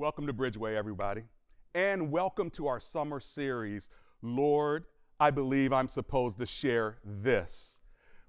Welcome 0.00 0.26
to 0.28 0.32
Bridgeway, 0.32 0.76
everybody. 0.76 1.24
And 1.74 2.10
welcome 2.10 2.48
to 2.52 2.66
our 2.66 2.80
summer 2.80 3.20
series, 3.20 3.90
Lord, 4.22 4.86
I 5.20 5.30
believe 5.30 5.74
I'm 5.74 5.88
supposed 5.88 6.38
to 6.38 6.46
share 6.46 6.96
this 7.04 7.82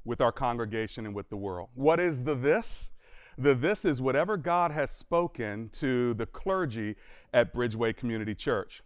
with 0.04 0.20
our 0.20 0.34
congregation 0.34 1.06
and 1.06 1.16
with 1.16 1.30
the 1.30 1.38
world. 1.38 1.70
What 1.74 2.02
is 2.02 2.26
the 2.26 2.36
this? 2.36 2.92
The 3.38 3.56
this 3.56 3.86
is 3.86 4.02
whatever 4.02 4.36
God 4.36 4.72
has 4.72 4.92
spoken 4.92 5.70
to 5.70 6.14
the 6.16 6.26
clergy 6.26 6.98
at 7.34 7.54
Bridgeway 7.54 7.96
Community 7.96 8.36
Church. 8.36 8.84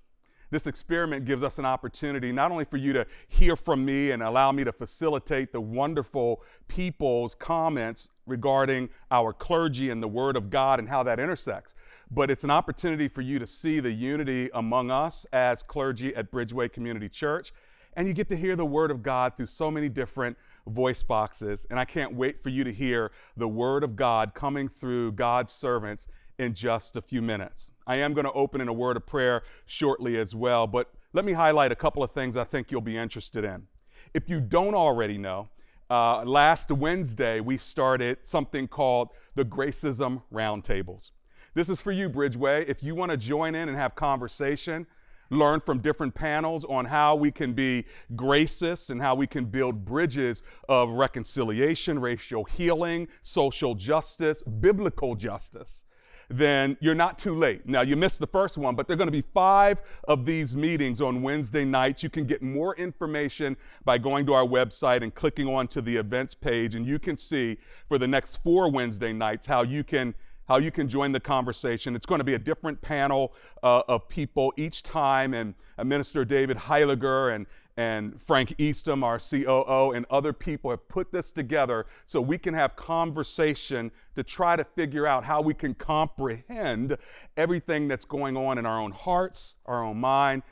This 0.56 0.68
experiment 0.68 1.26
gives 1.26 1.44
us 1.44 1.60
an 1.60 1.66
opportunity 1.66 2.32
not 2.32 2.50
only 2.50 2.64
for 2.64 2.78
you 2.78 2.94
to 2.94 3.06
hear 3.28 3.58
from 3.58 3.84
me 3.84 4.12
and 4.12 4.24
allow 4.24 4.54
me 4.54 4.64
to 4.64 4.72
facilitate 4.72 5.52
the 5.52 5.60
wonderful 5.60 6.42
people's 6.70 7.36
comments 7.36 8.12
regarding 8.26 8.88
our 9.12 9.34
clergy 9.34 9.90
and 9.90 10.02
the 10.02 10.08
Word 10.08 10.38
of 10.38 10.50
God 10.50 10.80
and 10.80 10.88
how 10.88 11.04
that 11.04 11.20
intersects, 11.20 11.76
but 12.10 12.32
it's 12.32 12.46
an 12.46 12.52
opportunity 12.52 13.10
for 13.10 13.20
you 13.20 13.38
to 13.38 13.46
see 13.46 13.82
the 13.82 13.92
unity 13.92 14.50
among 14.54 14.92
us 14.92 15.26
as 15.34 15.62
clergy 15.62 16.16
at 16.16 16.32
Bridgeway 16.32 16.72
Community 16.72 17.10
Church. 17.10 17.52
And 17.98 18.08
you 18.08 18.14
get 18.14 18.30
to 18.30 18.38
hear 18.38 18.56
the 18.56 18.66
Word 18.66 18.92
of 18.92 19.04
God 19.04 19.36
through 19.36 19.48
so 19.48 19.70
many 19.70 19.90
different 19.90 20.38
voice 20.68 21.04
boxes. 21.04 21.68
And 21.70 21.78
I 21.78 21.84
can't 21.84 22.16
wait 22.16 22.42
for 22.42 22.48
you 22.48 22.64
to 22.64 22.72
hear 22.72 23.12
the 23.36 23.50
Word 23.50 23.84
of 23.84 23.98
God 23.98 24.34
coming 24.34 24.70
through 24.70 25.12
God's 25.12 25.52
servants 25.52 26.08
in 26.40 26.54
just 26.54 26.96
a 26.96 27.02
few 27.02 27.22
minutes. 27.22 27.72
I 27.88 27.98
am 27.98 28.14
going 28.14 28.26
to 28.26 28.32
open 28.32 28.62
in 28.62 28.68
a 28.68 28.74
word 28.74 28.98
of 28.98 29.06
prayer 29.06 29.44
shortly 29.66 30.18
as 30.18 30.36
well, 30.36 30.66
but 30.66 30.92
let 31.14 31.24
me 31.24 31.34
highlight 31.34 31.72
a 31.72 31.76
couple 31.76 32.04
of 32.04 32.12
things 32.12 32.36
I 32.36 32.44
think 32.44 32.72
you'll 32.72 32.82
be 32.82 32.98
interested 32.98 33.46
in. 33.46 33.68
If 34.14 34.30
you 34.30 34.42
don't 34.42 34.74
already 34.74 35.18
know, 35.18 35.50
uh, 35.90 36.24
last 36.24 36.72
Wednesday 36.72 37.40
we 37.40 37.58
started 37.58 38.18
something 38.24 38.68
called 38.68 39.10
the 39.36 39.46
Gracism 39.46 40.24
Roundtables. 40.34 41.12
This 41.54 41.70
is 41.70 41.80
for 41.80 41.92
you, 41.92 42.10
Bridgeway. 42.10 42.68
If 42.68 42.82
you 42.82 42.96
want 42.96 43.12
to 43.12 43.18
join 43.18 43.56
in 43.56 43.70
and 43.70 43.78
have 43.78 43.96
conversation, 43.96 44.88
learn 45.30 45.60
from 45.60 45.80
different 45.80 46.14
panels 46.14 46.66
on 46.66 46.86
how 46.86 47.16
we 47.16 47.32
can 47.32 47.54
be 47.54 47.86
gracious 48.16 48.90
and 48.90 49.02
how 49.02 49.16
we 49.16 49.28
can 49.28 49.46
build 49.46 49.86
bridges 49.86 50.44
of 50.68 50.90
reconciliation, 50.90 52.00
racial 52.00 52.44
healing, 52.44 53.08
social 53.22 53.74
justice, 53.76 54.44
biblical 54.44 55.16
justice 55.16 55.85
then 56.30 56.78
you're 56.80 56.96
not 56.96 57.18
too 57.18 57.34
late. 57.36 57.68
Now, 57.68 57.82
you 57.82 57.96
missed 57.96 58.20
the 58.20 58.28
first 58.28 58.58
one, 58.58 58.76
but 58.76 58.88
there 58.88 58.96
are 58.96 58.98
going 58.98 59.08
to 59.08 59.12
be 59.12 59.26
five 59.34 59.82
of 60.08 60.26
these 60.26 60.56
meetings 60.56 61.02
on 61.02 61.22
Wednesday 61.22 61.66
nights. 61.66 62.04
You 62.04 62.10
can 62.10 62.26
get 62.26 62.42
more 62.42 62.76
information 62.76 63.58
by 63.84 63.98
going 63.98 64.26
to 64.28 64.34
our 64.34 64.46
website 64.46 65.04
and 65.04 65.14
clicking 65.14 65.48
onto 65.48 65.82
the 65.82 65.96
events 65.96 66.34
page, 66.34 66.76
and 66.76 66.86
you 66.86 67.00
can 67.00 67.18
see 67.18 67.58
for 67.88 67.98
the 67.98 68.08
next 68.08 68.38
four 68.38 68.72
Wednesday 68.72 69.14
nights 69.14 69.46
how 69.46 69.62
you 69.64 69.84
can 69.84 70.14
how 70.48 70.58
you 70.58 70.70
can 70.70 70.88
join 70.88 71.12
the 71.12 71.20
conversation. 71.20 71.96
It's 71.96 72.06
going 72.06 72.20
to 72.20 72.26
be 72.26 72.36
a 72.36 72.40
different 72.40 72.80
panel 72.80 73.34
uh, 73.64 73.82
of 73.88 74.08
people 74.08 74.54
each 74.58 74.84
time, 74.84 75.34
and 75.34 75.56
uh, 75.78 75.84
Minister 75.84 76.24
David 76.24 76.56
Heiliger 76.56 77.34
and, 77.34 77.48
and 77.78 78.22
Frank 78.22 78.56
Eastham, 78.58 79.04
our 79.04 79.20
COO, 79.20 79.92
and 79.92 80.06
other 80.10 80.32
people 80.32 80.70
have 80.70 80.88
put 80.88 81.12
this 81.12 81.32
together 81.32 81.86
so 82.06 82.22
we 82.22 82.38
can 82.38 82.54
have 82.54 82.76
conversation 82.76 83.92
to 84.16 84.24
try 84.24 84.56
to 84.56 84.64
figure 84.64 85.06
out 85.06 85.26
how 85.26 85.42
we 85.42 85.54
can 85.54 85.74
comprehend 85.74 86.98
everything 87.36 87.88
that's 87.88 88.06
going 88.06 88.38
on 88.38 88.58
in 88.58 88.66
our 88.66 88.80
own 88.80 88.92
hearts, 88.92 89.58
our 89.66 89.84
own 89.84 89.98
mind, 89.98 90.44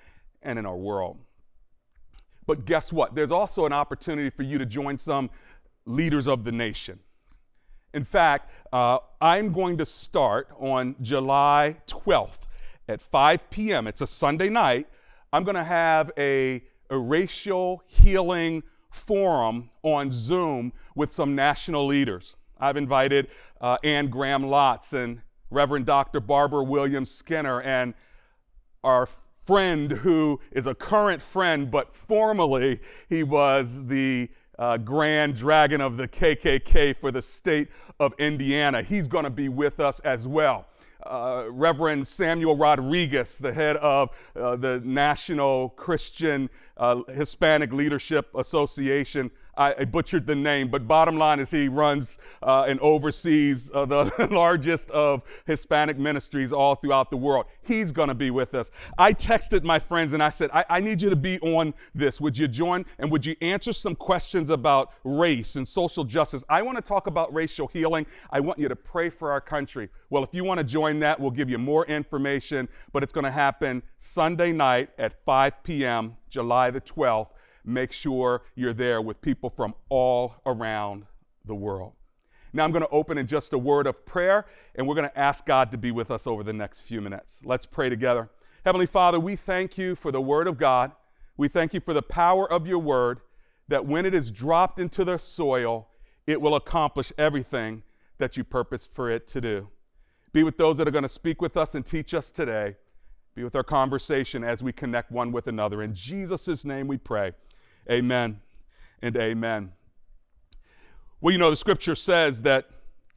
and 0.41 0.59
in 0.59 0.66
our 0.66 0.75
world. 0.75 1.17
But 2.45 2.66
guess 2.66 2.91
what? 2.91 3.16
There's 3.16 3.31
also 3.31 3.66
an 3.66 3.73
opportunity 3.73 4.29
for 4.29 4.44
you 4.44 4.57
to 4.57 4.66
join 4.66 4.97
some 4.97 5.29
leaders 5.85 6.27
of 6.27 6.44
the 6.44 6.51
nation. 6.51 6.99
In 7.94 8.03
fact, 8.03 8.49
uh, 8.73 8.97
I'm 9.21 9.53
going 9.53 9.77
to 9.77 9.85
start 9.85 10.49
on 10.59 10.95
July 11.01 11.77
12th 11.88 12.39
at 12.88 13.01
5 13.01 13.49
p.m. 13.49 13.88
It's 13.88 14.01
a 14.01 14.07
Sunday 14.07 14.49
night. 14.49 14.88
I'm 15.31 15.44
going 15.44 15.55
to 15.55 15.63
have 15.63 16.11
a, 16.17 16.63
a 16.94 16.97
racial 16.99 17.81
healing 17.88 18.61
forum 18.91 19.72
on 19.81 20.12
Zoom 20.12 20.72
with 20.95 21.12
some 21.12 21.34
national 21.34 21.88
leaders. 21.88 22.35
I've 22.59 22.78
invited 22.78 23.29
uh, 23.59 23.78
Ann 23.84 24.09
Graham 24.09 24.44
Lotz 24.44 24.94
and 24.94 25.23
Reverend 25.50 25.88
Dr. 25.88 26.19
Barbara 26.19 26.63
Williams 26.63 27.09
Skinner 27.09 27.62
and 27.63 27.95
our 28.84 29.09
friend 29.44 29.91
who 29.91 30.40
is 30.51 30.68
a 30.68 30.75
current 30.75 31.19
friend, 31.19 31.72
but 31.72 31.95
formerly 31.95 32.79
he 33.09 33.23
was 33.23 33.88
the 33.88 34.29
uh, 34.59 34.78
Grand 34.78 35.35
Dragon 35.35 35.81
of 35.81 35.97
the 35.97 36.07
KKK 36.07 36.95
for 36.95 37.09
the 37.09 37.23
state 37.23 37.69
of 38.00 38.13
Indiana. 38.19 38.84
He's 38.84 39.07
going 39.07 39.23
to 39.23 39.31
be 39.31 39.50
with 39.50 39.79
us 39.79 40.00
as 40.01 40.28
well. 40.28 40.68
Uh, 41.06 41.46
Reverend 41.50 42.08
Samuel 42.08 42.56
Rodriguez, 42.56 43.38
the 43.38 43.52
head 43.52 43.75
of 43.78 44.09
uh, 44.36 44.56
the 44.56 44.81
National 44.86 45.69
Christian 45.69 46.50
uh, 46.78 47.02
Hispanic 47.09 47.74
Leadership 47.74 48.30
Association, 48.36 49.30
I, 49.56 49.75
I, 49.80 49.86
butchered 49.86 50.25
the 50.25 50.36
name, 50.36 50.68
but 50.68 50.88
bottom 50.88 51.18
line 51.18 51.40
is 51.40 51.52
he 51.52 51.68
runs 51.68 52.18
uh, 52.41 52.66
and 52.68 52.80
oversees 52.80 53.69
uh, 53.74 53.86
the 53.86 54.28
largest 54.31 54.90
of 54.91 55.22
Hispanic 55.46 55.97
ministries 55.97 56.52
all 56.52 56.75
throughout 56.75 57.12
the 57.12 57.18
world. 57.18 57.47
He's 57.62 57.92
going 57.92 58.08
to 58.08 58.16
be 58.16 58.31
with 58.31 58.56
us. 58.56 58.72
I 58.97 59.13
texted 59.13 59.63
my 59.63 59.78
friends 59.78 60.13
and 60.13 60.24
I 60.24 60.30
said, 60.30 60.50
I, 60.53 60.66
I 60.69 60.80
need 60.80 61.02
you 61.02 61.09
to 61.09 61.16
be 61.16 61.40
on 61.42 61.74
this. 61.94 62.19
Would 62.19 62.38
you 62.38 62.47
join 62.47 62.86
and 62.97 63.12
would 63.12 63.25
you 63.25 63.36
answer 63.42 63.74
some 63.74 63.96
questions 63.96 64.50
about 64.50 64.92
race 65.03 65.56
and 65.56 65.68
social 65.68 66.03
justice? 66.03 66.44
I 66.50 66.62
want 66.63 66.78
to 66.78 66.84
talk 66.84 67.08
about 67.08 67.34
racial 67.34 67.68
healing. 67.68 68.08
I 68.31 68.40
want 68.40 68.58
you 68.58 68.68
to 68.68 68.75
pray 68.75 69.09
for 69.09 69.31
our 69.31 69.42
country. 69.42 69.90
Well, 70.09 70.24
if 70.24 70.34
you 70.34 70.44
want 70.44 70.59
to 70.59 70.63
join 70.63 71.00
that, 71.00 71.19
we'll 71.19 71.31
give 71.31 71.50
you 71.50 71.59
more 71.59 71.86
information, 71.86 72.68
but 72.92 73.03
it's 73.03 73.13
going 73.13 73.25
to 73.25 73.31
happen 73.31 73.84
Sunday 74.00 74.52
night 74.52 74.90
at 74.97 75.24
5 75.25 75.63
p.m., 75.63 76.18
July 76.30 76.72
the 76.72 76.81
12th 76.81 77.28
make 77.66 77.91
sure 77.91 78.44
you're 78.56 78.74
there 78.74 79.01
with 79.01 79.22
people 79.22 79.50
from 79.50 79.74
all 79.90 80.35
around 80.46 81.06
the 81.46 81.56
world. 81.56 81.94
Now, 82.56 82.63
I'm 82.63 82.72
going 82.72 82.84
to 82.84 82.90
open 82.90 83.18
in 83.18 83.25
just 83.25 83.53
a 83.53 83.57
word 83.57 83.88
of 83.88 84.06
prayer, 84.06 84.46
and 84.75 84.88
we're 84.88 84.96
going 84.96 85.09
to 85.09 85.19
ask 85.19 85.46
God 85.46 85.72
to 85.72 85.78
be 85.78 85.91
with 85.91 86.12
us 86.12 86.28
over 86.28 86.44
the 86.44 86.53
next 86.53 86.81
few 86.81 87.01
minutes. 87.01 87.41
Let's 87.44 87.66
pray 87.66 87.90
together. 87.90 88.29
Heavenly 88.63 88.85
Father, 88.85 89.19
we 89.19 89.35
thank 89.35 89.78
you 89.78 89.96
for 89.96 90.12
the 90.12 90.22
word 90.22 90.47
of 90.47 90.57
God. 90.57 90.91
We 91.35 91.47
thank 91.47 91.74
you 91.74 91.79
for 91.79 91.94
the 91.94 92.03
power 92.03 92.51
of 92.51 92.68
your 92.68 92.78
word, 92.79 93.22
that 93.69 93.85
when 93.85 94.06
it 94.06 94.13
is 94.13 94.31
dropped 94.31 94.78
into 94.78 95.03
the 95.03 95.18
soil, 95.18 95.90
it 96.28 96.40
will 96.40 96.56
accomplish 96.56 97.12
everything 97.18 97.81
that 98.19 98.38
you 98.38 98.44
purpose 98.44 98.85
for 98.85 99.09
it 99.09 99.25
to 99.28 99.41
do. 99.41 99.68
Be 100.31 100.44
with 100.44 100.57
those 100.57 100.78
that 100.78 100.88
are 100.88 100.91
going 100.91 101.03
to 101.03 101.09
speak 101.09 101.41
with 101.41 101.57
us 101.57 101.75
and 101.75 101.85
teach 101.85 102.13
us 102.13 102.31
today. 102.31 102.75
Be 103.35 103.44
with 103.44 103.56
our 103.56 103.63
conversation 103.63 104.44
as 104.44 104.63
we 104.63 104.72
connect 104.72 105.12
one 105.12 105.31
with 105.31 105.47
another. 105.47 105.81
In 105.81 105.95
Jesus' 105.95 106.63
name 106.63 106.88
we 106.88 106.97
pray. 106.97 107.31
Amen 107.89 108.39
and 109.01 109.17
amen. 109.17 109.73
Well, 111.19 111.31
you 111.31 111.38
know, 111.38 111.49
the 111.49 111.57
scripture 111.57 111.95
says 111.95 112.41
that 112.44 112.69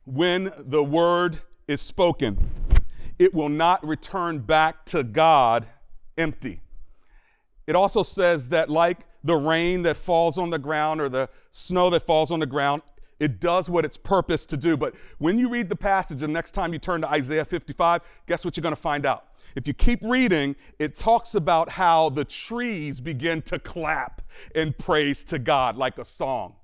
when 0.04 0.52
the 0.58 0.82
word 0.82 1.38
is 1.66 1.80
spoken, 1.80 2.50
it 3.18 3.34
will 3.34 3.48
not 3.48 3.84
return 3.86 4.40
back 4.40 4.84
to 4.86 5.02
God 5.02 5.66
empty. 6.16 6.60
It 7.66 7.74
also 7.74 8.02
says 8.02 8.50
that, 8.50 8.70
like 8.70 9.00
the 9.24 9.34
rain 9.34 9.82
that 9.82 9.96
falls 9.96 10.38
on 10.38 10.50
the 10.50 10.58
ground 10.58 11.00
or 11.00 11.08
the 11.08 11.28
snow 11.50 11.90
that 11.90 12.00
falls 12.00 12.30
on 12.30 12.38
the 12.38 12.46
ground, 12.46 12.82
it 13.18 13.40
does 13.40 13.68
what 13.68 13.84
it's 13.84 13.96
purposed 13.96 14.50
to 14.50 14.56
do. 14.56 14.76
But 14.76 14.94
when 15.18 15.38
you 15.38 15.48
read 15.48 15.68
the 15.68 15.76
passage, 15.76 16.18
the 16.18 16.28
next 16.28 16.52
time 16.52 16.72
you 16.72 16.78
turn 16.78 17.00
to 17.00 17.08
Isaiah 17.08 17.44
55, 17.44 18.02
guess 18.26 18.44
what 18.44 18.56
you're 18.56 18.62
going 18.62 18.74
to 18.74 18.80
find 18.80 19.06
out? 19.06 19.25
If 19.56 19.66
you 19.66 19.72
keep 19.72 20.00
reading, 20.02 20.54
it 20.78 20.94
talks 20.94 21.34
about 21.34 21.70
how 21.70 22.10
the 22.10 22.26
trees 22.26 23.00
begin 23.00 23.40
to 23.42 23.58
clap 23.58 24.20
in 24.54 24.74
praise 24.74 25.24
to 25.24 25.38
God 25.38 25.78
like 25.78 25.96
a 25.96 26.04
song. 26.04 26.56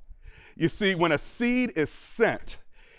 You 0.57 0.69
see, 0.69 0.95
when 0.95 1.11
a 1.11 1.19
seed 1.19 1.73
is 1.75 1.91
sent, 1.91 2.59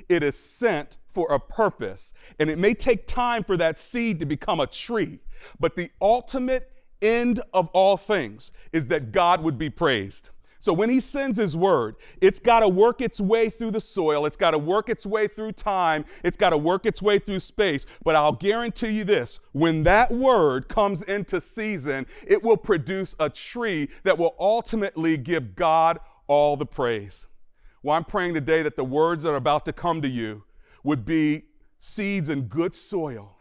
it 0.09 0.23
is 0.23 0.35
sent 0.35 0.97
for 1.09 1.31
a 1.31 1.39
purpose. 1.39 2.11
And 2.39 2.49
it 2.49 2.57
may 2.57 2.73
take 2.73 3.05
time 3.05 3.43
for 3.43 3.55
that 3.57 3.77
seed 3.77 4.19
to 4.19 4.25
become 4.25 4.59
a 4.59 4.65
tree, 4.65 5.19
but 5.59 5.75
the 5.75 5.91
ultimate 6.01 6.71
end 7.03 7.41
of 7.53 7.67
all 7.73 7.95
things 7.95 8.51
is 8.71 8.87
that 8.87 9.11
God 9.11 9.43
would 9.43 9.59
be 9.59 9.69
praised. 9.69 10.31
So 10.63 10.71
when 10.71 10.89
he 10.89 11.01
sends 11.01 11.37
his 11.37 11.57
word, 11.57 11.97
it's 12.21 12.39
got 12.39 12.61
to 12.61 12.69
work 12.69 13.01
its 13.01 13.19
way 13.19 13.49
through 13.49 13.71
the 13.71 13.81
soil. 13.81 14.25
It's 14.25 14.37
got 14.37 14.51
to 14.51 14.57
work 14.57 14.87
its 14.87 15.05
way 15.05 15.27
through 15.27 15.51
time. 15.51 16.05
It's 16.23 16.37
got 16.37 16.51
to 16.51 16.57
work 16.57 16.85
its 16.85 17.01
way 17.01 17.19
through 17.19 17.41
space. 17.41 17.85
But 18.05 18.15
I'll 18.15 18.31
guarantee 18.31 18.91
you 18.91 19.03
this 19.03 19.41
when 19.51 19.83
that 19.83 20.09
word 20.09 20.69
comes 20.69 21.01
into 21.01 21.41
season, 21.41 22.05
it 22.25 22.41
will 22.41 22.55
produce 22.55 23.13
a 23.19 23.29
tree 23.29 23.89
that 24.03 24.17
will 24.17 24.35
ultimately 24.39 25.17
give 25.17 25.53
God 25.53 25.99
all 26.27 26.55
the 26.55 26.65
praise. 26.65 27.27
Well, 27.81 27.97
I'm 27.97 28.05
praying 28.05 28.33
today 28.33 28.61
that 28.61 28.77
the 28.77 28.85
words 28.85 29.23
that 29.23 29.31
are 29.31 29.35
about 29.35 29.65
to 29.65 29.73
come 29.73 30.01
to 30.01 30.07
you 30.07 30.45
would 30.85 31.03
be 31.03 31.43
seeds 31.79 32.29
in 32.29 32.43
good 32.43 32.73
soil 32.73 33.35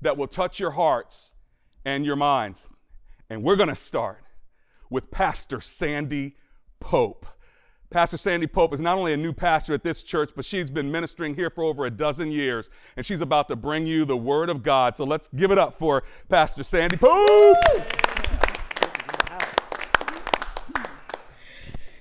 that 0.00 0.16
will 0.16 0.26
touch 0.26 0.58
your 0.58 0.72
hearts 0.72 1.34
and 1.84 2.04
your 2.04 2.16
minds. 2.16 2.68
And 3.30 3.44
we're 3.44 3.54
going 3.54 3.68
to 3.68 3.76
start 3.76 4.24
with 4.90 5.12
Pastor 5.12 5.60
Sandy 5.60 6.34
Pope. 6.84 7.24
Pastor 7.88 8.18
Sandy 8.18 8.46
Pope 8.46 8.74
is 8.74 8.80
not 8.82 8.98
only 8.98 9.14
a 9.14 9.16
new 9.16 9.32
pastor 9.32 9.72
at 9.72 9.82
this 9.82 10.02
church, 10.02 10.32
but 10.36 10.44
she's 10.44 10.68
been 10.68 10.92
ministering 10.92 11.34
here 11.34 11.48
for 11.48 11.64
over 11.64 11.86
a 11.86 11.90
dozen 11.90 12.30
years, 12.30 12.68
and 12.98 13.06
she's 13.06 13.22
about 13.22 13.48
to 13.48 13.56
bring 13.56 13.86
you 13.86 14.04
the 14.04 14.16
Word 14.16 14.50
of 14.50 14.62
God. 14.62 14.94
So 14.94 15.04
let's 15.04 15.28
give 15.28 15.50
it 15.50 15.56
up 15.58 15.72
for 15.72 16.04
Pastor 16.28 16.62
Sandy 16.62 16.98
Pope. 16.98 17.56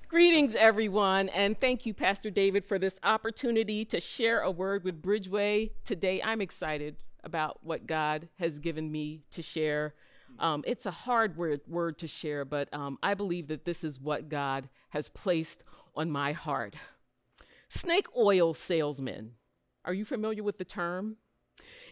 Greetings, 0.09 0.53
everyone, 0.55 1.29
and 1.29 1.57
thank 1.59 1.85
you, 1.85 1.93
Pastor 1.93 2.29
David, 2.29 2.65
for 2.65 2.77
this 2.77 2.99
opportunity 3.03 3.85
to 3.85 4.01
share 4.01 4.41
a 4.41 4.51
word 4.51 4.83
with 4.83 5.01
Bridgeway. 5.01 5.71
Today, 5.85 6.21
I'm 6.21 6.41
excited 6.41 6.97
about 7.23 7.59
what 7.63 7.87
God 7.87 8.27
has 8.37 8.59
given 8.59 8.91
me 8.91 9.21
to 9.31 9.41
share. 9.41 9.93
Um, 10.39 10.63
it's 10.65 10.85
a 10.85 10.91
hard 10.91 11.37
word, 11.37 11.61
word 11.67 11.99
to 11.99 12.07
share, 12.07 12.45
but 12.45 12.73
um, 12.73 12.97
I 13.03 13.13
believe 13.13 13.47
that 13.47 13.65
this 13.65 13.83
is 13.83 13.99
what 13.99 14.29
God 14.29 14.69
has 14.89 15.09
placed 15.09 15.63
on 15.95 16.09
my 16.09 16.31
heart. 16.31 16.75
Snake 17.69 18.07
oil 18.17 18.53
salesman. 18.53 19.31
Are 19.85 19.93
you 19.93 20.05
familiar 20.05 20.43
with 20.43 20.57
the 20.57 20.65
term? 20.65 21.17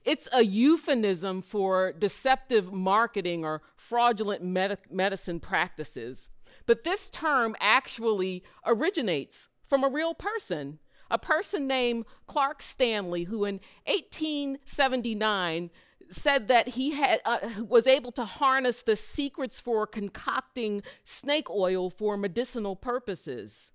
It's 0.04 0.28
a 0.32 0.44
euphemism 0.44 1.42
for 1.42 1.92
deceptive 1.92 2.72
marketing 2.74 3.46
or 3.46 3.62
fraudulent 3.76 4.44
med- 4.44 4.82
medicine 4.90 5.40
practices. 5.40 6.30
But 6.66 6.84
this 6.84 7.10
term 7.10 7.56
actually 7.60 8.44
originates 8.66 9.50
from 9.64 9.84
a 9.84 9.90
real 9.90 10.14
person, 10.14 10.80
a 11.10 11.18
person 11.18 11.68
named 11.68 12.06
Clark 12.28 12.62
Stanley, 12.62 13.24
who 13.24 13.46
in 13.46 13.60
1879 13.86 15.70
said 16.12 16.48
that 16.50 16.70
he 16.70 16.92
had, 16.92 17.22
uh, 17.26 17.40
was 17.68 17.88
able 17.88 18.12
to 18.12 18.26
harness 18.26 18.82
the 18.82 18.96
secrets 18.96 19.60
for 19.60 19.88
concocting 19.88 20.84
snake 21.04 21.50
oil 21.50 21.90
for 21.90 22.18
medicinal 22.18 22.76
purposes. 22.76 23.72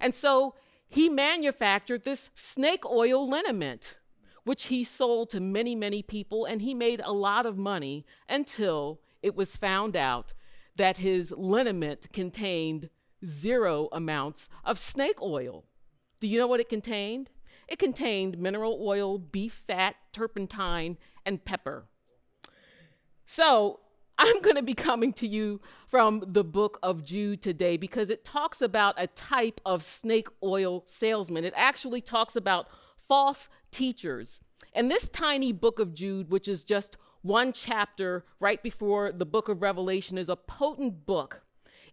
And 0.00 0.14
so 0.14 0.54
he 0.88 1.08
manufactured 1.08 2.04
this 2.04 2.30
snake 2.34 2.84
oil 2.86 3.28
liniment, 3.28 3.96
which 4.44 4.66
he 4.66 4.82
sold 4.82 5.30
to 5.30 5.40
many, 5.40 5.74
many 5.74 6.02
people, 6.02 6.44
and 6.44 6.62
he 6.62 6.74
made 6.74 7.00
a 7.04 7.12
lot 7.12 7.44
of 7.44 7.58
money 7.58 8.06
until 8.28 9.00
it 9.22 9.34
was 9.34 9.56
found 9.56 9.96
out 9.96 10.32
that 10.76 10.96
his 10.96 11.32
liniment 11.36 12.12
contained 12.12 12.88
zero 13.24 13.88
amounts 13.92 14.48
of 14.64 14.78
snake 14.78 15.20
oil. 15.20 15.64
Do 16.20 16.28
you 16.28 16.38
know 16.38 16.46
what 16.46 16.60
it 16.60 16.68
contained? 16.68 17.30
It 17.68 17.78
contained 17.78 18.38
mineral 18.38 18.80
oil, 18.82 19.18
beef 19.18 19.62
fat, 19.66 19.94
turpentine, 20.12 20.98
and 21.24 21.44
pepper. 21.44 21.84
So 23.24 23.80
I'm 24.18 24.40
going 24.42 24.56
to 24.56 24.62
be 24.62 24.74
coming 24.74 25.14
to 25.14 25.26
you 25.26 25.62
from 25.88 26.22
the 26.26 26.44
book 26.44 26.78
of 26.82 27.04
Jude 27.04 27.40
today 27.40 27.78
because 27.78 28.10
it 28.10 28.22
talks 28.22 28.60
about 28.60 28.94
a 28.98 29.06
type 29.06 29.62
of 29.64 29.82
snake 29.82 30.28
oil 30.42 30.82
salesman. 30.86 31.44
It 31.44 31.54
actually 31.56 32.02
talks 32.02 32.36
about 32.36 32.68
false 33.08 33.48
teachers. 33.70 34.40
And 34.74 34.90
this 34.90 35.08
tiny 35.08 35.52
book 35.52 35.78
of 35.78 35.94
Jude, 35.94 36.30
which 36.30 36.48
is 36.48 36.64
just 36.64 36.98
one 37.22 37.52
chapter 37.52 38.24
right 38.40 38.62
before 38.62 39.10
the 39.10 39.26
book 39.26 39.48
of 39.48 39.62
Revelation, 39.62 40.18
is 40.18 40.28
a 40.28 40.36
potent 40.36 41.06
book. 41.06 41.42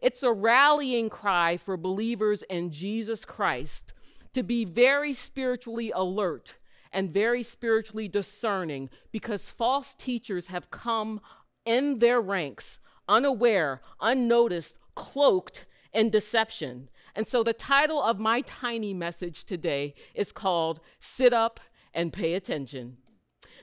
It's 0.02 0.24
a 0.24 0.32
rallying 0.32 1.10
cry 1.10 1.58
for 1.58 1.78
believers 1.78 2.44
in 2.44 2.72
Jesus 2.72 3.26
Christ 3.26 3.94
to 4.34 4.44
be 4.44 4.66
very 4.66 5.14
spiritually 5.14 5.92
alert 5.96 6.56
and 6.92 7.14
very 7.14 7.44
spiritually 7.44 8.08
discerning 8.08 8.90
because 9.12 9.52
false 9.52 9.96
teachers 9.96 10.48
have 10.48 10.72
come 10.72 11.22
in 11.66 12.00
their 12.00 12.22
ranks, 12.22 12.80
unaware, 13.08 13.82
unnoticed, 14.02 14.78
cloaked 14.96 15.66
in 15.94 16.10
deception. 16.10 16.90
And 17.16 17.28
so 17.28 17.44
the 17.44 17.54
title 17.54 18.02
of 18.02 18.20
my 18.20 18.42
tiny 18.42 18.94
message 18.94 19.44
today 19.46 19.96
is 20.14 20.32
called 20.32 20.80
Sit 21.00 21.34
Up 21.34 21.60
and 21.94 22.14
Pay 22.14 22.36
Attention. 22.36 22.98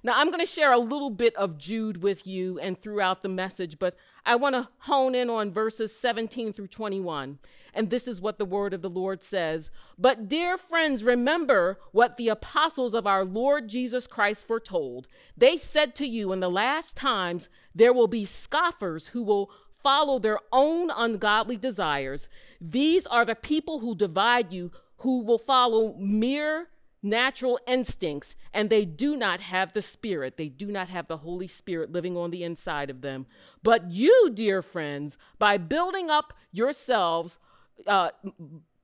Now, 0.05 0.13
I'm 0.17 0.29
going 0.29 0.41
to 0.41 0.47
share 0.47 0.73
a 0.73 0.79
little 0.79 1.09
bit 1.09 1.35
of 1.35 1.57
Jude 1.57 2.03
with 2.03 2.27
you 2.27 2.59
and 2.59 2.77
throughout 2.77 3.23
the 3.23 3.29
message, 3.31 3.79
but 3.79 3.97
I 4.27 4.37
want 4.37 4.55
to 4.55 4.69
hone 4.81 5.15
in 5.15 5.31
on 5.31 5.51
verses 5.51 5.97
17 5.97 6.53
through 6.53 6.67
21. 6.67 7.39
And 7.73 7.89
this 7.89 8.07
is 8.07 8.21
what 8.21 8.37
the 8.37 8.45
word 8.45 8.75
of 8.75 8.83
the 8.83 8.91
Lord 8.91 9.23
says. 9.23 9.71
But, 9.99 10.29
dear 10.29 10.59
friends, 10.59 11.03
remember 11.03 11.79
what 11.93 12.19
the 12.19 12.29
apostles 12.29 12.93
of 12.93 13.07
our 13.07 13.25
Lord 13.25 13.67
Jesus 13.67 14.07
Christ 14.07 14.47
foretold. 14.47 15.09
They 15.39 15.57
said 15.57 15.95
to 15.97 16.07
you, 16.07 16.33
in 16.33 16.41
the 16.41 16.51
last 16.51 16.99
times, 16.99 17.49
there 17.75 17.95
will 17.95 18.07
be 18.07 18.27
scoffers 18.27 19.09
who 19.09 19.23
will 19.23 19.51
follow 19.83 20.19
their 20.19 20.39
own 20.53 20.91
ungodly 20.91 21.57
desires. 21.57 22.29
These 22.61 23.07
are 23.07 23.25
the 23.25 23.35
people 23.35 23.79
who 23.79 23.95
divide 23.95 24.53
you, 24.53 24.71
who 24.99 25.23
will 25.23 25.39
follow 25.39 25.95
mere 25.99 26.69
natural 27.05 27.61
instincts, 27.67 28.35
and 28.53 28.71
they 28.71 28.85
do 28.85 29.15
not 29.17 29.41
have 29.41 29.73
the 29.73 29.83
Spirit. 29.83 30.37
They 30.37 30.49
do 30.49 30.67
not 30.67 30.89
have 30.89 31.07
the 31.07 31.19
Holy 31.19 31.47
Spirit 31.47 31.93
living 31.93 32.17
on 32.17 32.31
the 32.31 32.43
inside 32.43 32.91
of 32.91 33.03
them. 33.03 33.27
But 33.63 33.91
you, 33.91 34.31
dear 34.33 34.63
friends, 34.63 35.19
by 35.39 35.59
building 35.59 36.11
up 36.11 36.33
yourselves, 36.51 37.39
uh, 37.87 38.11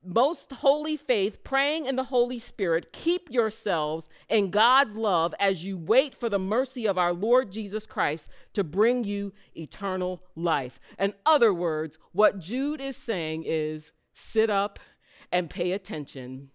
most 0.05 0.53
holy 0.53 0.97
faith, 0.97 1.43
praying 1.45 1.87
in 1.87 1.97
the 1.97 2.05
Holy 2.05 2.39
Spirit, 2.39 2.93
keep 2.93 3.31
yourselves 3.31 4.09
in 4.29 4.51
God's 4.51 4.97
love 4.97 5.35
as 5.41 5.65
you 5.65 5.77
wait 5.77 6.15
for 6.15 6.29
the 6.29 6.39
mercy 6.39 6.87
of 6.87 6.99
our 6.99 7.13
Lord 7.13 7.51
Jesus 7.51 7.87
Christ 7.87 8.31
to 8.55 8.65
bring 8.65 9.05
you 9.05 9.33
eternal 9.57 10.23
life. 10.35 10.79
In 10.99 11.15
other 11.27 11.53
words, 11.53 11.99
what 12.13 12.39
Jude 12.39 12.81
is 12.81 12.97
saying 12.97 13.45
is 13.47 13.93
sit 14.15 14.51
up 14.51 14.79
and 15.33 15.51
pay 15.51 15.73
attention 15.73 16.51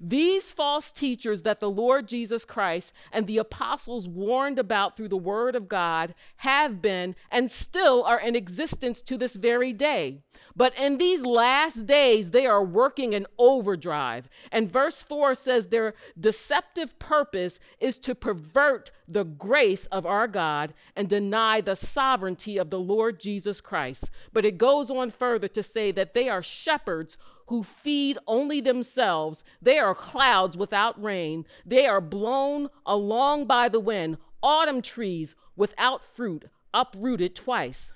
these 0.00 0.52
false 0.52 0.92
teachers 0.92 1.42
that 1.42 1.60
the 1.60 1.70
Lord 1.70 2.08
Jesus 2.08 2.44
Christ 2.44 2.92
and 3.12 3.26
the 3.26 3.38
apostles 3.38 4.08
warned 4.08 4.58
about 4.58 4.96
through 4.96 5.08
the 5.08 5.16
word 5.16 5.54
of 5.56 5.68
God 5.68 6.14
have 6.38 6.80
been 6.82 7.14
and 7.30 7.50
still 7.50 8.04
are 8.04 8.20
in 8.20 8.36
existence 8.36 9.02
to 9.02 9.16
this 9.16 9.36
very 9.36 9.72
day. 9.72 10.18
But 10.54 10.74
in 10.78 10.98
these 10.98 11.24
last 11.24 11.86
days, 11.86 12.30
they 12.30 12.46
are 12.46 12.64
working 12.64 13.12
in 13.12 13.26
overdrive. 13.38 14.28
And 14.52 14.70
verse 14.70 15.02
4 15.02 15.34
says 15.34 15.66
their 15.66 15.94
deceptive 16.18 16.98
purpose 16.98 17.58
is 17.80 17.98
to 17.98 18.14
pervert 18.14 18.90
the 19.08 19.24
grace 19.24 19.86
of 19.86 20.06
our 20.06 20.26
God 20.26 20.74
and 20.94 21.08
deny 21.08 21.60
the 21.60 21.76
sovereignty 21.76 22.58
of 22.58 22.70
the 22.70 22.80
Lord 22.80 23.20
Jesus 23.20 23.60
Christ. 23.60 24.10
But 24.32 24.44
it 24.44 24.58
goes 24.58 24.90
on 24.90 25.10
further 25.10 25.48
to 25.48 25.62
say 25.62 25.92
that 25.92 26.14
they 26.14 26.28
are 26.28 26.42
shepherds 26.42 27.16
who 27.46 27.62
feed 27.62 28.18
only 28.26 28.60
themselves. 28.60 29.44
They 29.62 29.78
are 29.78 29.94
clouds 29.94 30.56
without 30.56 31.00
rain. 31.02 31.44
They 31.64 31.86
are 31.86 32.00
blown 32.00 32.68
along 32.84 33.46
by 33.46 33.68
the 33.68 33.80
wind, 33.80 34.18
autumn 34.42 34.82
trees 34.82 35.34
without 35.56 36.02
fruit, 36.02 36.46
uprooted 36.74 37.34
twice. 37.34 37.90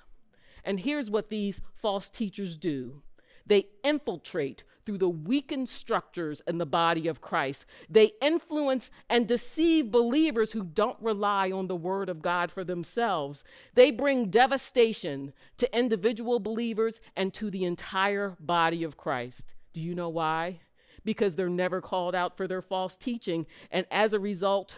And 0.63 0.79
here's 0.79 1.09
what 1.09 1.29
these 1.29 1.61
false 1.73 2.09
teachers 2.09 2.57
do 2.57 3.01
they 3.45 3.65
infiltrate 3.83 4.63
through 4.91 4.97
the 4.97 5.07
weakened 5.07 5.69
structures 5.69 6.41
in 6.47 6.57
the 6.57 6.65
body 6.65 7.07
of 7.07 7.21
Christ. 7.21 7.65
They 7.89 8.11
influence 8.21 8.91
and 9.09 9.25
deceive 9.25 9.89
believers 9.89 10.51
who 10.51 10.65
don't 10.65 10.97
rely 10.99 11.49
on 11.49 11.67
the 11.67 11.77
word 11.77 12.09
of 12.09 12.21
God 12.21 12.51
for 12.51 12.65
themselves. 12.65 13.45
They 13.73 13.89
bring 13.91 14.29
devastation 14.29 15.31
to 15.55 15.77
individual 15.77 16.41
believers 16.41 16.99
and 17.15 17.33
to 17.35 17.49
the 17.49 17.63
entire 17.63 18.35
body 18.41 18.83
of 18.83 18.97
Christ. 18.97 19.53
Do 19.71 19.79
you 19.79 19.95
know 19.95 20.09
why? 20.09 20.59
Because 21.05 21.37
they're 21.37 21.47
never 21.47 21.79
called 21.79 22.13
out 22.13 22.35
for 22.35 22.45
their 22.45 22.61
false 22.61 22.97
teaching. 22.97 23.45
And 23.71 23.85
as 23.91 24.11
a 24.11 24.19
result, 24.19 24.75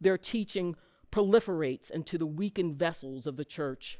their 0.00 0.18
teaching 0.18 0.76
proliferates 1.10 1.90
into 1.90 2.16
the 2.16 2.26
weakened 2.26 2.76
vessels 2.76 3.26
of 3.26 3.34
the 3.34 3.44
church. 3.44 3.98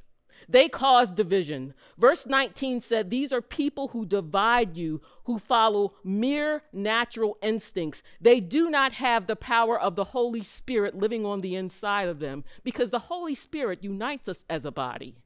They 0.48 0.68
cause 0.68 1.12
division. 1.12 1.74
Verse 1.96 2.26
19 2.26 2.80
said, 2.80 3.10
These 3.10 3.32
are 3.32 3.40
people 3.40 3.88
who 3.88 4.04
divide 4.04 4.76
you, 4.76 5.00
who 5.24 5.38
follow 5.38 5.94
mere 6.04 6.62
natural 6.72 7.38
instincts. 7.42 8.02
They 8.20 8.40
do 8.40 8.70
not 8.70 8.92
have 8.92 9.26
the 9.26 9.36
power 9.36 9.80
of 9.80 9.94
the 9.94 10.04
Holy 10.04 10.42
Spirit 10.42 10.94
living 10.94 11.24
on 11.24 11.40
the 11.40 11.54
inside 11.54 12.08
of 12.08 12.18
them 12.18 12.44
because 12.62 12.90
the 12.90 12.98
Holy 12.98 13.34
Spirit 13.34 13.82
unites 13.82 14.28
us 14.28 14.44
as 14.48 14.64
a 14.64 14.70
body, 14.72 15.16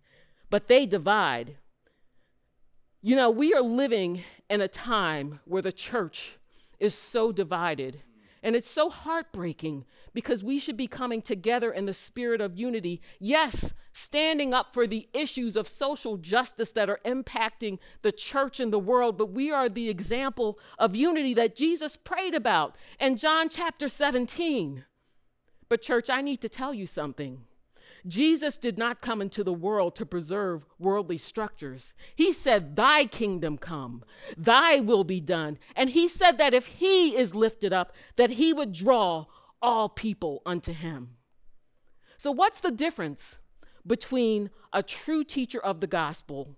but 0.51 0.69
they 0.69 0.87
divide. 0.87 1.57
You 3.01 3.17
know, 3.17 3.31
we 3.31 3.53
are 3.53 3.63
living 3.63 4.23
in 4.49 4.61
a 4.61 4.69
time 4.69 5.41
where 5.45 5.63
the 5.63 5.73
church 5.73 6.39
is 6.79 6.95
so 6.95 7.33
divided. 7.33 8.03
And 8.43 8.57
it's 8.57 8.71
so 8.71 8.91
heartbreaking 8.91 9.85
because 10.13 10.43
we 10.43 10.59
should 10.59 10.77
be 10.77 10.89
coming 10.89 11.23
together 11.23 11.71
in 11.71 11.87
the 11.87 11.95
spirit 11.95 12.41
of 12.41 12.59
unity. 12.59 13.01
Yes, 13.21 13.73
standing 13.93 14.53
up 14.53 14.75
for 14.75 14.87
the 14.87 15.09
issues 15.13 15.57
of 15.57 15.69
social 15.69 16.17
justice 16.17 16.73
that 16.73 16.91
are 16.91 17.01
impacting 17.05 17.79
the 18.03 18.13
church 18.13 18.59
and 18.59 18.73
the 18.73 18.79
world, 18.79 19.17
but 19.17 19.31
we 19.31 19.53
are 19.53 19.69
the 19.69 19.89
example 19.89 20.59
of 20.79 20.97
unity 20.97 21.35
that 21.35 21.55
Jesus 21.55 21.97
prayed 21.97 22.35
about 22.35 22.77
in 22.99 23.17
John 23.17 23.49
chapter 23.49 23.89
17. 23.89 24.85
But, 25.69 25.83
church, 25.83 26.11
I 26.11 26.21
need 26.21 26.41
to 26.41 26.49
tell 26.49 26.75
you 26.75 26.87
something. 26.87 27.45
Jesus 28.07 28.59
did 28.59 28.79
not 28.79 29.01
come 29.01 29.23
into 29.23 29.45
the 29.45 29.53
world 29.53 29.95
to 29.97 30.07
preserve 30.07 30.67
worldly 30.79 31.19
structures. 31.19 31.93
He 32.17 32.33
said, 32.33 32.75
Thy 32.75 33.07
kingdom 33.07 33.59
come, 33.59 34.03
thy 34.37 34.81
will 34.81 35.05
be 35.05 35.21
done. 35.21 35.59
And 35.77 35.91
he 35.91 36.09
said 36.09 36.39
that 36.39 36.55
if 36.55 36.67
he 36.67 37.17
is 37.17 37.35
lifted 37.35 37.73
up, 37.73 37.95
that 38.17 38.31
he 38.31 38.53
would 38.53 38.73
draw 38.73 39.27
all 39.61 39.89
people 39.89 40.43
unto 40.45 40.73
him. 40.73 41.17
So, 42.19 42.33
what's 42.33 42.61
the 42.61 42.73
difference 42.73 43.39
between 43.87 44.51
a 44.73 44.83
true 44.83 45.23
teacher 45.23 45.61
of 45.61 45.81
the 45.81 45.87
gospel 45.87 46.57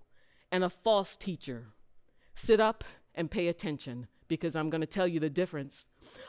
and 0.51 0.63
a 0.63 0.69
false 0.69 1.15
teacher? 1.15 1.65
Sit 2.33 2.59
up 2.59 2.83
and 3.13 3.31
pay 3.31 3.47
attention 3.47 4.07
because 4.27 4.55
I'm 4.55 4.69
going 4.69 4.81
to 4.81 4.87
tell 4.87 5.07
you 5.07 5.19
the 5.19 5.29
difference. 5.29 5.85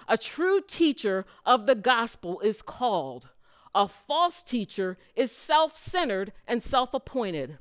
A 0.08 0.18
true 0.18 0.60
teacher 0.66 1.24
of 1.44 1.66
the 1.66 1.74
gospel 1.74 2.40
is 2.40 2.60
called 2.60 3.28
a 3.76 3.86
false 3.86 4.42
teacher 4.42 4.96
is 5.14 5.30
self 5.30 5.76
centered 5.76 6.32
and 6.48 6.62
self 6.62 6.94
appointed. 6.94 7.58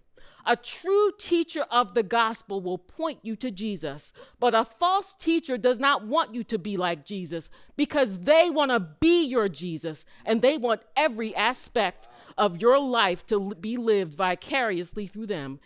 A 0.47 0.55
true 0.55 1.11
teacher 1.17 1.63
of 1.71 1.93
the 1.93 2.03
gospel 2.03 2.61
will 2.61 2.77
point 2.77 3.19
you 3.23 3.35
to 3.35 3.51
Jesus, 3.51 4.13
but 4.39 4.53
a 4.53 4.63
false 4.63 5.15
teacher 5.15 5.57
does 5.57 5.79
not 5.79 6.05
want 6.05 6.33
you 6.33 6.43
to 6.45 6.57
be 6.57 6.77
like 6.77 7.05
Jesus 7.05 7.49
because 7.75 8.19
they 8.19 8.49
want 8.49 8.71
to 8.71 8.79
be 8.79 9.25
your 9.25 9.49
Jesus 9.49 10.05
and 10.23 10.41
they 10.41 10.57
want 10.57 10.83
every 10.95 11.35
aspect 11.35 12.07
of 12.37 12.61
your 12.61 12.79
life 12.79 13.25
to 13.25 13.55
be 13.55 13.75
lived 13.75 14.13
vicariously 14.13 15.07
through 15.07 15.27
them. 15.27 15.59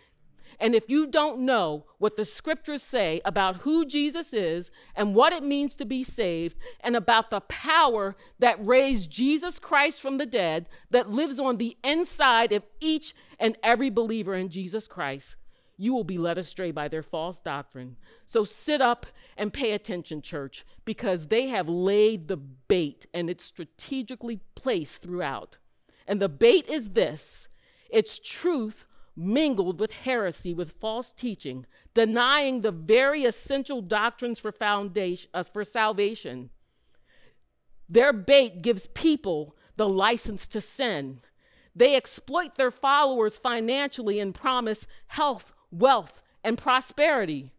And 0.60 0.74
if 0.74 0.90
you 0.90 1.06
don't 1.06 1.40
know 1.40 1.86
what 1.96 2.18
the 2.18 2.24
scriptures 2.24 2.82
say 2.82 3.22
about 3.24 3.56
who 3.56 3.86
Jesus 3.86 4.34
is 4.34 4.70
and 4.94 5.14
what 5.14 5.32
it 5.32 5.42
means 5.42 5.74
to 5.76 5.86
be 5.86 6.02
saved, 6.02 6.58
and 6.80 6.94
about 6.94 7.30
the 7.30 7.40
power 7.40 8.14
that 8.38 8.64
raised 8.64 9.10
Jesus 9.10 9.58
Christ 9.58 10.02
from 10.02 10.18
the 10.18 10.26
dead 10.26 10.68
that 10.90 11.08
lives 11.08 11.40
on 11.40 11.56
the 11.56 11.78
inside 11.82 12.52
of 12.52 12.62
each 12.78 13.14
and 13.38 13.56
every 13.62 13.88
believer 13.88 14.34
in 14.34 14.50
Jesus 14.50 14.86
Christ, 14.86 15.36
you 15.78 15.94
will 15.94 16.04
be 16.04 16.18
led 16.18 16.36
astray 16.36 16.72
by 16.72 16.88
their 16.88 17.02
false 17.02 17.40
doctrine. 17.40 17.96
So 18.26 18.44
sit 18.44 18.82
up 18.82 19.06
and 19.38 19.50
pay 19.50 19.72
attention, 19.72 20.20
church, 20.20 20.66
because 20.84 21.28
they 21.28 21.48
have 21.48 21.70
laid 21.70 22.28
the 22.28 22.36
bait 22.36 23.06
and 23.14 23.30
it's 23.30 23.44
strategically 23.44 24.40
placed 24.54 25.00
throughout. 25.00 25.56
And 26.06 26.20
the 26.20 26.28
bait 26.28 26.68
is 26.68 26.90
this 26.90 27.48
it's 27.88 28.18
truth 28.18 28.84
mingled 29.16 29.80
with 29.80 29.92
heresy, 29.92 30.54
with 30.54 30.72
false 30.72 31.12
teaching, 31.12 31.66
denying 31.94 32.60
the 32.60 32.72
very 32.72 33.24
essential 33.24 33.82
doctrines 33.82 34.38
for, 34.38 34.52
foundation, 34.52 35.30
uh, 35.34 35.42
for 35.42 35.64
salvation. 35.64 36.50
Their 37.88 38.12
bait 38.12 38.62
gives 38.62 38.86
people 38.88 39.56
the 39.76 39.88
license 39.88 40.46
to 40.48 40.60
sin. 40.60 41.20
They 41.74 41.96
exploit 41.96 42.54
their 42.54 42.70
followers 42.70 43.38
financially 43.38 44.20
and 44.20 44.34
promise 44.34 44.86
health, 45.08 45.52
wealth, 45.70 46.22
and 46.44 46.56
prosperity. 46.56 47.50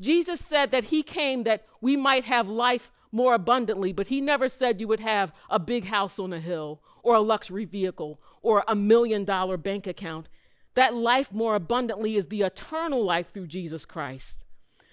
Jesus 0.00 0.40
said 0.40 0.70
that 0.70 0.84
he 0.84 1.02
came 1.02 1.44
that 1.44 1.66
we 1.80 1.96
might 1.96 2.24
have 2.24 2.48
life 2.48 2.92
more 3.12 3.34
abundantly, 3.34 3.92
but 3.92 4.06
he 4.06 4.20
never 4.20 4.48
said 4.48 4.80
you 4.80 4.88
would 4.88 5.00
have 5.00 5.32
a 5.48 5.58
big 5.58 5.84
house 5.84 6.18
on 6.18 6.32
a 6.32 6.40
hill 6.40 6.80
or 7.02 7.14
a 7.14 7.20
luxury 7.20 7.64
vehicle 7.64 8.20
or 8.42 8.64
a 8.68 8.76
million 8.76 9.24
dollar 9.24 9.56
bank 9.56 9.86
account. 9.86 10.28
That 10.74 10.94
life 10.94 11.32
more 11.32 11.54
abundantly 11.54 12.16
is 12.16 12.28
the 12.28 12.42
eternal 12.42 13.04
life 13.04 13.32
through 13.32 13.48
Jesus 13.48 13.84
Christ. 13.84 14.44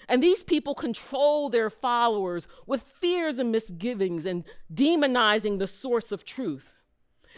And 0.09 0.23
these 0.23 0.43
people 0.43 0.73
control 0.73 1.49
their 1.49 1.69
followers 1.69 2.47
with 2.65 2.83
fears 2.83 3.39
and 3.39 3.51
misgivings 3.51 4.25
and 4.25 4.45
demonizing 4.73 5.59
the 5.59 5.67
source 5.67 6.11
of 6.11 6.23
truth. 6.23 6.73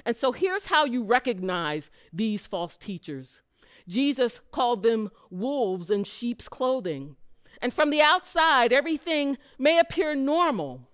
And 0.05 0.15
so 0.15 0.31
here's 0.31 0.67
how 0.67 0.86
you 0.86 1.03
recognize 1.03 1.89
these 2.13 2.48
false 2.48 2.77
teachers 2.77 3.41
Jesus 3.88 4.39
called 4.51 4.84
them 4.84 5.10
wolves 5.31 5.89
in 5.89 6.03
sheep's 6.03 6.48
clothing. 6.48 7.15
And 7.62 7.74
from 7.74 7.89
the 7.89 8.01
outside, 8.01 8.72
everything 8.72 9.38
may 9.58 9.79
appear 9.79 10.15
normal. 10.15 10.88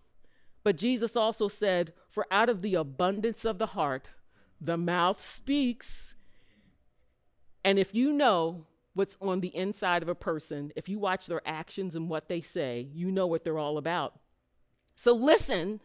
But 0.64 0.78
Jesus 0.78 1.16
also 1.16 1.48
said, 1.48 1.94
For 2.10 2.26
out 2.32 2.50
of 2.50 2.62
the 2.62 2.76
abundance 2.76 3.46
of 3.46 3.60
the 3.60 3.68
heart, 3.68 4.10
the 4.60 4.78
mouth 4.78 5.22
speaks. 5.22 6.15
And 7.66 7.80
if 7.80 7.96
you 7.96 8.14
know 8.14 8.68
what's 8.94 9.18
on 9.20 9.42
the 9.42 9.54
inside 9.56 10.04
of 10.04 10.08
a 10.08 10.14
person, 10.14 10.72
if 10.76 10.88
you 10.88 11.00
watch 11.00 11.26
their 11.26 11.42
actions 11.48 11.96
and 11.96 12.08
what 12.08 12.30
they 12.30 12.40
say, 12.40 12.88
you 12.94 13.12
know 13.12 13.26
what 13.26 13.44
they're 13.44 13.58
all 13.58 13.80
about. 13.80 14.20
So 14.96 15.14
listen 15.14 15.82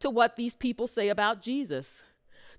to 0.00 0.10
what 0.10 0.34
these 0.34 0.56
people 0.56 0.88
say 0.88 1.10
about 1.10 1.40
Jesus. 1.40 2.02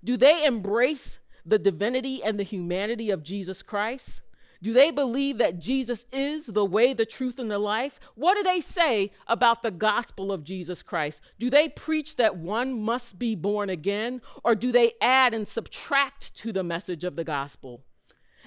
Do 0.02 0.16
they 0.16 0.46
embrace 0.46 1.18
the 1.44 1.58
divinity 1.58 2.24
and 2.24 2.38
the 2.38 2.42
humanity 2.42 3.10
of 3.10 3.22
Jesus 3.22 3.60
Christ? 3.60 4.22
Do 4.62 4.72
they 4.72 4.90
believe 4.90 5.36
that 5.38 5.58
Jesus 5.58 6.06
is 6.10 6.46
the 6.46 6.64
way, 6.64 6.94
the 6.94 7.04
truth, 7.04 7.38
and 7.38 7.50
the 7.50 7.58
life? 7.58 8.00
What 8.14 8.38
do 8.38 8.42
they 8.42 8.60
say 8.60 9.10
about 9.26 9.62
the 9.62 9.70
gospel 9.70 10.32
of 10.32 10.42
Jesus 10.42 10.82
Christ? 10.82 11.20
Do 11.38 11.50
they 11.50 11.68
preach 11.68 12.16
that 12.16 12.38
one 12.38 12.80
must 12.80 13.18
be 13.18 13.34
born 13.34 13.68
again, 13.68 14.22
or 14.42 14.54
do 14.54 14.72
they 14.72 14.94
add 15.02 15.34
and 15.34 15.46
subtract 15.46 16.34
to 16.36 16.50
the 16.50 16.64
message 16.64 17.04
of 17.04 17.14
the 17.14 17.24
gospel? 17.24 17.84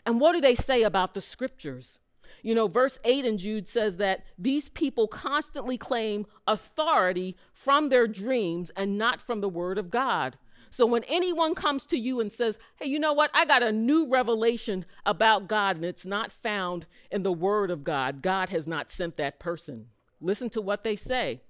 And 0.07 0.21
what 0.21 0.31
do 0.31 0.39
they 0.39 0.55
say 0.55 0.83
about 0.83 1.13
the 1.13 1.19
scriptures? 1.19 1.99
You 2.41 2.55
know, 2.55 2.69
verse 2.69 2.97
8 3.03 3.25
in 3.25 3.37
Jude 3.37 3.67
says 3.67 3.97
that 3.97 4.23
these 4.39 4.69
people 4.69 5.05
constantly 5.05 5.77
claim 5.77 6.25
authority 6.47 7.35
from 7.51 7.89
their 7.89 8.07
dreams 8.07 8.71
and 8.77 8.97
not 8.97 9.21
from 9.21 9.41
the 9.41 9.49
word 9.49 9.77
of 9.77 9.89
God. 9.89 10.37
So 10.69 10.85
when 10.85 11.03
anyone 11.09 11.55
comes 11.55 11.85
to 11.87 11.97
you 11.97 12.21
and 12.21 12.31
says, 12.31 12.57
hey, 12.77 12.87
you 12.87 12.99
know 12.99 13.11
what? 13.11 13.31
I 13.33 13.43
got 13.43 13.63
a 13.63 13.71
new 13.73 14.07
revelation 14.07 14.85
about 15.05 15.49
God 15.49 15.75
and 15.75 15.83
it's 15.83 16.05
not 16.05 16.31
found 16.31 16.85
in 17.11 17.23
the 17.23 17.33
word 17.33 17.69
of 17.69 17.83
God, 17.83 18.21
God 18.21 18.47
has 18.47 18.65
not 18.65 18.89
sent 18.89 19.17
that 19.17 19.39
person. 19.39 19.87
Listen 20.21 20.49
to 20.51 20.61
what 20.61 20.85
they 20.85 20.95
say. 20.95 21.41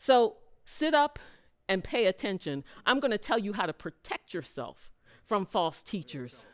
So 0.00 0.38
sit 0.64 0.94
up 0.94 1.20
and 1.68 1.84
pay 1.84 2.06
attention. 2.06 2.64
I'm 2.84 2.98
going 2.98 3.12
to 3.12 3.18
tell 3.18 3.38
you 3.38 3.52
how 3.52 3.66
to 3.66 3.72
protect 3.72 4.34
yourself 4.34 4.90
from 5.26 5.46
false 5.46 5.84
teachers. 5.84 6.44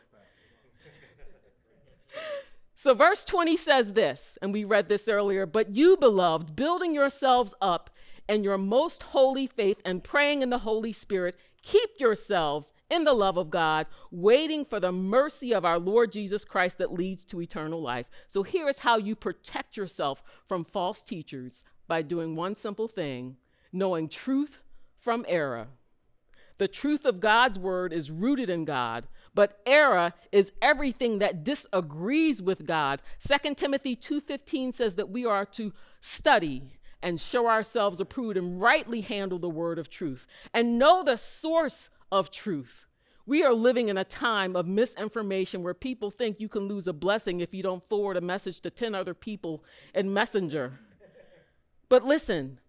So, 2.83 2.93
verse 2.93 3.23
20 3.23 3.55
says 3.55 3.93
this, 3.93 4.37
and 4.41 4.51
we 4.51 4.65
read 4.65 4.89
this 4.89 5.07
earlier 5.07 5.45
But 5.45 5.69
you, 5.69 5.95
beloved, 5.95 6.53
building 6.53 6.93
yourselves 6.93 7.55
up 7.61 7.89
in 8.27 8.43
your 8.43 8.57
most 8.57 9.03
holy 9.03 9.47
faith 9.47 9.79
and 9.85 10.03
praying 10.03 10.41
in 10.41 10.49
the 10.49 10.57
Holy 10.57 10.91
Spirit, 10.91 11.37
keep 11.61 11.91
yourselves 11.97 12.73
in 12.89 13.05
the 13.05 13.13
love 13.13 13.37
of 13.37 13.49
God, 13.49 13.87
waiting 14.11 14.65
for 14.65 14.81
the 14.81 14.91
mercy 14.91 15.53
of 15.53 15.63
our 15.63 15.79
Lord 15.79 16.11
Jesus 16.11 16.43
Christ 16.43 16.77
that 16.79 16.91
leads 16.91 17.23
to 17.23 17.39
eternal 17.39 17.81
life. 17.81 18.07
So, 18.27 18.43
here 18.43 18.67
is 18.67 18.79
how 18.79 18.97
you 18.97 19.15
protect 19.15 19.77
yourself 19.77 20.21
from 20.49 20.65
false 20.65 21.03
teachers 21.03 21.63
by 21.87 22.01
doing 22.01 22.35
one 22.35 22.53
simple 22.53 22.89
thing 22.89 23.37
knowing 23.71 24.09
truth 24.09 24.61
from 24.99 25.23
error. 25.29 25.67
The 26.57 26.67
truth 26.67 27.05
of 27.05 27.21
God's 27.21 27.57
word 27.57 27.93
is 27.93 28.11
rooted 28.11 28.49
in 28.49 28.65
God, 28.65 29.07
but 29.35 29.61
error 29.65 30.13
is 30.31 30.53
everything 30.61 31.19
that 31.19 31.43
disagrees 31.43 32.41
with 32.41 32.65
God. 32.65 33.01
2 33.19 33.55
Timothy 33.55 33.95
2:15 33.95 34.71
says 34.71 34.95
that 34.95 35.09
we 35.09 35.25
are 35.25 35.45
to 35.45 35.73
study 36.01 36.79
and 37.01 37.19
show 37.19 37.47
ourselves 37.47 37.99
approved 37.99 38.37
and 38.37 38.61
rightly 38.61 39.01
handle 39.01 39.39
the 39.39 39.49
word 39.49 39.77
of 39.77 39.89
truth 39.89 40.25
and 40.53 40.79
know 40.79 41.03
the 41.03 41.17
source 41.17 41.89
of 42.11 42.31
truth. 42.31 42.85
We 43.25 43.43
are 43.43 43.53
living 43.53 43.89
in 43.89 43.97
a 43.97 44.03
time 44.03 44.55
of 44.55 44.67
misinformation 44.67 45.63
where 45.63 45.73
people 45.73 46.11
think 46.11 46.39
you 46.39 46.49
can 46.49 46.63
lose 46.63 46.87
a 46.87 46.93
blessing 46.93 47.39
if 47.39 47.53
you 47.53 47.63
don't 47.63 47.83
forward 47.83 48.17
a 48.17 48.21
message 48.21 48.59
to 48.61 48.69
10 48.69 48.93
other 48.93 49.13
people 49.13 49.63
in 49.93 50.13
Messenger. 50.13 50.79
But 51.87 52.03
listen, 52.03 52.59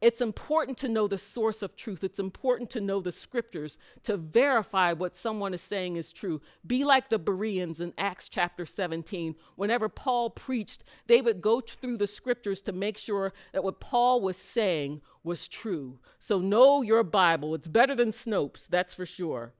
it's 0.00 0.20
important 0.20 0.78
to 0.78 0.88
know 0.88 1.08
the 1.08 1.18
source 1.18 1.62
of 1.62 1.74
truth. 1.74 2.04
It's 2.04 2.20
important 2.20 2.70
to 2.70 2.80
know 2.80 3.00
the 3.00 3.10
scriptures 3.10 3.78
to 4.04 4.16
verify 4.16 4.92
what 4.92 5.16
someone 5.16 5.52
is 5.52 5.60
saying 5.60 5.96
is 5.96 6.12
true. 6.12 6.40
Be 6.66 6.84
like 6.84 7.08
the 7.08 7.18
Bereans 7.18 7.80
in 7.80 7.92
Acts 7.98 8.28
chapter 8.28 8.64
17. 8.64 9.34
Whenever 9.56 9.88
Paul 9.88 10.30
preached, 10.30 10.84
they 11.08 11.20
would 11.20 11.40
go 11.40 11.60
through 11.60 11.96
the 11.96 12.06
scriptures 12.06 12.62
to 12.62 12.72
make 12.72 12.96
sure 12.96 13.32
that 13.52 13.64
what 13.64 13.80
Paul 13.80 14.20
was 14.20 14.36
saying 14.36 15.00
was 15.24 15.48
true. 15.48 15.98
So 16.20 16.38
know 16.38 16.82
your 16.82 17.02
Bible. 17.02 17.56
It's 17.56 17.68
better 17.68 17.96
than 17.96 18.10
Snopes, 18.10 18.68
that's 18.68 18.94
for 18.94 19.06
sure. 19.06 19.52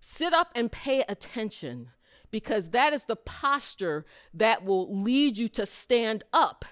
Sit 0.00 0.32
up 0.32 0.50
and 0.56 0.72
pay 0.72 1.04
attention 1.08 1.90
because 2.32 2.70
that 2.70 2.92
is 2.92 3.04
the 3.04 3.16
posture 3.16 4.04
that 4.34 4.64
will 4.64 5.00
lead 5.02 5.38
you 5.38 5.48
to 5.48 5.64
stand 5.64 6.24
up 6.32 6.64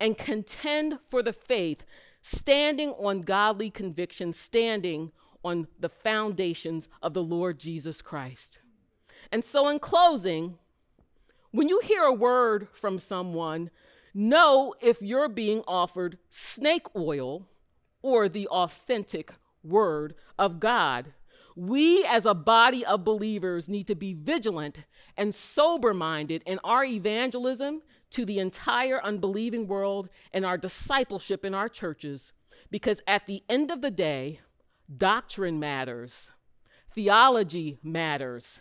and 0.00 0.16
contend 0.16 0.98
for 1.08 1.22
the 1.22 1.32
faith 1.32 1.84
standing 2.26 2.90
on 2.92 3.20
godly 3.20 3.70
conviction, 3.70 4.32
standing 4.32 5.12
on 5.44 5.68
the 5.78 5.88
foundations 5.88 6.88
of 7.00 7.14
the 7.14 7.22
Lord 7.22 7.58
Jesus 7.60 8.02
Christ. 8.02 8.58
And 9.30 9.44
so, 9.44 9.68
in 9.68 9.78
closing, 9.78 10.58
when 11.52 11.68
you 11.68 11.80
hear 11.80 12.02
a 12.02 12.12
word 12.12 12.66
from 12.72 12.98
someone, 12.98 13.70
know 14.12 14.74
if 14.80 15.00
you're 15.00 15.28
being 15.28 15.62
offered 15.68 16.18
snake 16.30 16.86
oil 16.96 17.46
or 18.02 18.28
the 18.28 18.48
authentic 18.48 19.32
word 19.62 20.14
of 20.36 20.58
God. 20.58 21.12
We, 21.54 22.04
as 22.04 22.26
a 22.26 22.34
body 22.34 22.84
of 22.84 23.04
believers, 23.04 23.68
need 23.68 23.86
to 23.86 23.94
be 23.94 24.12
vigilant 24.12 24.84
and 25.16 25.34
sober 25.34 25.94
minded 25.94 26.42
in 26.44 26.58
our 26.64 26.84
evangelism 26.84 27.82
to 28.10 28.24
the 28.24 28.38
entire 28.38 29.02
unbelieving 29.02 29.66
world 29.66 30.08
and 30.32 30.44
our 30.44 30.58
discipleship 30.58 31.44
in 31.44 31.54
our 31.54 31.68
churches, 31.68 32.32
because 32.70 33.00
at 33.06 33.26
the 33.26 33.42
end 33.48 33.70
of 33.70 33.80
the 33.82 33.90
day, 33.90 34.40
doctrine 34.96 35.58
matters, 35.58 36.30
theology 36.94 37.78
matters, 37.82 38.60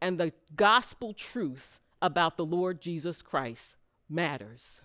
and 0.00 0.18
the 0.18 0.32
gospel 0.54 1.12
truth 1.12 1.80
about 2.02 2.36
the 2.36 2.44
Lord 2.44 2.80
Jesus 2.80 3.22
Christ 3.22 3.76
matters. 4.08 4.80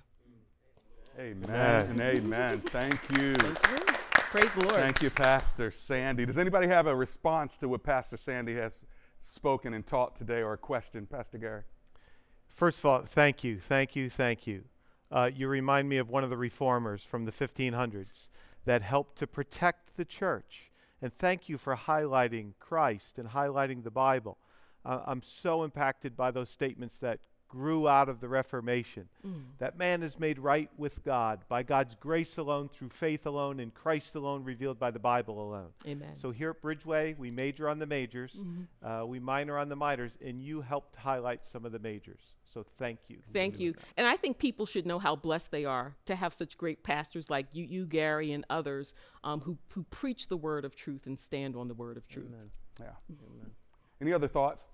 Amen 1.20 1.90
and 1.90 2.00
amen. 2.00 2.62
Thank 2.68 3.00
you. 3.12 3.36
Thank 3.36 3.88
you. 3.90 3.94
Praise 4.32 4.54
the 4.54 4.62
Lord. 4.62 4.76
Thank 4.76 5.02
you, 5.02 5.10
Pastor 5.10 5.72
Sandy. 5.72 6.26
Does 6.26 6.38
anybody 6.38 6.68
have 6.68 6.88
a 6.88 6.96
response 6.96 7.58
to 7.58 7.68
what 7.68 7.84
Pastor 7.84 8.16
Sandy 8.16 8.54
has 8.56 8.86
spoken 9.20 9.74
and 9.74 9.86
taught 9.86 10.16
today 10.16 10.42
or 10.42 10.54
a 10.54 10.58
question, 10.58 11.06
Pastor 11.06 11.38
Gary? 11.38 11.64
First 12.54 12.80
of 12.80 12.86
all, 12.86 13.02
thank 13.02 13.44
you, 13.44 13.60
thank 13.60 13.96
you, 13.96 14.10
thank 14.10 14.46
you. 14.46 14.64
Uh, 15.12 15.30
you 15.34 15.48
remind 15.48 15.90
me 15.90 15.98
of 15.98 16.10
one 16.10 16.24
of 16.24 16.30
the 16.30 16.38
reformers 16.38 17.04
from 17.04 17.26
the 17.26 17.32
1500s 17.32 18.28
that 18.66 18.82
helped 18.82 19.18
to 19.18 19.28
protect 19.28 19.98
the 19.98 20.06
church. 20.06 20.72
And 21.02 21.14
thank 21.18 21.50
you 21.50 21.58
for 21.58 21.76
highlighting 21.76 22.54
Christ 22.60 23.18
and 23.18 23.30
highlighting 23.30 23.84
the 23.84 23.92
Bible. 23.92 24.38
Uh, 24.86 25.00
I'm 25.06 25.24
so 25.24 25.64
impacted 25.64 26.16
by 26.16 26.32
those 26.32 26.50
statements 26.50 26.98
that 27.00 27.20
grew 27.52 27.88
out 27.88 28.08
of 28.08 28.22
the 28.22 28.30
Reformation. 28.30 29.10
Mm. 29.28 29.44
That 29.58 29.78
man 29.78 30.04
is 30.04 30.18
made 30.18 30.40
right 30.40 30.70
with 30.78 31.04
God 31.04 31.42
by 31.50 31.64
God's 31.64 31.96
grace 31.96 32.38
alone, 32.38 32.70
through 32.70 32.90
faith 32.90 33.26
alone, 33.26 33.60
in 33.60 33.72
Christ 33.72 34.16
alone, 34.16 34.46
revealed 34.46 34.80
by 34.80 34.90
the 34.90 35.00
Bible 35.00 35.42
alone. 35.42 35.70
Amen. 35.86 36.14
So 36.16 36.32
here 36.32 36.52
at 36.52 36.62
Bridgeway, 36.62 37.18
we 37.18 37.30
major 37.30 37.68
on 37.68 37.78
the 37.78 37.86
majors, 37.86 38.32
mm-hmm. 38.32 38.88
uh, 38.88 39.06
we 39.06 39.20
minor 39.20 39.58
on 39.58 39.68
the 39.68 39.76
minors, 39.76 40.14
and 40.24 40.42
you 40.42 40.62
helped 40.62 40.96
highlight 40.96 41.44
some 41.44 41.66
of 41.66 41.74
the 41.74 41.80
majors. 41.80 42.22
So 42.54 42.66
thank 42.78 43.00
you. 43.08 43.20
Thank 43.34 43.60
you. 43.60 43.74
That. 43.74 43.82
And 43.98 44.08
I 44.08 44.18
think 44.18 44.38
people 44.38 44.66
should 44.66 44.86
know 44.86 45.00
how 45.00 45.16
blessed 45.16 45.52
they 45.52 45.64
are 45.64 45.96
to 46.06 46.16
have 46.16 46.34
such 46.34 46.58
great 46.58 46.84
pastors 46.84 47.30
like 47.30 47.48
you, 47.54 47.64
you 47.64 47.86
Gary, 47.86 48.34
and 48.34 48.46
others 48.50 48.94
um, 49.24 49.40
who, 49.40 49.58
who 49.70 49.84
preach 49.84 50.28
the 50.28 50.36
word 50.38 50.66
of 50.66 50.76
truth 50.76 51.06
and 51.06 51.18
stand 51.18 51.56
on 51.56 51.68
the 51.68 51.74
word 51.74 51.96
of 51.96 52.08
truth. 52.10 52.28
Amen. 52.28 52.50
Yeah. 52.80 53.16
Amen. 53.26 53.52
Any 54.02 54.12
other 54.12 54.28
thoughts? 54.28 54.66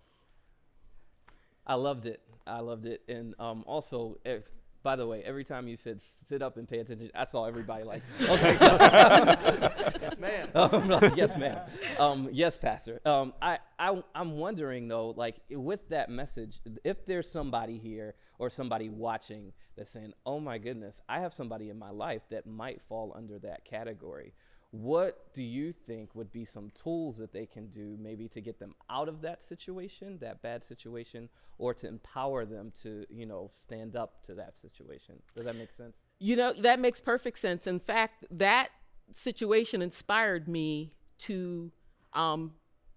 I 1.67 1.75
loved 1.75 2.05
it. 2.05 2.21
I 2.47 2.61
loved 2.61 2.85
it. 2.85 3.03
And 3.07 3.35
um, 3.39 3.63
also, 3.67 4.17
if, 4.25 4.49
by 4.87 4.95
the 4.95 5.05
way, 5.05 5.21
every 5.25 5.43
time 5.43 5.67
you 5.67 5.75
said 5.75 6.01
sit 6.01 6.41
up 6.41 6.55
and 6.55 6.65
pay 6.65 6.79
attention, 6.79 7.11
I 7.13 7.25
saw 7.25 7.43
everybody 7.43 7.83
like, 7.83 8.01
okay. 8.21 8.55
yes, 8.57 10.17
ma'am. 10.17 10.47
Um, 10.55 11.13
yes, 11.13 11.35
ma'am. 11.35 11.59
Um, 11.99 12.29
yes, 12.31 12.57
Pastor. 12.57 13.01
Um, 13.05 13.33
I, 13.41 13.57
I, 13.77 14.01
I'm 14.15 14.37
wondering, 14.37 14.87
though, 14.87 15.09
like 15.09 15.41
with 15.49 15.89
that 15.89 16.09
message, 16.09 16.61
if 16.85 17.05
there's 17.05 17.29
somebody 17.29 17.77
here 17.77 18.15
or 18.39 18.49
somebody 18.49 18.87
watching 18.87 19.51
that's 19.75 19.89
saying, 19.89 20.13
oh 20.25 20.39
my 20.39 20.57
goodness, 20.57 21.01
I 21.09 21.19
have 21.19 21.33
somebody 21.33 21.69
in 21.69 21.77
my 21.77 21.89
life 21.89 22.21
that 22.31 22.47
might 22.47 22.81
fall 22.87 23.13
under 23.13 23.39
that 23.39 23.65
category 23.65 24.31
what 24.71 25.33
do 25.33 25.41
you 25.41 25.71
think 25.71 26.13
would 26.13 26.31
be 26.31 26.43
some 26.43 26.71
tools 26.71 27.17
that 27.17 27.31
they 27.31 27.45
can 27.45 27.67
do 27.67 27.97
maybe 27.99 28.27
to 28.27 28.41
get 28.41 28.59
them 28.59 28.75
out 28.89 29.07
of 29.07 29.21
that 29.21 29.47
situation 29.47 30.17
that 30.19 30.41
bad 30.41 30.65
situation 30.67 31.29
or 31.57 31.73
to 31.73 31.87
empower 31.87 32.45
them 32.45 32.71
to 32.81 33.05
you 33.09 33.25
know 33.25 33.49
stand 33.53 33.95
up 33.95 34.21
to 34.23 34.33
that 34.35 34.57
situation? 34.57 35.15
Does 35.35 35.45
that 35.45 35.55
make 35.55 35.71
sense? 35.71 35.95
You 36.19 36.35
know 36.35 36.53
that 36.53 36.79
makes 36.79 36.99
perfect 36.99 37.39
sense. 37.39 37.67
In 37.67 37.79
fact 37.79 38.25
that 38.31 38.69
situation 39.11 39.81
inspired 39.81 40.47
me 40.47 40.93
to 41.19 41.71
um, 42.13 42.53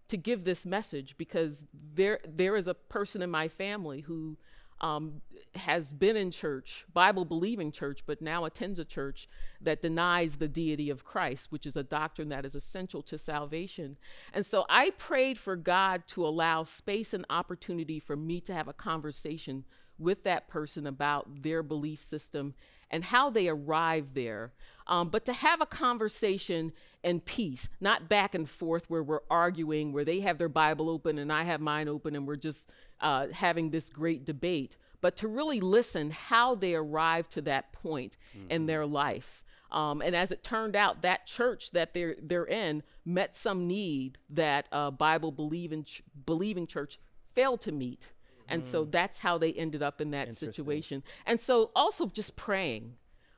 to 0.09 0.17
give 0.17 0.45
this 0.45 0.67
message 0.67 1.17
because 1.19 1.67
there 1.95 2.19
there 2.27 2.57
is 2.57 2.67
a 2.67 2.75
person 2.75 3.23
in 3.23 3.31
my 3.31 3.47
family 3.49 4.00
who 4.00 4.37
um, 4.81 5.21
has 5.55 5.93
been 5.93 6.17
in 6.17 6.31
church, 6.31 6.85
Bible 6.93 7.25
believing 7.25 7.73
church, 7.73 8.03
but 8.07 8.23
now 8.23 8.45
attends 8.45 8.79
a 8.79 8.85
church 8.85 9.29
that 9.61 9.83
denies 9.83 10.37
the 10.37 10.49
deity 10.49 10.91
of 10.91 11.05
Christ, 11.05 11.51
which 11.51 11.67
is 11.67 11.77
a 11.77 11.83
doctrine 11.83 12.29
that 12.29 12.45
is 12.45 12.55
essential 12.55 13.03
to 13.03 13.19
salvation. 13.19 13.99
And 14.33 14.45
so 14.45 14.65
I 14.69 14.91
prayed 14.91 15.39
for 15.39 15.57
God 15.57 16.05
to 16.09 16.25
allow 16.27 16.65
space 16.65 17.15
and 17.15 17.27
opportunity 17.31 17.99
for 17.99 18.17
me 18.17 18.41
to 18.43 18.55
have 18.55 18.69
a 18.69 18.73
conversation 18.73 19.65
with 19.99 20.23
that 20.25 20.49
person 20.49 20.87
about 20.87 21.43
their 21.43 21.62
belief 21.62 22.03
system 22.03 22.55
and 22.90 23.05
how 23.05 23.31
they 23.31 23.49
arrived 23.49 24.14
there. 24.14 24.53
Um, 24.87 25.09
but 25.09 25.25
to 25.27 25.33
have 25.33 25.61
a 25.61 25.66
conversation 25.66 26.73
in 27.05 27.21
peace, 27.21 27.69
not 27.81 28.09
back 28.09 28.35
and 28.35 28.49
forth 28.49 28.90
where 28.90 29.03
we're 29.03 29.21
arguing, 29.31 29.93
where 29.93 30.05
they 30.05 30.21
have 30.21 30.38
their 30.38 30.49
Bible 30.49 30.90
open 30.90 31.19
and 31.19 31.33
I 31.33 31.45
have 31.45 31.61
mine 31.61 31.88
open 31.88 32.16
and 32.16 32.27
we're 32.27 32.37
just 32.37 32.73
uh, 33.01 33.29
having 33.33 33.71
this 33.71 33.91
great 33.91 34.25
debate, 34.25 34.77
but 35.01 35.17
to 35.17 35.29
really 35.29 35.61
listen 35.61 36.11
how 36.11 36.55
they 36.55 36.75
arrived 36.75 37.33
to 37.33 37.43
that 37.43 37.73
point 37.73 38.17
mm-hmm. 38.37 38.51
in 38.51 38.67
their 38.67 38.87
life. 38.87 39.45
Um, 39.73 40.03
and 40.03 40.17
as 40.17 40.33
it 40.33 40.43
turned 40.43 40.75
out, 40.75 41.03
that 41.03 41.27
church 41.27 41.71
that 41.73 41.95
they're 41.95 42.17
they're 42.21 42.47
in 42.47 42.83
met 43.05 43.35
some 43.35 43.69
need 43.69 44.19
that 44.31 44.69
uh, 44.73 44.91
Bible 44.91 45.31
believing 45.31 45.85
ch- 45.85 46.03
believing 46.27 46.67
church 46.67 46.99
failed 47.35 47.61
to 47.63 47.73
meet, 47.73 48.09
and 48.49 48.63
mm. 48.63 48.67
so 48.67 48.85
that's 48.85 49.19
how 49.19 49.39
they 49.39 49.53
ended 49.53 49.83
up 49.83 50.01
in 50.01 50.11
that 50.11 50.35
situation. 50.35 51.05
And 51.25 51.39
so 51.39 51.71
also 51.77 52.07
just 52.07 52.35
praying, 52.35 52.95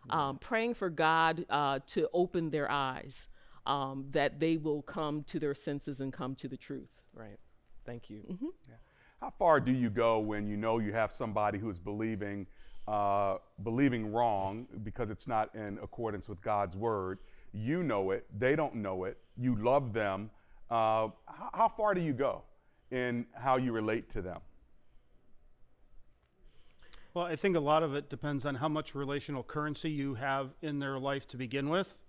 um, 0.08 0.38
praying 0.38 0.74
for 0.74 0.88
God 0.88 1.44
uh, 1.50 1.80
to 1.88 2.08
open 2.14 2.48
their 2.48 2.70
eyes, 2.70 3.28
um, 3.66 4.06
that 4.12 4.40
they 4.40 4.56
will 4.56 4.80
come 4.80 5.24
to 5.24 5.38
their 5.38 5.54
senses 5.54 6.00
and 6.00 6.14
come 6.14 6.34
to 6.36 6.48
the 6.48 6.56
truth. 6.56 7.02
Right. 7.12 7.38
Thank 7.84 8.08
you. 8.08 8.22
Mm-hmm. 8.30 8.46
Yeah. 8.68 8.74
How 9.22 9.30
far 9.30 9.60
do 9.60 9.70
you 9.70 9.88
go 9.88 10.18
when 10.18 10.48
you 10.48 10.56
know 10.56 10.80
you 10.80 10.92
have 10.92 11.12
somebody 11.12 11.56
who's 11.56 11.78
believing, 11.78 12.44
uh, 12.88 13.36
believing 13.62 14.12
wrong 14.12 14.66
because 14.82 15.10
it's 15.10 15.28
not 15.28 15.54
in 15.54 15.78
accordance 15.80 16.28
with 16.28 16.42
God's 16.42 16.76
word? 16.76 17.20
You 17.52 17.84
know 17.84 18.10
it, 18.10 18.26
they 18.36 18.56
don't 18.56 18.74
know 18.74 19.04
it, 19.04 19.18
you 19.38 19.54
love 19.54 19.92
them. 19.92 20.28
Uh, 20.68 21.06
how, 21.28 21.50
how 21.54 21.68
far 21.68 21.94
do 21.94 22.00
you 22.00 22.12
go 22.12 22.42
in 22.90 23.24
how 23.32 23.58
you 23.58 23.70
relate 23.70 24.10
to 24.10 24.22
them? 24.22 24.40
Well, 27.14 27.26
I 27.26 27.36
think 27.36 27.54
a 27.54 27.60
lot 27.60 27.84
of 27.84 27.94
it 27.94 28.10
depends 28.10 28.44
on 28.44 28.56
how 28.56 28.68
much 28.68 28.92
relational 28.92 29.44
currency 29.44 29.88
you 29.88 30.16
have 30.16 30.50
in 30.62 30.80
their 30.80 30.98
life 30.98 31.28
to 31.28 31.36
begin 31.36 31.68
with. 31.68 32.02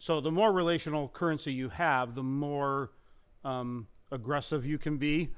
So, 0.00 0.20
the 0.20 0.30
more 0.30 0.52
relational 0.52 1.08
currency 1.08 1.50
you 1.50 1.70
have, 1.70 2.14
the 2.14 2.22
more 2.22 2.90
um, 3.42 3.86
aggressive 4.12 4.66
you 4.66 4.76
can 4.76 4.98
be 4.98 5.30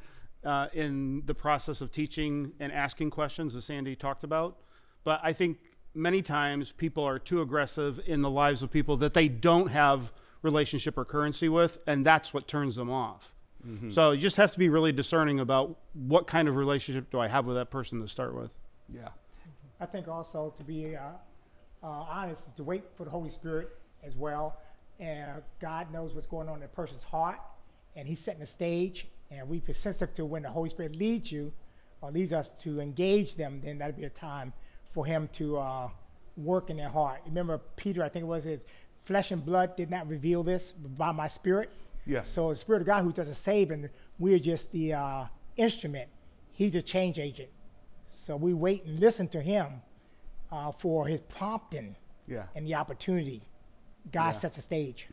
uh, 0.45 0.69
in 0.73 1.23
the 1.27 1.35
process 1.35 1.81
of 1.81 1.93
teaching 1.93 2.53
and 2.61 2.73
asking 2.73 3.11
questions, 3.11 3.55
as 3.55 3.65
Sandy 3.65 3.95
talked 3.97 4.25
about. 4.25 4.59
But 5.05 5.21
I 5.23 5.33
think 5.33 5.59
many 5.95 6.23
times 6.23 6.73
people 6.73 7.05
are 7.05 7.19
too 7.19 7.41
aggressive 7.41 8.01
in 8.07 8.23
the 8.23 8.31
lives 8.31 8.63
of 8.63 8.71
people 8.71 8.97
that 8.99 9.15
they 9.15 9.29
don't 9.29 9.69
have 9.69 10.13
relationship 10.43 10.97
or 10.97 11.05
currency 11.05 11.49
with, 11.49 11.79
and 11.87 12.05
that's 12.05 12.33
what 12.33 12.49
turns 12.49 12.77
them 12.77 12.91
off. 12.91 13.35
Mm-hmm. 13.67 13.91
So 13.91 14.13
you 14.13 14.21
just 14.21 14.37
have 14.37 14.53
to 14.53 14.59
be 14.59 14.69
really 14.69 14.93
discerning 14.93 15.41
about 15.41 15.79
what 15.93 16.27
kind 16.27 16.49
of 16.49 16.57
relationship 16.57 17.11
do 17.11 17.21
I 17.21 17.29
have 17.29 17.45
with 17.45 17.57
that 17.57 17.71
person 17.71 18.01
to 18.01 18.09
start 18.09 18.35
with. 18.35 18.51
Yeah. 18.93 19.09
I 19.81 19.87
think 19.87 20.09
also 20.09 20.55
to 20.57 20.65
be 20.65 20.97
uh, 20.97 21.03
uh, 21.83 21.87
honest, 21.87 22.57
to 22.57 22.65
wait 22.65 22.85
for 22.95 23.05
the 23.05 23.11
Holy 23.11 23.31
Spirit 23.31 23.71
as 24.03 24.17
well. 24.17 24.59
And 24.99 25.43
God 25.61 25.91
knows 25.93 26.15
what's 26.15 26.27
going 26.27 26.49
on 26.49 26.59
in 26.59 26.63
a 26.65 26.69
person's 26.69 27.03
heart, 27.03 27.41
and 27.97 28.07
He's 28.07 28.21
setting 28.21 28.41
the 28.41 28.47
stage, 28.47 29.07
and 29.31 29.49
we 29.49 29.61
be 29.61 29.73
sensitive 29.73 30.15
to 30.15 30.25
when 30.25 30.43
the 30.43 30.51
Holy 30.51 30.71
Spirit 30.71 30.97
leads 30.97 31.31
you 31.31 31.53
or 32.01 32.11
leads 32.11 32.33
us 32.33 32.51
to 32.63 32.81
engage 32.81 33.37
them, 33.37 33.61
then 33.63 33.79
that'd 33.79 33.97
be 33.97 34.05
a 34.05 34.11
time 34.11 34.53
for 34.93 35.07
Him 35.07 35.29
to 35.35 35.59
uh, 35.59 35.89
work 36.37 36.71
in 36.71 36.77
their 36.77 36.89
heart. 36.89 37.21
Remember, 37.27 37.59
Peter, 37.77 38.03
I 38.03 38.09
think 38.09 38.25
it 38.25 38.27
was 38.27 38.47
it, 38.47 38.67
flesh 39.05 39.31
and 39.31 39.45
blood 39.45 39.77
did 39.77 39.91
not 39.91 40.09
reveal 40.09 40.43
this 40.43 40.73
by 40.73 41.13
my 41.13 41.29
spirit. 41.29 41.71
Yes. 42.07 42.29
So 42.31 42.49
the 42.49 42.57
Spirit 42.57 42.83
of 42.83 42.87
God 42.87 43.03
who 43.03 43.13
does 43.13 43.29
the 43.29 43.35
saving, 43.35 43.89
we're 44.19 44.39
just 44.39 44.73
the 44.73 44.95
uh, 44.95 45.25
instrument. 45.57 46.09
He's 46.53 46.73
the 46.73 46.83
change 46.83 47.19
agent. 47.19 47.51
So 48.09 48.37
we 48.37 48.55
wait 48.55 48.85
and 48.85 48.99
listen 48.99 49.29
to 49.29 49.41
Him 49.41 49.83
uh, 50.51 50.73
for 50.73 51.07
His 51.07 51.21
prompting 51.21 51.95
yeah. 52.27 52.45
and 52.57 52.67
the 52.67 52.75
opportunity. 52.75 53.43
God 54.11 54.27
yeah. 54.27 54.33
sets 54.33 54.57
the 54.57 54.63
stage. 54.63 55.09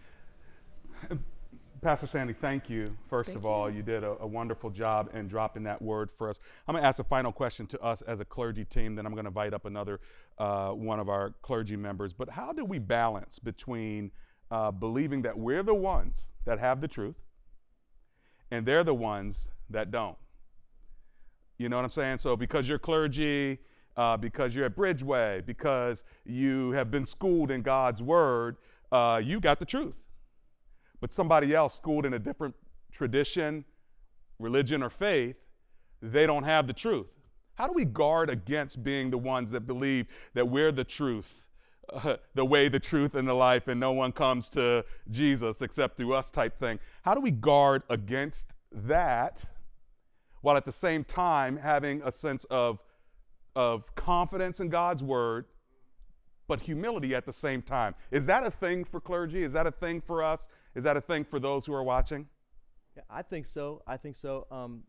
Pastor 1.82 2.08
Sandy, 2.08 2.34
thank 2.34 2.70
you. 2.70 2.96
First 3.10 3.30
thank 3.30 3.40
of 3.40 3.46
all, 3.46 3.70
you, 3.70 3.78
you 3.78 3.84
did 3.84 4.04
a, 4.04 4.18
a, 4.22 4.28
wonderful 4.28 4.70
job 4.70 5.10
in 5.14 5.28
dropping 5.28 5.64
that 5.64 5.82
word 5.82 6.10
for 6.10 6.30
us. 6.30 6.40
I'm 6.68 6.74
going 6.74 6.82
to 6.82 6.88
ask 6.88 7.00
a 7.00 7.04
final 7.04 7.32
question 7.32 7.68
to 7.68 7.82
us 7.82 8.02
as 8.04 8.20
a 8.20 8.26
clergy 8.26 8.66
team, 8.66 8.96
then 8.96 9.06
I'm 9.06 9.14
going 9.14 9.26
to 9.26 9.30
invite 9.30 9.54
up 9.54 9.66
another 9.66 10.00
uh, 10.38 10.70
one 10.70 11.00
of 11.00 11.10
our 11.10 11.32
clergy 11.42 11.76
members. 11.76 12.14
But 12.14 12.30
how 12.30 12.52
do 12.52 12.66
we 12.66 12.80
balance 12.80 13.38
between 13.38 14.12
uh, 14.50 14.72
believing 14.72 15.22
that 15.24 15.38
we're 15.38 15.64
the 15.64 15.76
ones 15.76 16.30
that 16.46 16.60
have 16.60 16.82
the 16.82 16.88
truth 16.88 17.18
and 18.50 18.66
they're 18.66 18.84
the 18.84 18.96
ones 18.96 19.50
that 19.70 19.92
don't? 19.92 20.18
You 21.58 21.70
know 21.70 21.76
what 21.76 21.86
I'm 21.86 21.92
saying? 21.92 22.20
So 22.20 22.36
because 22.36 22.68
you're 22.68 22.80
clergy, 22.80 23.60
uh, 23.96 24.18
because 24.18 24.56
you're 24.56 24.66
at 24.66 24.76
Bridgeway, 24.76 25.46
because 25.46 26.04
you 26.26 26.72
have 26.72 26.90
been 26.92 27.06
schooled 27.06 27.52
in 27.52 27.62
God's 27.62 28.02
word, 28.02 28.58
uh, 28.92 29.22
you 29.24 29.40
got 29.40 29.60
the 29.60 29.66
truth 29.66 29.98
but 31.00 31.14
somebody 31.14 31.54
else 31.54 31.76
schooled 31.76 32.06
in 32.06 32.14
a 32.14 32.20
different 32.20 32.56
tradition, 32.92 33.66
religion, 34.40 34.82
or 34.82 34.90
faith, 34.90 35.38
they 36.02 36.26
don't 36.26 36.44
have 36.44 36.68
the 36.68 36.74
truth. 36.74 37.08
How 37.56 37.68
do 37.68 37.74
we 37.74 37.86
guard 37.86 38.30
against 38.30 38.84
being 38.84 39.10
the 39.10 39.18
ones 39.18 39.50
that 39.52 39.62
believe 39.62 40.08
that 40.36 40.48
we're 40.48 40.72
the 40.72 40.84
truth, 40.84 41.48
uh, 41.92 42.18
the 42.36 42.46
way, 42.46 42.70
the 42.70 42.80
truth, 42.80 43.16
and 43.16 43.28
the 43.28 43.34
life, 43.34 43.68
and 43.68 43.80
no 43.80 43.92
one 43.92 44.12
comes 44.12 44.50
to 44.50 44.86
Jesus 45.10 45.62
except 45.62 45.98
through 45.98 46.14
us 46.14 46.30
type 46.30 46.58
thing? 46.58 46.80
How 47.02 47.16
do 47.16 47.22
we 47.22 47.32
guard 47.32 47.82
against 47.90 48.54
that 48.72 49.44
while 50.42 50.56
at 50.56 50.66
the 50.66 50.72
same 50.72 51.04
time 51.04 51.58
having 51.58 52.02
a 52.04 52.12
sense 52.12 52.44
of, 52.46 52.80
of 53.56 53.94
confidence 53.96 54.60
in 54.60 54.70
God's 54.70 55.04
word, 55.04 55.46
but 56.48 56.60
humility 56.62 57.16
at 57.16 57.26
the 57.26 57.34
same 57.34 57.64
time? 57.64 57.96
Is 58.12 58.28
that 58.28 58.46
a 58.46 58.52
thing 58.52 58.84
for 58.84 59.02
clergy? 59.02 59.42
Is 59.42 59.54
that 59.54 59.66
a 59.66 59.72
thing 59.72 60.00
for 60.00 60.24
us? 60.24 60.48
Is 60.78 60.84
that 60.84 60.96
a 60.96 61.02
thing 61.02 61.24
for 61.24 61.40
those 61.40 61.66
who 61.66 61.74
are 61.74 61.82
watching? 61.82 62.28
Yeah, 62.96 63.02
I 63.10 63.24
think 63.24 63.48
so. 63.48 63.82
I 63.88 63.98
think 63.98 64.16
so. 64.16 64.46
Um, 64.52 64.84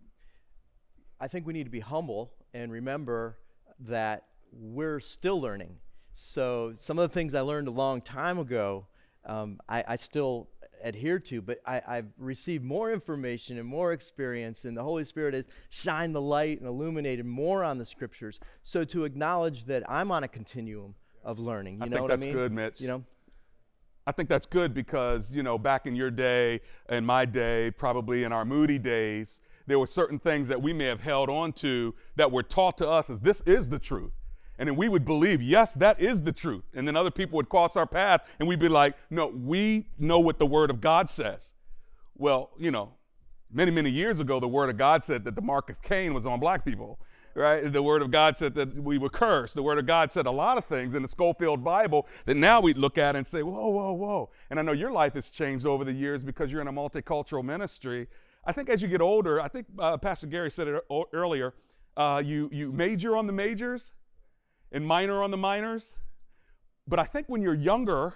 I 1.19 1.29
think 1.29 1.47
we 1.47 1.55
need 1.55 1.65
to 1.65 1.71
be 1.71 1.81
humble 1.81 2.35
and 2.53 2.71
remember 2.71 3.39
that 3.81 4.25
we're 4.53 5.01
still 5.01 5.41
learning. 5.41 5.77
So 6.13 6.75
some 6.79 6.99
of 6.99 7.09
the 7.09 7.15
things 7.15 7.35
I 7.35 7.41
learned 7.41 7.69
a 7.69 7.71
long 7.71 8.03
time 8.03 8.39
ago, 8.39 8.87
um, 9.25 9.61
I, 9.67 9.83
I, 9.89 9.97
still 9.97 10.51
adhere 10.85 11.19
to, 11.21 11.41
but 11.41 11.61
I, 11.65 11.81
have 11.87 12.07
received 12.19 12.65
more 12.65 12.93
information 12.93 13.57
and 13.57 13.67
more 13.67 13.95
experience, 13.95 14.67
and 14.67 14.77
the 14.77 14.83
Holy 14.83 15.05
Spirit 15.05 15.33
has 15.33 15.49
shined 15.71 16.15
the 16.15 16.21
light 16.21 16.59
and 16.59 16.69
illuminated 16.69 17.25
more 17.25 17.65
on 17.65 17.79
the 17.79 17.87
Scriptures. 17.87 18.41
So 18.63 18.85
to 18.85 19.05
acknowledge 19.05 19.65
that 19.65 19.89
I'm 19.91 20.11
on 20.11 20.23
a 20.23 20.29
continuum 20.29 20.97
of 21.25 21.39
learning, 21.39 21.77
you 21.77 21.85
I 21.85 21.89
know 21.89 21.97
think 21.97 22.03
what 22.03 22.09
that's 22.09 22.23
I 22.23 22.27
mean? 22.27 22.35
good, 22.35 22.53
Mitch. 22.53 22.81
You 22.83 22.89
know. 22.89 23.05
I 24.09 24.11
think 24.11 24.31
that's 24.31 24.47
good 24.47 24.73
because, 24.73 25.35
you 25.35 25.43
know, 25.43 25.59
back 25.59 25.85
in 25.85 25.95
your 25.95 26.11
day, 26.11 26.63
and 26.89 27.07
my 27.07 27.27
day, 27.27 27.71
probably 27.73 28.25
in 28.25 28.33
our 28.33 28.47
moody 28.47 28.79
days, 28.79 29.43
there 29.67 29.79
were 29.79 29.87
certain 29.87 30.19
things 30.19 30.49
that 30.49 30.63
we 30.63 30.73
may 30.73 30.87
have 30.87 31.03
held 31.03 31.29
on 31.29 31.53
to 31.53 31.95
that 32.17 32.33
were 32.33 32.43
taught 32.43 32.79
to 32.79 32.89
us 32.89 33.11
as 33.11 33.19
this 33.19 33.43
is 33.43 33.69
the 33.69 33.79
truth. 33.79 34.13
And 34.59 34.67
then 34.67 34.77
we 34.77 34.89
would 34.89 35.05
believe, 35.05 35.43
yes, 35.43 35.75
that 35.75 36.01
is 36.01 36.23
the 36.23 36.33
truth. 36.33 36.65
And 36.73 36.89
then 36.89 36.97
other 36.97 37.11
people 37.11 37.37
would 37.37 37.51
cross 37.51 37.77
our 37.77 37.87
path 37.87 38.35
and 38.39 38.49
we'd 38.49 38.59
be 38.59 38.71
like, 38.71 38.95
no, 39.11 39.27
we 39.27 39.89
know 39.99 40.21
what 40.21 40.39
the 40.39 40.47
Word 40.47 40.71
of 40.71 40.81
God 40.81 41.11
says. 41.11 41.53
Well, 42.17 42.53
you 42.59 42.71
know, 42.71 42.95
many, 43.53 43.71
many 43.71 43.91
years 43.91 44.21
ago, 44.21 44.41
the 44.41 44.49
Word 44.49 44.71
of 44.71 44.79
God 44.79 45.05
said 45.05 45.23
that 45.25 45.35
the 45.35 45.43
mark 45.43 45.69
of 45.69 45.83
Cain 45.83 46.15
was 46.15 46.25
on 46.25 46.41
black 46.41 46.65
people, 46.65 46.99
right? 47.39 47.73
The 47.73 47.83
Word 47.83 48.03
of 48.03 48.11
God 48.11 48.37
said 48.37 48.55
that 48.57 48.75
we 48.75 48.99
were 48.99 49.09
cursed. 49.09 49.55
The 49.55 49.63
Word 49.63 49.79
of 49.79 49.87
God 49.87 50.11
said 50.11 50.27
a 50.27 50.31
lot 50.31 50.59
of 50.59 50.65
things 50.65 50.95
in 50.95 51.03
the 51.03 51.09
Scofield 51.09 51.63
Bible 51.63 52.07
that 52.27 52.37
now 52.37 52.61
we 52.61 52.75
look 52.75 52.99
at 52.99 53.17
and 53.17 53.27
say, 53.27 53.43
whoa, 53.43 53.69
whoa, 53.69 53.93
whoa. 53.93 54.31
And 54.51 54.59
I 54.59 54.63
know 54.63 54.73
your 54.73 54.91
life 54.91 55.15
has 55.15 55.31
changed 55.31 55.65
over 55.65 55.85
the 55.85 55.93
years 55.93 56.25
because 56.25 56.51
you're 56.51 56.61
in 56.61 56.69
a 56.69 56.73
multicultural 56.73 57.45
ministry. 57.45 58.09
I 58.45 58.53
think 58.53 58.69
as 58.69 58.83
you 58.83 58.89
get 58.89 59.01
older, 59.01 59.41
I 59.41 59.49
think 59.49 59.67
uh, 59.79 59.97
Pastor 59.99 60.27
Gary 60.27 60.51
said 60.51 60.69
it 60.69 60.85
earlier, 61.13 61.55
uh, 61.97 62.23
you, 62.25 62.49
you 62.53 62.73
major 62.73 63.17
on 63.17 63.27
the 63.27 63.33
majors 63.33 63.93
and 64.73 64.87
minor 64.87 65.23
on 65.23 65.31
the 65.31 65.37
minors. 65.37 65.95
But 66.87 66.99
I 66.99 67.05
think 67.05 67.29
when 67.29 67.43
you're 67.43 67.55
younger 67.55 68.15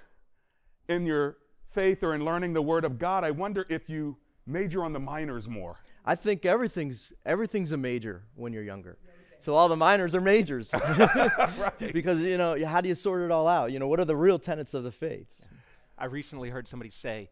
in 0.88 1.06
your 1.06 1.37
faith 1.70 2.02
or 2.02 2.14
in 2.14 2.24
learning 2.24 2.54
the 2.54 2.62
Word 2.62 2.85
of 2.85 2.98
God, 2.98 3.24
I 3.24 3.30
wonder 3.30 3.66
if 3.68 3.88
you 3.88 4.16
major 4.46 4.85
on 4.85 4.92
the 4.92 5.00
minors 5.00 5.48
more. 5.48 5.78
I 6.04 6.14
think 6.16 6.44
everything's 6.44 7.12
everything's 7.24 7.72
a 7.72 7.76
major 7.76 8.24
when 8.35 8.52
you're 8.52 8.64
younger. 8.64 8.98
So 9.42 9.55
all 9.55 9.68
the 9.68 9.76
minors 9.76 10.14
are 10.14 10.20
majors. 10.20 10.70
right. 10.88 11.92
Because 11.92 12.20
you 12.20 12.38
know, 12.38 12.64
how 12.64 12.81
do 12.81 12.88
you 12.88 12.94
sort 12.94 13.22
it 13.22 13.33
all 13.33 13.48
out? 13.48 13.72
You 13.72 13.81
know, 13.81 13.88
what 13.88 13.98
are 13.98 14.05
the 14.05 14.14
real 14.14 14.38
tenets 14.38 14.72
of 14.72 14.85
the 14.85 14.92
faith? 14.92 15.44
I 15.98 16.05
recently 16.05 16.50
heard 16.50 16.68
somebody 16.68 16.90
say 16.90 17.28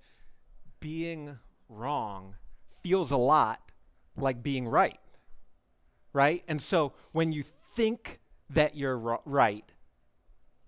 being 0.80 1.38
wrong 1.68 2.34
feels 2.82 3.12
a 3.12 3.16
lot 3.16 3.60
like 4.16 4.42
being 4.42 4.66
right. 4.66 4.98
Right? 6.12 6.42
And 6.48 6.60
so 6.60 6.94
when 7.12 7.30
you 7.30 7.44
think 7.74 8.18
that 8.50 8.74
you're 8.74 8.98
right, 9.24 9.64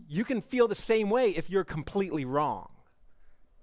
you 0.06 0.24
can 0.24 0.42
feel 0.42 0.68
the 0.68 0.76
same 0.76 1.10
way 1.10 1.30
if 1.30 1.50
you're 1.50 1.64
completely 1.64 2.24
wrong. 2.24 2.70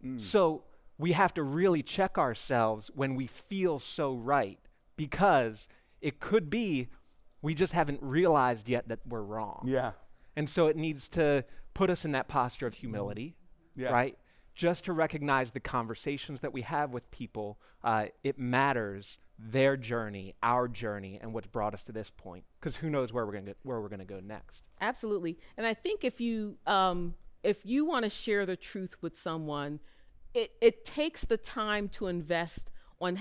Mm. 0.05 0.19
So 0.19 0.63
we 0.97 1.13
have 1.13 1.33
to 1.35 1.43
really 1.43 1.81
check 1.81 2.17
ourselves 2.17 2.91
when 2.93 3.15
we 3.15 3.27
feel 3.27 3.79
so 3.79 4.15
right 4.15 4.59
because 4.97 5.69
it 6.01 6.19
could 6.19 6.49
be 6.49 6.89
we 7.41 7.53
just 7.53 7.73
haven't 7.73 8.01
realized 8.01 8.69
yet 8.69 8.87
that 8.89 8.99
we're 9.07 9.21
wrong. 9.21 9.63
Yeah. 9.65 9.91
And 10.35 10.49
so 10.49 10.67
it 10.67 10.77
needs 10.77 11.09
to 11.09 11.43
put 11.73 11.89
us 11.89 12.05
in 12.05 12.11
that 12.13 12.27
posture 12.27 12.67
of 12.67 12.73
humility, 12.73 13.35
yeah. 13.75 13.89
right? 13.89 14.17
just 14.59 14.83
to 14.83 14.91
recognize 14.91 15.51
the 15.51 15.59
conversations 15.61 16.41
that 16.41 16.51
we 16.51 16.63
have 16.63 16.91
with 16.91 17.09
people. 17.11 17.57
Uh, 17.81 18.07
it 18.25 18.37
matters 18.37 19.17
their 19.37 19.77
journey, 19.77 20.35
our 20.43 20.67
journey, 20.67 21.17
and 21.21 21.33
what's 21.33 21.47
brought 21.47 21.73
us 21.73 21.85
to 21.85 21.93
this 21.93 22.09
point. 22.09 22.43
Because 22.59 22.75
who 22.75 22.89
knows 22.89 23.13
where 23.13 23.25
we're 23.25 23.31
going 23.31 23.45
to 23.45 23.55
where 23.63 23.79
we're 23.79 23.87
going 23.87 23.99
to 23.99 24.05
go 24.05 24.19
next? 24.19 24.63
Absolutely, 24.81 25.37
and 25.55 25.65
I 25.65 25.73
think 25.73 26.03
if 26.03 26.19
you 26.19 26.57
um, 26.67 27.15
if 27.41 27.65
you 27.65 27.85
want 27.85 28.03
to 28.03 28.09
share 28.09 28.45
the 28.45 28.57
truth 28.57 28.97
with 29.01 29.15
someone, 29.15 29.79
it 30.33 30.51
it 30.59 30.83
takes 30.83 31.23
the 31.23 31.37
time 31.37 31.87
to 31.89 32.07
invest 32.07 32.69
on 32.99 33.19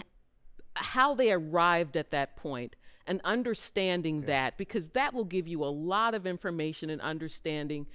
how 0.74 1.14
they 1.14 1.30
arrived 1.30 1.96
at 1.96 2.10
that 2.10 2.36
point 2.36 2.74
and 3.08 3.20
understanding 3.24 4.20
that 4.22 4.56
because 4.58 4.90
that 4.90 5.14
will 5.14 5.24
give 5.24 5.48
you 5.48 5.64
a 5.64 5.66
lot 5.66 6.14
of 6.14 6.26
information 6.26 6.90
and 6.90 7.00
understanding 7.00 7.86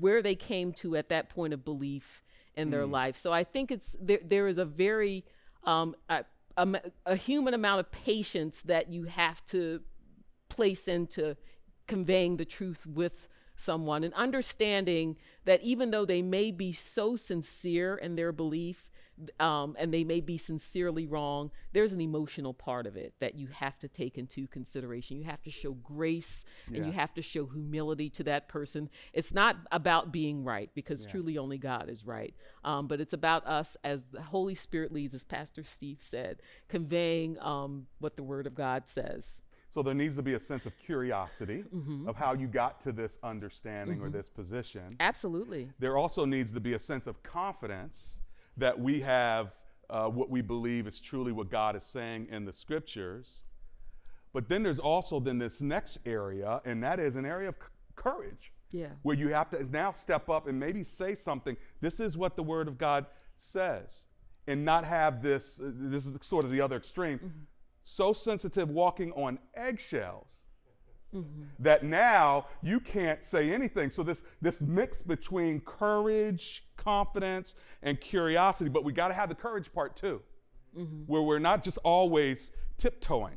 where 0.00 0.22
they 0.22 0.34
came 0.34 0.72
to 0.72 0.96
at 0.96 1.10
that 1.10 1.28
point 1.28 1.52
of 1.52 1.64
belief 1.64 2.24
in 2.56 2.70
their 2.70 2.86
mm. 2.86 2.90
life. 2.90 3.16
So 3.16 3.32
I 3.32 3.44
think 3.44 3.70
it's 3.70 3.96
there. 4.00 4.20
There 4.24 4.48
is 4.48 4.58
a 4.58 4.64
very 4.64 5.24
um, 5.64 5.94
a, 6.08 6.24
a, 6.56 6.80
a 7.06 7.16
human 7.16 7.54
amount 7.54 7.80
of 7.80 7.92
patience 7.92 8.62
that 8.62 8.90
you 8.90 9.04
have 9.04 9.44
to 9.46 9.80
place 10.48 10.88
into 10.88 11.36
conveying 11.86 12.36
the 12.36 12.44
truth 12.44 12.86
with 12.86 13.28
someone 13.56 14.04
and 14.04 14.14
understanding 14.14 15.16
that 15.44 15.62
even 15.62 15.90
though 15.90 16.04
they 16.04 16.22
may 16.22 16.50
be 16.50 16.72
so 16.72 17.16
sincere 17.16 17.96
in 17.96 18.16
their 18.16 18.32
belief 18.32 18.90
um, 19.38 19.76
and 19.78 19.92
they 19.92 20.04
may 20.04 20.20
be 20.20 20.38
sincerely 20.38 21.06
wrong, 21.06 21.50
there's 21.72 21.92
an 21.92 22.00
emotional 22.00 22.54
part 22.54 22.86
of 22.86 22.96
it 22.96 23.12
that 23.20 23.34
you 23.34 23.46
have 23.48 23.78
to 23.78 23.88
take 23.88 24.18
into 24.18 24.46
consideration. 24.46 25.18
You 25.18 25.24
have 25.24 25.42
to 25.42 25.50
show 25.50 25.72
grace 25.72 26.44
yeah. 26.68 26.78
and 26.78 26.86
you 26.86 26.92
have 26.92 27.12
to 27.14 27.22
show 27.22 27.46
humility 27.46 28.08
to 28.10 28.24
that 28.24 28.48
person. 28.48 28.88
It's 29.12 29.34
not 29.34 29.56
about 29.70 30.12
being 30.12 30.44
right 30.44 30.70
because 30.74 31.04
yeah. 31.04 31.10
truly 31.10 31.38
only 31.38 31.58
God 31.58 31.88
is 31.88 32.04
right, 32.06 32.34
um, 32.64 32.86
but 32.88 33.00
it's 33.00 33.12
about 33.12 33.46
us 33.46 33.76
as 33.84 34.04
the 34.04 34.22
Holy 34.22 34.54
Spirit 34.54 34.92
leads, 34.92 35.14
as 35.14 35.24
Pastor 35.24 35.62
Steve 35.62 35.98
said, 36.00 36.40
conveying 36.68 37.38
um, 37.40 37.86
what 37.98 38.16
the 38.16 38.22
Word 38.22 38.46
of 38.46 38.54
God 38.54 38.88
says. 38.88 39.42
So 39.72 39.82
there 39.82 39.94
needs 39.94 40.16
to 40.16 40.22
be 40.22 40.34
a 40.34 40.38
sense 40.38 40.66
of 40.66 40.76
curiosity 40.76 41.64
mm-hmm. 41.74 42.06
of 42.06 42.14
how 42.14 42.34
you 42.34 42.46
got 42.46 42.78
to 42.82 42.92
this 42.92 43.18
understanding 43.22 43.96
mm-hmm. 43.96 44.04
or 44.04 44.10
this 44.10 44.28
position. 44.28 44.94
Absolutely. 45.00 45.70
There 45.78 45.96
also 45.96 46.26
needs 46.26 46.52
to 46.52 46.60
be 46.60 46.74
a 46.74 46.78
sense 46.78 47.06
of 47.06 47.22
confidence 47.22 48.20
that 48.58 48.78
we 48.78 49.00
have 49.00 49.54
uh, 49.88 50.08
what 50.08 50.28
we 50.28 50.42
believe 50.42 50.86
is 50.86 51.00
truly 51.00 51.32
what 51.32 51.50
God 51.50 51.74
is 51.74 51.84
saying 51.84 52.28
in 52.30 52.44
the 52.44 52.52
scriptures. 52.52 53.44
But 54.34 54.46
then 54.46 54.62
there's 54.62 54.78
also 54.78 55.18
then 55.20 55.38
this 55.38 55.62
next 55.62 56.00
area, 56.04 56.60
and 56.66 56.82
that 56.82 57.00
is 57.00 57.16
an 57.16 57.24
area 57.24 57.48
of 57.48 57.54
c- 57.54 57.68
courage. 57.96 58.52
Yeah. 58.72 58.88
Where 59.00 59.16
you 59.16 59.28
have 59.28 59.48
to 59.50 59.64
now 59.64 59.90
step 59.90 60.28
up 60.28 60.48
and 60.48 60.60
maybe 60.60 60.84
say 60.84 61.14
something. 61.14 61.56
This 61.80 61.98
is 61.98 62.18
what 62.18 62.36
the 62.36 62.42
Word 62.42 62.68
of 62.68 62.76
God 62.76 63.06
says, 63.38 64.04
and 64.46 64.66
not 64.66 64.84
have 64.84 65.22
this. 65.22 65.60
Uh, 65.60 65.70
this 65.74 66.06
is 66.06 66.12
sort 66.20 66.44
of 66.44 66.50
the 66.50 66.60
other 66.60 66.76
extreme. 66.76 67.18
Mm-hmm. 67.18 67.28
So 67.84 68.12
sensitive, 68.12 68.70
walking 68.70 69.12
on 69.12 69.38
eggshells 69.54 70.46
Mm-hmm. 71.14 71.42
That 71.58 71.84
now 71.84 72.46
you 72.62 72.80
can't 72.80 73.22
say 73.24 73.52
anything. 73.52 73.90
So 73.90 74.02
this 74.02 74.22
this 74.40 74.62
mix 74.62 75.02
between 75.02 75.60
courage, 75.60 76.64
confidence, 76.76 77.54
and 77.82 78.00
curiosity, 78.00 78.70
but 78.70 78.82
we 78.82 78.92
got 78.92 79.08
to 79.08 79.14
have 79.14 79.28
the 79.28 79.34
courage 79.34 79.72
part 79.72 79.94
too, 79.94 80.22
mm-hmm. 80.76 81.02
where 81.06 81.22
we're 81.22 81.38
not 81.38 81.62
just 81.62 81.78
always 81.78 82.52
tiptoeing. 82.78 83.36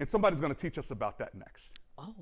And 0.00 0.08
somebody's 0.08 0.40
going 0.40 0.52
to 0.52 0.60
teach 0.60 0.78
us 0.78 0.90
about 0.90 1.18
that 1.18 1.34
next. 1.34 1.78
Oh. 1.96 2.14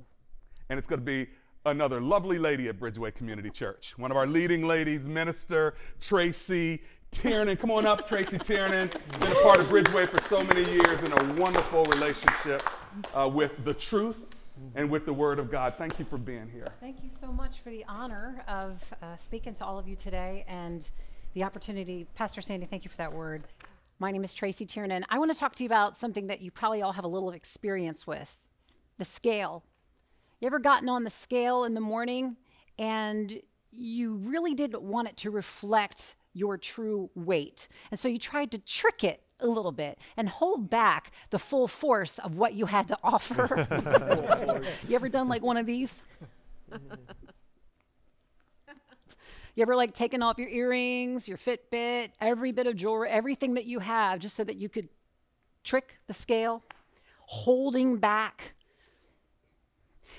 And 0.69 0.77
it's 0.77 0.87
going 0.87 1.01
to 1.01 1.07
be 1.07 1.29
another 1.65 2.01
lovely 2.01 2.39
lady 2.39 2.69
at 2.69 2.79
Bridgeway 2.79 3.15
Community 3.15 3.51
Church. 3.51 3.97
One 3.97 4.11
of 4.11 4.17
our 4.17 4.27
leading 4.27 4.67
ladies, 4.67 5.09
Minister 5.09 5.75
Tracey 5.99 6.83
Tiernan. 7.11 7.57
Come 7.57 7.71
on 7.71 7.87
up, 7.87 8.07
Tracey 8.07 8.39
Tiernan. 8.39 8.89
Been 9.21 9.33
a 9.33 9.43
part 9.43 9.59
of 9.59 9.67
Bridgeway 9.67 10.07
for 10.07 10.21
so 10.21 10.43
many 10.45 10.63
years 10.71 11.03
in 11.03 11.13
a 11.13 11.35
wonderful 11.35 11.85
relationship 11.87 12.63
uh, 13.15 13.29
with 13.29 13.65
the 13.65 13.75
truth 13.75 14.27
and 14.75 14.89
with 14.89 15.05
the 15.07 15.13
Word 15.13 15.39
of 15.39 15.51
God. 15.51 15.75
Thank 15.75 15.99
you 15.99 16.05
for 16.05 16.19
being 16.19 16.49
here. 16.49 16.69
Thank 16.81 17.03
you 17.03 17.11
so 17.21 17.33
much 17.33 17.61
for 17.61 17.71
the 17.71 17.85
honor 17.89 18.45
of 18.47 18.83
uh, 19.03 19.17
speaking 19.17 19.55
to 19.55 19.65
all 19.65 19.79
of 19.79 19.89
you 19.89 19.97
today 19.97 20.45
and 20.47 20.89
the 21.35 21.45
opportunity. 21.45 22.07
Pastor 22.15 22.41
Sandy, 22.41 22.67
thank 22.67 22.85
you 22.85 22.91
for 22.91 22.97
that 22.99 23.13
word. 23.13 23.45
My 23.99 24.13
name 24.13 24.23
is 24.23 24.33
Tracey 24.33 24.65
Tiernan. 24.65 25.05
I 25.09 25.19
want 25.19 25.33
to 25.33 25.39
talk 25.39 25.57
to 25.57 25.65
you 25.65 25.67
about 25.67 25.97
something 25.97 26.29
that 26.29 26.41
you 26.41 26.51
probably 26.51 26.83
all 26.83 26.93
have 26.93 27.05
a 27.05 27.09
little 27.09 27.31
experience 27.31 28.07
with 28.07 28.39
the 28.97 29.05
scale. 29.05 29.65
You 30.41 30.47
ever 30.47 30.61
gotten 30.61 30.89
on 30.89 31.03
the 31.03 31.11
scale 31.11 31.65
in 31.65 31.75
the 31.75 31.81
morning 31.81 32.37
and 32.79 33.41
you 33.73 34.15
really 34.15 34.55
didn't 34.55 34.83
want 34.83 35.09
it 35.09 35.17
to 35.19 35.31
reflect 35.31 36.15
your 36.39 36.57
true 36.57 37.11
weight? 37.15 37.69
And 37.91 37.99
so 37.99 38.09
you 38.09 38.19
tried 38.19 38.51
to 38.53 38.59
trick 38.59 39.05
it 39.05 39.23
a 39.41 39.47
little 39.47 39.73
bit 39.73 39.99
and 40.17 40.29
hold 40.29 40.71
back 40.71 41.13
the 41.31 41.39
full 41.39 41.69
force 41.69 42.19
of 42.19 42.37
what 42.37 42.55
you 42.55 42.67
had 42.67 42.89
to 42.89 42.97
offer. 43.03 44.63
you 44.89 44.95
ever 44.95 45.09
done 45.09 45.29
like 45.29 45.43
one 45.43 45.57
of 45.57 45.67
these? 45.67 46.03
You 49.59 49.63
ever 49.63 49.75
like 49.75 49.93
taken 49.93 50.23
off 50.23 50.39
your 50.39 50.49
earrings, 50.49 51.27
your 51.27 51.37
Fitbit, 51.37 52.11
every 52.21 52.53
bit 52.53 52.69
of 52.69 52.77
jewelry, 52.77 53.11
everything 53.11 53.55
that 53.55 53.65
you 53.65 53.81
have 53.81 54.21
just 54.21 54.37
so 54.37 54.45
that 54.45 54.55
you 54.55 54.69
could 54.69 54.89
trick 55.65 55.99
the 56.07 56.15
scale? 56.15 56.63
Holding 57.23 57.99
back. 57.99 58.55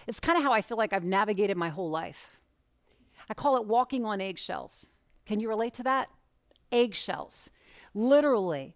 It's 0.08 0.20
kind 0.20 0.38
of 0.38 0.44
how 0.44 0.52
I 0.52 0.62
feel 0.62 0.76
like 0.76 0.92
I've 0.92 1.06
navigated 1.06 1.56
my 1.56 1.70
whole 1.70 1.90
life. 1.90 2.38
I 3.30 3.34
call 3.34 3.56
it 3.56 3.66
walking 3.66 4.04
on 4.04 4.20
eggshells. 4.20 4.88
Can 5.30 5.40
you 5.40 5.48
relate 5.48 5.76
to 5.76 5.84
that? 5.84 6.10
Eggshells. 6.72 7.52
Literally, 7.94 8.76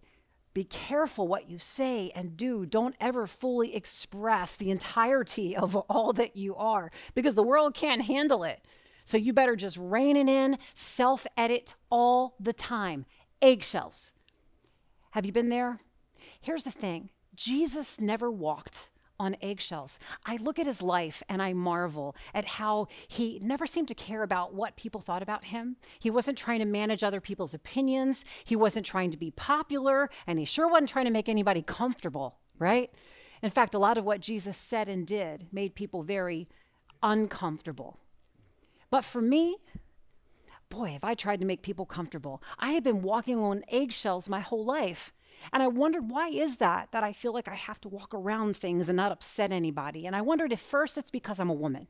be 0.53 0.63
careful 0.63 1.27
what 1.27 1.49
you 1.49 1.57
say 1.57 2.11
and 2.15 2.37
do. 2.37 2.67
Don't 2.67 2.93
ever 3.01 3.25
fully 3.25 3.75
express 3.75 4.55
the 4.55 4.69
entirety 4.69 5.57
of 5.57 5.75
all 5.75 6.13
that 6.13 6.37
you 6.37 6.55
are 6.55 6.91
because 7.15 7.33
the 7.33 7.41
world 7.41 7.73
can't 7.73 8.05
handle 8.05 8.43
it. 8.43 8.63
So 9.03 9.17
you 9.17 9.33
better 9.33 9.55
just 9.55 9.77
rein 9.77 10.15
it 10.15 10.29
in, 10.29 10.59
self 10.75 11.25
edit 11.35 11.73
all 11.89 12.35
the 12.39 12.53
time. 12.53 13.07
Eggshells. 13.41 14.11
Have 15.13 15.25
you 15.25 15.31
been 15.31 15.49
there? 15.49 15.79
Here's 16.39 16.65
the 16.65 16.69
thing 16.69 17.09
Jesus 17.33 17.99
never 17.99 18.29
walked 18.29 18.91
on 19.19 19.35
eggshells. 19.41 19.99
I 20.25 20.37
look 20.37 20.59
at 20.59 20.65
his 20.65 20.81
life 20.81 21.23
and 21.29 21.41
I 21.41 21.53
marvel 21.53 22.15
at 22.33 22.45
how 22.45 22.87
he 23.07 23.39
never 23.43 23.65
seemed 23.65 23.87
to 23.89 23.95
care 23.95 24.23
about 24.23 24.53
what 24.53 24.75
people 24.75 25.01
thought 25.01 25.23
about 25.23 25.45
him. 25.45 25.77
He 25.99 26.09
wasn't 26.09 26.37
trying 26.37 26.59
to 26.59 26.65
manage 26.65 27.03
other 27.03 27.21
people's 27.21 27.53
opinions, 27.53 28.25
he 28.43 28.55
wasn't 28.55 28.85
trying 28.85 29.11
to 29.11 29.17
be 29.17 29.31
popular, 29.31 30.09
and 30.27 30.39
he 30.39 30.45
sure 30.45 30.67
wasn't 30.67 30.89
trying 30.89 31.05
to 31.05 31.11
make 31.11 31.29
anybody 31.29 31.61
comfortable, 31.61 32.37
right? 32.57 32.91
In 33.41 33.49
fact, 33.49 33.75
a 33.75 33.79
lot 33.79 33.97
of 33.97 34.05
what 34.05 34.21
Jesus 34.21 34.57
said 34.57 34.87
and 34.87 35.05
did 35.05 35.47
made 35.51 35.75
people 35.75 36.03
very 36.03 36.47
uncomfortable. 37.01 37.99
But 38.89 39.03
for 39.03 39.21
me, 39.21 39.57
boy, 40.69 40.93
if 40.95 41.03
I 41.03 41.13
tried 41.13 41.39
to 41.41 41.45
make 41.45 41.61
people 41.61 41.85
comfortable, 41.85 42.41
I 42.57 42.71
had 42.71 42.83
been 42.83 43.01
walking 43.01 43.37
on 43.37 43.63
eggshells 43.67 44.29
my 44.29 44.39
whole 44.39 44.63
life. 44.63 45.13
And 45.51 45.61
I 45.61 45.67
wondered, 45.67 46.09
why 46.09 46.29
is 46.29 46.57
that? 46.57 46.91
That 46.91 47.03
I 47.03 47.13
feel 47.13 47.33
like 47.33 47.47
I 47.47 47.55
have 47.55 47.81
to 47.81 47.89
walk 47.89 48.13
around 48.13 48.57
things 48.57 48.89
and 48.89 48.97
not 48.97 49.11
upset 49.11 49.51
anybody. 49.51 50.05
And 50.05 50.15
I 50.15 50.21
wondered 50.21 50.51
if 50.51 50.59
first 50.59 50.97
it's 50.97 51.11
because 51.11 51.39
I'm 51.39 51.49
a 51.49 51.53
woman. 51.53 51.87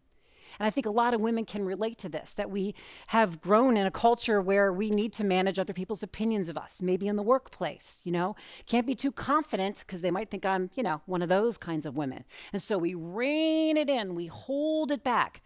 And 0.60 0.67
I 0.67 0.69
think 0.69 0.86
a 0.86 0.91
lot 0.91 1.13
of 1.13 1.21
women 1.21 1.45
can 1.45 1.65
relate 1.65 1.97
to 1.99 2.10
this 2.10 2.34
that 2.34 2.49
we 2.49 2.75
have 3.08 3.41
grown 3.41 3.75
in 3.75 3.86
a 3.86 3.91
culture 3.91 4.41
where 4.41 4.71
we 4.71 4.89
need 4.89 5.13
to 5.13 5.23
manage 5.23 5.58
other 5.58 5.73
people's 5.73 6.03
opinions 6.03 6.49
of 6.49 6.58
us, 6.58 6.82
maybe 6.82 7.08
in 7.08 7.15
the 7.15 7.23
workplace, 7.23 8.01
you 8.03 8.12
know. 8.12 8.36
Can't 8.65 8.88
be 8.88 8.95
too 8.95 9.12
confident 9.12 9.79
because 9.79 10.01
they 10.01 10.12
might 10.12 10.29
think 10.29 10.45
I'm, 10.45 10.69
you 10.75 10.84
know, 10.84 11.01
one 11.06 11.21
of 11.21 11.29
those 11.29 11.58
kinds 11.58 11.86
of 11.86 11.95
women. 11.95 12.23
And 12.51 12.62
so 12.62 12.77
we 12.77 12.93
rein 12.93 13.77
it 13.77 13.89
in, 13.89 14.15
we 14.15 14.27
hold 14.27 14.91
it 14.91 15.03
back. 15.03 15.41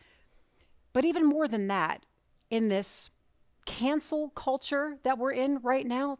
But 0.93 1.05
even 1.05 1.25
more 1.25 1.47
than 1.47 1.67
that, 1.67 2.05
in 2.49 2.69
this 2.69 3.09
cancel 3.65 4.29
culture 4.29 4.97
that 5.03 5.17
we're 5.17 5.33
in 5.33 5.59
right 5.59 5.85
now, 5.85 6.19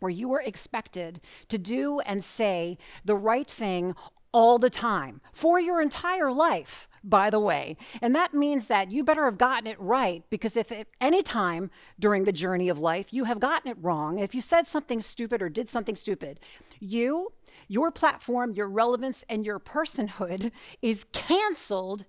where 0.00 0.10
you 0.10 0.32
are 0.32 0.42
expected 0.42 1.20
to 1.48 1.58
do 1.58 2.00
and 2.00 2.22
say 2.22 2.78
the 3.04 3.16
right 3.16 3.48
thing 3.48 3.94
all 4.32 4.58
the 4.58 4.70
time 4.70 5.20
for 5.32 5.58
your 5.58 5.80
entire 5.80 6.30
life, 6.30 6.88
by 7.02 7.30
the 7.30 7.40
way. 7.40 7.76
And 8.02 8.14
that 8.14 8.34
means 8.34 8.66
that 8.66 8.90
you 8.90 9.02
better 9.02 9.24
have 9.24 9.38
gotten 9.38 9.66
it 9.66 9.80
right 9.80 10.22
because 10.30 10.56
if 10.56 10.70
at 10.70 10.86
any 11.00 11.22
time 11.22 11.70
during 11.98 12.24
the 12.24 12.32
journey 12.32 12.68
of 12.68 12.78
life 12.78 13.12
you 13.12 13.24
have 13.24 13.40
gotten 13.40 13.70
it 13.70 13.78
wrong, 13.80 14.18
if 14.18 14.34
you 14.34 14.40
said 14.40 14.66
something 14.66 15.00
stupid 15.00 15.40
or 15.40 15.48
did 15.48 15.68
something 15.68 15.96
stupid, 15.96 16.40
you, 16.78 17.32
your 17.68 17.90
platform, 17.90 18.52
your 18.52 18.68
relevance, 18.68 19.24
and 19.28 19.46
your 19.46 19.58
personhood 19.58 20.52
is 20.82 21.04
canceled 21.12 22.04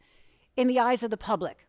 in 0.58 0.67
the 0.67 0.80
eyes 0.80 1.04
of 1.04 1.12
the 1.12 1.17
public. 1.17 1.68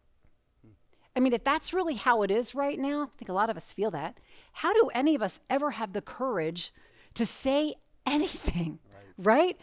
I 1.16 1.20
mean, 1.20 1.32
if 1.32 1.42
that's 1.44 1.72
really 1.72 1.94
how 1.94 2.22
it 2.22 2.30
is 2.30 2.54
right 2.54 2.78
now, 2.78 3.02
I 3.02 3.16
think 3.16 3.28
a 3.28 3.32
lot 3.32 3.50
of 3.50 3.56
us 3.56 3.72
feel 3.72 3.90
that. 3.90 4.18
How 4.52 4.72
do 4.72 4.90
any 4.94 5.14
of 5.14 5.22
us 5.22 5.40
ever 5.50 5.72
have 5.72 5.92
the 5.92 6.00
courage 6.00 6.72
to 7.14 7.26
say 7.26 7.74
anything, 8.06 8.78
right? 9.18 9.56
right? 9.56 9.60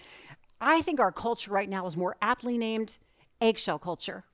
I 0.60 0.82
think 0.82 1.00
our 1.00 1.12
culture 1.12 1.52
right 1.52 1.70
now 1.70 1.86
is 1.86 1.96
more 1.96 2.18
aptly 2.22 2.58
named 2.58 2.98
eggshell 3.40 3.80
culture. 3.80 4.26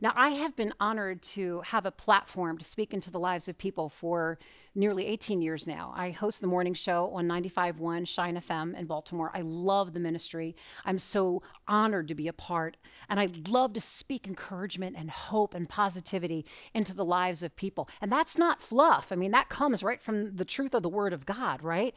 Now, 0.00 0.12
I 0.14 0.30
have 0.30 0.56
been 0.56 0.72
honored 0.80 1.22
to 1.22 1.60
have 1.66 1.86
a 1.86 1.90
platform 1.90 2.58
to 2.58 2.64
speak 2.64 2.92
into 2.92 3.10
the 3.10 3.18
lives 3.18 3.48
of 3.48 3.58
people 3.58 3.88
for 3.88 4.38
nearly 4.74 5.06
18 5.06 5.42
years 5.42 5.66
now. 5.66 5.92
I 5.96 6.10
host 6.10 6.40
the 6.40 6.46
morning 6.46 6.74
show 6.74 7.10
on 7.14 7.26
95.1 7.26 8.06
Shine 8.06 8.36
FM 8.36 8.78
in 8.78 8.86
Baltimore. 8.86 9.30
I 9.34 9.40
love 9.40 9.92
the 9.92 10.00
ministry. 10.00 10.54
I'm 10.84 10.98
so 10.98 11.42
honored 11.66 12.08
to 12.08 12.14
be 12.14 12.28
a 12.28 12.32
part, 12.32 12.76
and 13.08 13.18
I 13.18 13.28
love 13.48 13.72
to 13.74 13.80
speak 13.80 14.26
encouragement 14.26 14.96
and 14.98 15.10
hope 15.10 15.54
and 15.54 15.68
positivity 15.68 16.46
into 16.74 16.94
the 16.94 17.04
lives 17.04 17.42
of 17.42 17.56
people. 17.56 17.88
And 18.00 18.12
that's 18.12 18.38
not 18.38 18.62
fluff. 18.62 19.10
I 19.10 19.16
mean, 19.16 19.32
that 19.32 19.48
comes 19.48 19.82
right 19.82 20.00
from 20.00 20.36
the 20.36 20.44
truth 20.44 20.74
of 20.74 20.82
the 20.82 20.88
Word 20.88 21.12
of 21.12 21.26
God, 21.26 21.62
right? 21.62 21.94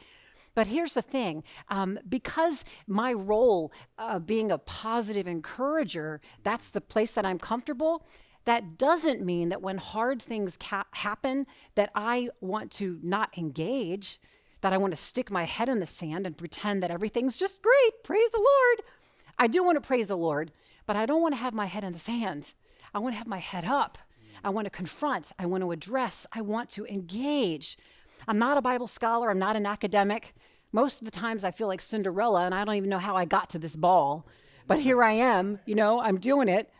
But 0.54 0.68
here's 0.68 0.94
the 0.94 1.02
thing 1.02 1.42
um, 1.68 1.98
because 2.08 2.64
my 2.86 3.12
role 3.12 3.72
uh, 3.98 4.18
being 4.18 4.50
a 4.50 4.58
positive 4.58 5.26
encourager, 5.26 6.20
that's 6.42 6.68
the 6.68 6.80
place 6.80 7.12
that 7.12 7.26
I'm 7.26 7.38
comfortable. 7.38 8.06
That 8.44 8.76
doesn't 8.76 9.24
mean 9.24 9.48
that 9.48 9.62
when 9.62 9.78
hard 9.78 10.20
things 10.20 10.58
happen, 10.92 11.46
that 11.76 11.90
I 11.94 12.28
want 12.40 12.70
to 12.72 12.98
not 13.02 13.36
engage, 13.38 14.20
that 14.60 14.72
I 14.72 14.76
want 14.76 14.92
to 14.92 14.96
stick 14.96 15.30
my 15.30 15.44
head 15.44 15.68
in 15.68 15.80
the 15.80 15.86
sand 15.86 16.26
and 16.26 16.36
pretend 16.36 16.82
that 16.82 16.90
everything's 16.90 17.38
just 17.38 17.62
great. 17.62 18.02
Praise 18.02 18.30
the 18.30 18.38
Lord. 18.38 18.88
I 19.38 19.46
do 19.46 19.64
want 19.64 19.76
to 19.76 19.86
praise 19.86 20.08
the 20.08 20.16
Lord, 20.16 20.52
but 20.86 20.94
I 20.94 21.06
don't 21.06 21.22
want 21.22 21.34
to 21.34 21.40
have 21.40 21.54
my 21.54 21.66
head 21.66 21.84
in 21.84 21.94
the 21.94 21.98
sand. 21.98 22.52
I 22.94 22.98
want 22.98 23.14
to 23.14 23.18
have 23.18 23.26
my 23.26 23.38
head 23.38 23.64
up. 23.64 23.98
I 24.44 24.50
want 24.50 24.66
to 24.66 24.70
confront. 24.70 25.32
I 25.38 25.46
want 25.46 25.62
to 25.62 25.72
address. 25.72 26.26
I 26.32 26.42
want 26.42 26.68
to 26.70 26.84
engage. 26.86 27.78
I'm 28.26 28.38
not 28.38 28.58
a 28.58 28.62
Bible 28.62 28.86
scholar, 28.86 29.30
I'm 29.30 29.38
not 29.38 29.56
an 29.56 29.66
academic. 29.66 30.34
Most 30.72 31.00
of 31.00 31.04
the 31.04 31.10
times 31.10 31.44
I 31.44 31.50
feel 31.50 31.68
like 31.68 31.80
Cinderella 31.80 32.44
and 32.44 32.54
I 32.54 32.64
don't 32.64 32.74
even 32.74 32.90
know 32.90 32.98
how 32.98 33.16
I 33.16 33.24
got 33.24 33.50
to 33.50 33.58
this 33.58 33.76
ball. 33.76 34.26
But 34.66 34.80
here 34.80 35.02
I 35.02 35.12
am, 35.12 35.60
you 35.66 35.74
know, 35.74 36.00
I'm 36.00 36.18
doing 36.18 36.48
it. 36.48 36.72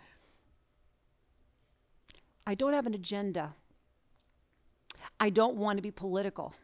I 2.47 2.55
don't 2.55 2.73
have 2.73 2.87
an 2.87 2.94
agenda. 2.94 3.55
I 5.20 5.31
don't 5.31 5.57
want 5.57 5.79
to 5.79 5.83
be 5.83 5.90
political. 5.90 6.55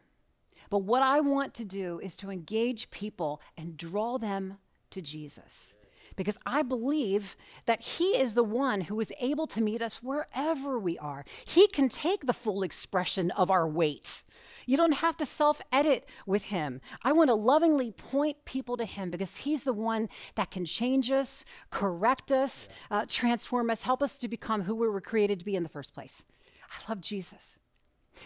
But 0.69 0.79
what 0.79 1.03
I 1.03 1.19
want 1.19 1.53
to 1.55 1.65
do 1.65 1.99
is 1.99 2.15
to 2.17 2.29
engage 2.29 2.91
people 2.91 3.41
and 3.57 3.77
draw 3.77 4.17
them 4.17 4.57
to 4.89 5.01
Jesus 5.01 5.73
because 6.21 6.37
I 6.45 6.61
believe 6.61 7.35
that 7.65 7.81
He 7.81 8.17
is 8.17 8.35
the 8.35 8.43
one 8.43 8.81
who 8.81 8.99
is 8.99 9.11
able 9.19 9.47
to 9.47 9.61
meet 9.61 9.81
us 9.81 10.03
wherever 10.03 10.77
we 10.77 10.97
are. 10.99 11.25
He 11.45 11.67
can 11.67 11.89
take 11.89 12.27
the 12.27 12.33
full 12.33 12.61
expression 12.61 13.31
of 13.31 13.49
our 13.49 13.67
weight. 13.67 14.21
You 14.67 14.77
don't 14.77 14.93
have 14.93 15.17
to 15.17 15.25
self 15.25 15.61
edit 15.71 16.07
with 16.27 16.43
Him. 16.43 16.79
I 17.03 17.11
want 17.11 17.29
to 17.29 17.33
lovingly 17.33 17.91
point 17.91 18.45
people 18.45 18.77
to 18.77 18.85
Him 18.85 19.09
because 19.09 19.37
He's 19.37 19.63
the 19.63 19.73
one 19.73 20.09
that 20.35 20.51
can 20.51 20.65
change 20.65 21.09
us, 21.09 21.43
correct 21.71 22.31
us, 22.31 22.69
uh, 22.91 23.05
transform 23.07 23.71
us, 23.71 23.81
help 23.81 24.03
us 24.03 24.17
to 24.17 24.27
become 24.27 24.61
who 24.61 24.75
we 24.75 24.87
were 24.87 25.01
created 25.01 25.39
to 25.39 25.45
be 25.45 25.55
in 25.55 25.63
the 25.63 25.69
first 25.69 25.93
place. 25.93 26.23
I 26.69 26.89
love 26.89 27.01
Jesus. 27.01 27.57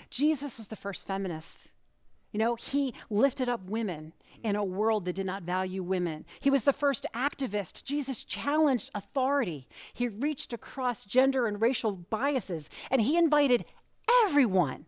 Jesus 0.09 0.57
was 0.57 0.67
the 0.67 0.75
first 0.75 1.07
feminist. 1.07 1.69
You 2.35 2.39
know, 2.39 2.55
he 2.55 2.93
lifted 3.09 3.47
up 3.47 3.69
women 3.69 4.11
in 4.43 4.57
a 4.57 4.63
world 4.65 5.05
that 5.05 5.15
did 5.15 5.25
not 5.25 5.43
value 5.43 5.81
women. 5.81 6.25
He 6.41 6.49
was 6.49 6.65
the 6.65 6.73
first 6.73 7.05
activist. 7.15 7.85
Jesus 7.85 8.25
challenged 8.25 8.91
authority. 8.93 9.69
He 9.93 10.09
reached 10.09 10.51
across 10.51 11.05
gender 11.05 11.47
and 11.47 11.61
racial 11.61 11.93
biases, 11.93 12.69
and 12.91 13.01
he 13.01 13.17
invited 13.17 13.63
everyone 14.25 14.85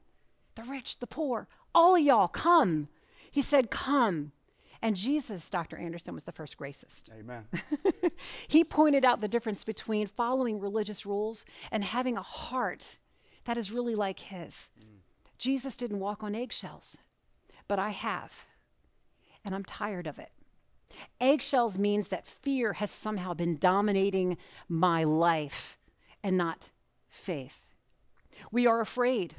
the 0.55 0.63
rich, 0.63 0.99
the 0.99 1.07
poor, 1.07 1.47
all 1.73 1.95
of 1.95 2.01
y'all, 2.01 2.27
come. 2.27 2.89
He 3.31 3.41
said, 3.41 3.71
Come. 3.71 4.33
And 4.81 4.97
Jesus, 4.97 5.49
Dr. 5.49 5.77
Anderson, 5.77 6.13
was 6.13 6.25
the 6.25 6.33
first 6.33 6.57
gracist. 6.57 7.09
Amen. 7.17 7.45
he 8.49 8.65
pointed 8.65 9.05
out 9.05 9.21
the 9.21 9.29
difference 9.29 9.63
between 9.63 10.07
following 10.07 10.59
religious 10.59 11.05
rules 11.05 11.45
and 11.71 11.85
having 11.85 12.17
a 12.17 12.21
heart 12.21 12.97
that 13.45 13.57
is 13.57 13.71
really 13.71 13.95
like 13.95 14.19
his. 14.19 14.69
Mm. 14.77 14.99
Jesus 15.37 15.77
didn't 15.77 16.01
walk 16.01 16.23
on 16.23 16.35
eggshells 16.35 16.97
but 17.67 17.79
I 17.79 17.89
have. 17.89 18.47
And 19.45 19.55
I'm 19.55 19.63
tired 19.63 20.07
of 20.07 20.19
it. 20.19 20.31
Eggshells 21.19 21.77
means 21.77 22.07
that 22.09 22.27
fear 22.27 22.73
has 22.73 22.91
somehow 22.91 23.33
been 23.33 23.57
dominating 23.57 24.37
my 24.67 25.03
life 25.03 25.77
and 26.23 26.37
not 26.37 26.71
faith. 27.09 27.63
We 28.51 28.67
are 28.67 28.81
afraid 28.81 29.35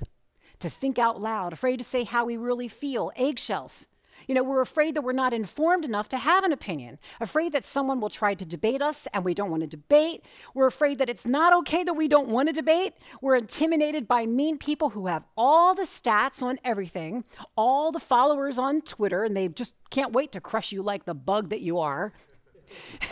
to 0.58 0.68
think 0.68 0.98
out 0.98 1.20
loud, 1.20 1.52
afraid 1.52 1.78
to 1.78 1.84
say 1.84 2.04
how 2.04 2.24
we 2.24 2.36
really 2.36 2.68
feel. 2.68 3.12
Eggshells. 3.16 3.88
You 4.26 4.34
know, 4.34 4.42
we're 4.42 4.60
afraid 4.60 4.94
that 4.94 5.02
we're 5.02 5.12
not 5.12 5.32
informed 5.32 5.84
enough 5.84 6.08
to 6.10 6.18
have 6.18 6.44
an 6.44 6.52
opinion, 6.52 6.98
afraid 7.20 7.52
that 7.52 7.64
someone 7.64 8.00
will 8.00 8.10
try 8.10 8.34
to 8.34 8.44
debate 8.44 8.82
us 8.82 9.06
and 9.14 9.24
we 9.24 9.34
don't 9.34 9.50
want 9.50 9.62
to 9.62 9.66
debate. 9.66 10.24
We're 10.54 10.66
afraid 10.66 10.98
that 10.98 11.08
it's 11.08 11.26
not 11.26 11.52
okay 11.60 11.84
that 11.84 11.94
we 11.94 12.08
don't 12.08 12.28
want 12.28 12.48
to 12.48 12.52
debate. 12.52 12.94
We're 13.20 13.36
intimidated 13.36 14.08
by 14.08 14.26
mean 14.26 14.58
people 14.58 14.90
who 14.90 15.06
have 15.06 15.24
all 15.36 15.74
the 15.74 15.82
stats 15.82 16.42
on 16.42 16.58
everything, 16.64 17.24
all 17.56 17.92
the 17.92 18.00
followers 18.00 18.58
on 18.58 18.82
Twitter, 18.82 19.24
and 19.24 19.36
they 19.36 19.48
just 19.48 19.74
can't 19.90 20.12
wait 20.12 20.32
to 20.32 20.40
crush 20.40 20.72
you 20.72 20.82
like 20.82 21.04
the 21.04 21.14
bug 21.14 21.50
that 21.50 21.60
you 21.60 21.78
are. 21.78 22.12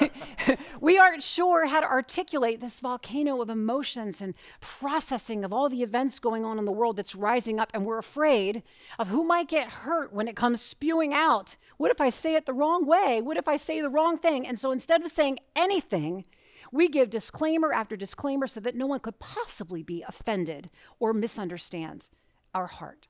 we 0.81 0.99
aren't 0.99 1.23
sure 1.23 1.66
how 1.66 1.81
to 1.81 1.87
articulate 1.87 2.61
this 2.61 2.81
volcano 2.81 3.40
of 3.40 3.51
emotions 3.51 4.21
and 4.21 4.35
processing 4.61 5.45
of 5.45 5.53
all 5.53 5.69
the 5.69 5.83
events 5.83 6.19
going 6.19 6.45
on 6.45 6.59
in 6.59 6.64
the 6.64 6.73
world 6.73 6.97
that's 6.97 7.14
rising 7.14 7.59
up, 7.59 7.71
and 7.75 7.85
we're 7.85 7.99
afraid 7.99 8.62
of 8.99 9.09
who 9.09 9.25
might 9.25 9.49
get 9.49 9.69
hurt 9.69 10.12
when 10.12 10.29
it 10.29 10.37
comes 10.37 10.61
spewing 10.61 11.12
out. 11.12 11.57
What 11.77 11.90
if 11.90 12.01
I 12.01 12.11
say 12.11 12.35
it 12.35 12.47
the 12.47 12.53
wrong 12.53 12.87
way? 12.87 13.21
What 13.21 13.37
if 13.37 13.49
I 13.49 13.57
say 13.57 13.81
the 13.81 13.88
wrong 13.88 14.19
thing? 14.19 14.47
And 14.47 14.59
so 14.59 14.71
instead 14.71 15.03
of 15.03 15.11
saying 15.11 15.38
anything, 15.55 16.25
we 16.73 16.88
give 16.88 17.11
disclaimer 17.11 17.73
after 17.73 17.97
disclaimer 17.97 18.47
so 18.47 18.61
that 18.61 18.75
no 18.75 18.87
one 18.87 19.01
could 19.01 19.19
possibly 19.19 19.83
be 19.83 20.05
offended 20.07 20.71
or 20.99 21.12
misunderstand 21.12 22.07
our 22.55 22.66
heart. 22.66 23.09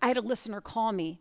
I 0.00 0.08
had 0.08 0.16
a 0.16 0.22
listener 0.22 0.60
call 0.60 0.92
me 0.92 1.20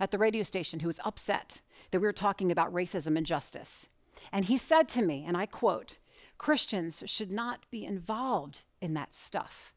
at 0.00 0.10
the 0.10 0.18
radio 0.18 0.42
station 0.42 0.80
who 0.80 0.86
was 0.86 1.00
upset 1.04 1.60
that 1.90 2.00
we 2.00 2.06
were 2.06 2.12
talking 2.12 2.50
about 2.50 2.72
racism 2.72 3.16
and 3.16 3.26
justice. 3.26 3.88
And 4.32 4.46
he 4.46 4.56
said 4.56 4.88
to 4.90 5.02
me, 5.02 5.24
and 5.26 5.36
I 5.36 5.46
quote, 5.46 5.98
Christians 6.38 7.02
should 7.06 7.30
not 7.30 7.66
be 7.70 7.84
involved 7.84 8.64
in 8.80 8.94
that 8.94 9.14
stuff. 9.14 9.74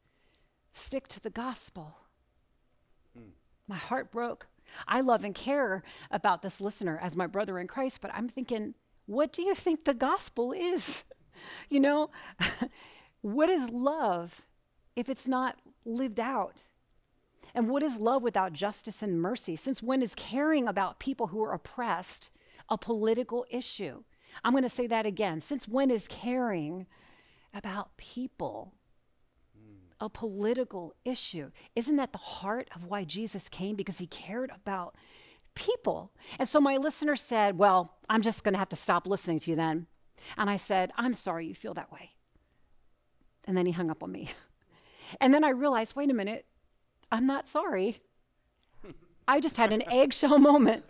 Stick 0.74 1.08
to 1.10 1.20
the 1.20 1.30
gospel. 1.30 1.98
My 3.68 3.78
heart 3.78 4.12
broke. 4.12 4.48
I 4.88 5.02
love 5.02 5.24
and 5.24 5.36
care 5.36 5.84
about 6.10 6.42
this 6.42 6.62
listener 6.62 7.00
as 7.02 7.16
my 7.16 7.28
brother 7.28 7.60
in 7.60 7.68
Christ, 7.68 8.02
but 8.02 8.12
I'm 8.14 8.30
thinking, 8.30 8.76
what 9.06 9.34
do 9.34 9.42
you 9.42 9.56
think 9.56 9.84
the 9.84 9.94
gospel 9.94 10.52
is? 10.52 11.04
you 11.70 11.80
know, 11.80 12.10
what 13.22 13.50
is 13.50 13.70
love 13.70 14.46
if 14.96 15.10
it's 15.10 15.28
not 15.28 15.60
lived 15.86 16.20
out? 16.20 16.64
And 17.54 17.70
what 17.70 17.84
is 17.84 18.00
love 18.00 18.24
without 18.24 18.54
justice 18.54 19.02
and 19.02 19.22
mercy? 19.22 19.56
Since 19.56 19.84
when 19.84 20.02
is 20.02 20.16
caring 20.16 20.68
about 20.68 21.00
people 21.00 21.28
who 21.28 21.44
are 21.44 21.54
oppressed 21.54 22.30
a 22.70 22.78
political 22.78 23.46
issue? 23.50 24.04
I'm 24.44 24.54
going 24.54 24.64
to 24.64 24.70
say 24.70 24.88
that 24.88 25.06
again. 25.06 25.40
Since 25.42 25.68
when 25.68 25.92
is 25.92 26.08
caring 26.08 26.88
about 27.54 27.98
people 27.98 28.74
a 30.02 30.10
political 30.10 30.96
issue? 31.06 31.52
Isn't 31.76 31.98
that 31.98 32.12
the 32.12 32.18
heart 32.18 32.70
of 32.76 32.86
why 32.86 33.04
Jesus 33.04 33.48
came? 33.48 33.76
Because 33.76 34.00
he 34.00 34.08
cared 34.08 34.52
about 34.54 34.96
people. 35.54 36.12
And 36.40 36.48
so 36.48 36.60
my 36.60 36.78
listener 36.78 37.16
said, 37.16 37.58
Well, 37.58 37.94
I'm 38.10 38.24
just 38.24 38.44
going 38.44 38.54
to 38.54 38.60
have 38.60 38.70
to 38.70 38.76
stop 38.76 39.06
listening 39.06 39.40
to 39.42 39.52
you 39.52 39.56
then. 39.56 39.86
And 40.38 40.50
I 40.50 40.58
said, 40.58 40.92
I'm 40.98 41.14
sorry 41.14 41.46
you 41.46 41.56
feel 41.56 41.76
that 41.76 41.92
way. 41.92 42.12
And 43.46 43.56
then 43.56 43.66
he 43.66 43.72
hung 43.72 43.90
up 43.90 44.04
on 44.04 44.12
me. 44.12 44.30
and 45.22 45.34
then 45.34 45.44
I 45.44 45.50
realized, 45.50 45.96
wait 45.96 46.12
a 46.12 46.14
minute, 46.14 46.46
I'm 47.12 47.26
not 47.26 47.48
sorry. 47.48 48.02
I 49.28 49.40
just 49.40 49.58
had 49.58 49.74
an 49.74 49.84
eggshell 49.92 50.40
moment. 50.52 50.86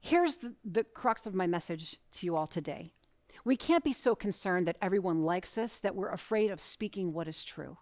Here's 0.00 0.36
the, 0.36 0.54
the, 0.64 0.84
crux 0.84 1.26
of 1.26 1.34
my 1.34 1.46
message 1.46 1.96
to 2.12 2.26
you 2.26 2.36
all 2.36 2.46
today. 2.46 2.92
We 3.44 3.56
can't 3.56 3.84
be 3.84 3.92
so 3.92 4.14
concerned 4.14 4.66
that 4.66 4.78
everyone 4.82 5.22
likes 5.22 5.56
us 5.56 5.78
that 5.80 5.94
we're 5.94 6.10
afraid 6.10 6.50
of 6.50 6.60
speaking 6.60 7.12
what 7.12 7.28
is 7.28 7.44
true. 7.44 7.78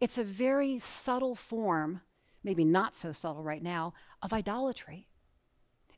It's 0.00 0.18
a 0.18 0.24
very 0.24 0.78
subtle 0.78 1.34
form, 1.34 2.00
maybe 2.42 2.64
not 2.64 2.94
so 2.94 3.12
subtle 3.12 3.42
right 3.42 3.62
now, 3.62 3.94
of 4.20 4.32
idolatry. 4.32 5.08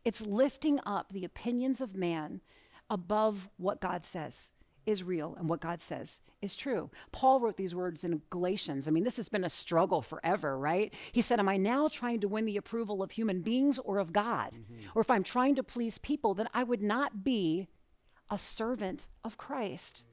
It's 0.04 0.20
lifting 0.20 0.80
up 0.84 1.12
the 1.12 1.24
opinions 1.24 1.80
of 1.80 1.96
man 1.96 2.42
above 2.90 3.48
what 3.56 3.80
God 3.80 4.04
says 4.04 4.50
is 4.87 5.03
real 5.03 5.35
and 5.38 5.49
what 5.49 5.61
God 5.61 5.81
says 5.81 6.20
is 6.42 6.57
true. 6.57 6.90
Paul 7.12 7.40
wrote 7.40 7.57
these 7.57 7.75
words 7.75 8.05
in 8.05 8.23
Galatians. 8.31 8.87
I 8.87 8.90
mean, 8.90 9.05
this 9.05 9.16
has 9.16 9.29
been 9.29 9.44
a 9.44 9.51
struggle 9.51 10.03
forever, 10.03 10.59
right? 10.59 10.92
He 11.12 11.23
said, 11.23 11.38
Am 11.38 11.49
I 11.49 11.57
now 11.57 11.88
trying 11.88 12.20
to 12.20 12.29
win 12.29 12.44
the 12.44 12.57
approval 12.57 13.03
of 13.03 13.12
human 13.12 13.40
beings 13.40 13.79
or 13.79 13.99
of 13.99 14.12
God? 14.12 14.53
Mm-hmm. 14.53 14.88
Or 14.94 15.03
if 15.03 15.11
I'm 15.11 15.25
trying 15.25 15.55
to 15.57 15.62
please 15.62 15.99
people, 15.99 16.35
then 16.35 16.49
I 16.53 16.62
would 16.62 16.83
not 16.83 17.25
be 17.25 17.68
a 18.31 18.38
servant 18.38 19.09
of 19.23 19.38
Christ. 19.38 20.05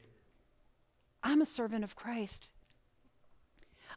I'm 1.23 1.41
a 1.41 1.45
servant 1.45 1.83
of 1.83 1.95
Christ. 1.95 2.49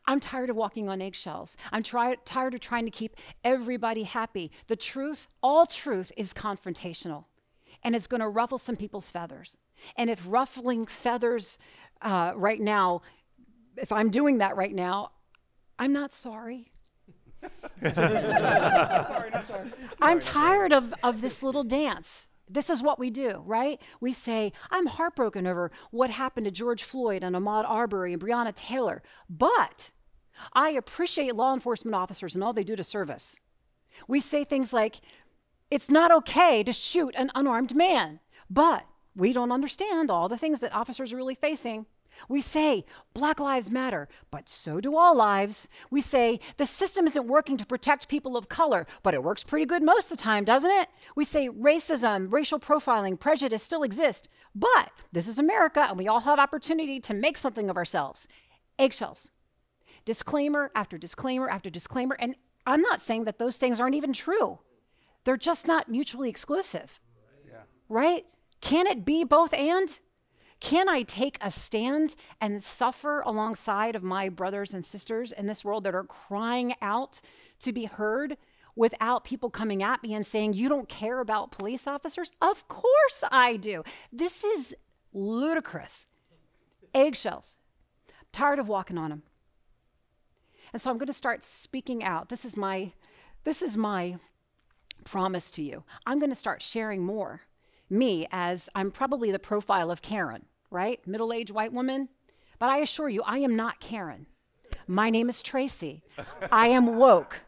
I'm 0.06 0.20
tired 0.20 0.50
of 0.50 0.56
walking 0.56 0.88
on 0.88 1.00
eggshells. 1.00 1.56
I'm 1.72 1.82
try- 1.82 2.16
tired 2.24 2.54
of 2.54 2.60
trying 2.60 2.84
to 2.84 2.90
keep 2.90 3.16
everybody 3.42 4.02
happy. 4.02 4.50
The 4.66 4.76
truth, 4.76 5.28
all 5.42 5.66
truth, 5.66 6.12
is 6.16 6.34
confrontational 6.34 7.24
and 7.82 7.94
it's 7.94 8.06
going 8.06 8.20
to 8.20 8.28
ruffle 8.28 8.58
some 8.58 8.76
people's 8.76 9.10
feathers. 9.10 9.56
And 9.96 10.10
if 10.10 10.24
ruffling 10.26 10.86
feathers 10.86 11.58
uh, 12.02 12.32
right 12.34 12.60
now, 12.60 13.02
if 13.76 13.92
I'm 13.92 14.10
doing 14.10 14.38
that 14.38 14.56
right 14.56 14.74
now, 14.74 15.12
I'm 15.78 15.92
not 15.92 16.12
sorry. 16.12 16.72
sorry, 17.82 19.30
not 19.30 19.46
sorry. 19.46 19.72
I'm 20.00 20.20
tired 20.20 20.72
of, 20.72 20.94
of 21.02 21.20
this 21.20 21.42
little 21.42 21.64
dance. 21.64 22.28
This 22.48 22.68
is 22.68 22.82
what 22.82 22.98
we 22.98 23.10
do, 23.10 23.42
right? 23.46 23.80
We 24.00 24.12
say, 24.12 24.52
I'm 24.70 24.86
heartbroken 24.86 25.46
over 25.46 25.70
what 25.90 26.10
happened 26.10 26.44
to 26.44 26.50
George 26.50 26.82
Floyd 26.82 27.24
and 27.24 27.34
Ahmaud 27.34 27.64
Arbery 27.66 28.12
and 28.12 28.22
Breonna 28.22 28.54
Taylor, 28.54 29.02
but 29.28 29.90
I 30.52 30.70
appreciate 30.70 31.34
law 31.34 31.54
enforcement 31.54 31.94
officers 31.94 32.34
and 32.34 32.44
all 32.44 32.52
they 32.52 32.64
do 32.64 32.76
to 32.76 32.84
serve 32.84 33.10
us. 33.10 33.36
We 34.08 34.20
say 34.20 34.44
things 34.44 34.72
like, 34.72 35.00
it's 35.70 35.90
not 35.90 36.10
okay 36.12 36.62
to 36.64 36.72
shoot 36.72 37.14
an 37.16 37.30
unarmed 37.34 37.74
man, 37.74 38.20
but 38.50 38.84
we 39.16 39.32
don't 39.32 39.52
understand 39.52 40.10
all 40.10 40.28
the 40.28 40.36
things 40.36 40.60
that 40.60 40.74
officers 40.74 41.12
are 41.12 41.16
really 41.16 41.34
facing. 41.34 41.86
We 42.28 42.40
say 42.40 42.84
Black 43.12 43.40
Lives 43.40 43.70
Matter, 43.70 44.08
but 44.30 44.48
so 44.48 44.80
do 44.80 44.96
all 44.96 45.16
lives. 45.16 45.68
We 45.90 46.00
say 46.00 46.40
the 46.56 46.66
system 46.66 47.06
isn't 47.06 47.26
working 47.26 47.56
to 47.56 47.66
protect 47.66 48.08
people 48.08 48.36
of 48.36 48.48
color, 48.48 48.86
but 49.02 49.14
it 49.14 49.22
works 49.22 49.44
pretty 49.44 49.66
good 49.66 49.82
most 49.82 50.10
of 50.10 50.16
the 50.16 50.22
time, 50.22 50.44
doesn't 50.44 50.70
it? 50.70 50.88
We 51.16 51.24
say 51.24 51.48
racism, 51.48 52.32
racial 52.32 52.60
profiling, 52.60 53.18
prejudice 53.18 53.62
still 53.62 53.82
exist, 53.82 54.28
but 54.54 54.90
this 55.12 55.28
is 55.28 55.38
America 55.38 55.86
and 55.88 55.98
we 55.98 56.08
all 56.08 56.20
have 56.20 56.38
opportunity 56.38 57.00
to 57.00 57.14
make 57.14 57.36
something 57.36 57.68
of 57.68 57.76
ourselves. 57.76 58.26
Eggshells. 58.78 59.30
Disclaimer 60.04 60.70
after 60.74 60.98
disclaimer 60.98 61.48
after 61.48 61.70
disclaimer. 61.70 62.16
And 62.18 62.36
I'm 62.66 62.82
not 62.82 63.02
saying 63.02 63.24
that 63.24 63.38
those 63.38 63.56
things 63.56 63.80
aren't 63.80 63.94
even 63.94 64.12
true, 64.12 64.58
they're 65.24 65.36
just 65.36 65.66
not 65.66 65.88
mutually 65.88 66.28
exclusive. 66.28 67.00
Yeah. 67.48 67.62
Right? 67.88 68.26
Can 68.64 68.86
it 68.86 69.04
be 69.04 69.24
both 69.24 69.52
and? 69.52 69.90
Can 70.58 70.88
I 70.88 71.02
take 71.02 71.36
a 71.42 71.50
stand 71.50 72.14
and 72.40 72.62
suffer 72.62 73.20
alongside 73.20 73.94
of 73.94 74.02
my 74.02 74.30
brothers 74.30 74.72
and 74.72 74.82
sisters 74.82 75.32
in 75.32 75.46
this 75.46 75.66
world 75.66 75.84
that 75.84 75.94
are 75.94 76.04
crying 76.04 76.74
out 76.80 77.20
to 77.60 77.72
be 77.74 77.84
heard 77.84 78.38
without 78.74 79.22
people 79.22 79.50
coming 79.50 79.82
at 79.82 80.02
me 80.02 80.14
and 80.14 80.24
saying, 80.24 80.54
You 80.54 80.70
don't 80.70 80.88
care 80.88 81.20
about 81.20 81.52
police 81.52 81.86
officers? 81.86 82.32
Of 82.40 82.66
course 82.66 83.22
I 83.30 83.58
do. 83.58 83.84
This 84.10 84.42
is 84.42 84.74
ludicrous. 85.12 86.06
Eggshells. 86.94 87.58
Tired 88.32 88.58
of 88.58 88.66
walking 88.66 88.96
on 88.96 89.10
them. 89.10 89.24
And 90.72 90.80
so 90.80 90.90
I'm 90.90 90.96
going 90.96 91.06
to 91.08 91.12
start 91.12 91.44
speaking 91.44 92.02
out. 92.02 92.30
This 92.30 92.46
is 92.46 92.56
my 92.56 92.92
this 93.44 93.60
is 93.60 93.76
my 93.76 94.16
promise 95.04 95.50
to 95.50 95.62
you. 95.62 95.84
I'm 96.06 96.18
going 96.18 96.30
to 96.30 96.36
start 96.36 96.62
sharing 96.62 97.04
more 97.04 97.42
me 97.90 98.26
as 98.30 98.68
I'm 98.74 98.90
probably 98.90 99.30
the 99.30 99.38
profile 99.38 99.90
of 99.90 100.02
Karen, 100.02 100.46
right? 100.70 101.04
Middle 101.06 101.32
aged 101.32 101.50
white 101.50 101.72
woman. 101.72 102.08
But 102.58 102.70
I 102.70 102.78
assure 102.78 103.08
you, 103.08 103.22
I 103.22 103.38
am 103.38 103.56
not 103.56 103.80
Karen. 103.80 104.26
My 104.86 105.10
name 105.10 105.28
is 105.28 105.42
Tracey. 105.42 106.02
I 106.52 106.68
am 106.68 106.96
woke. 106.96 107.40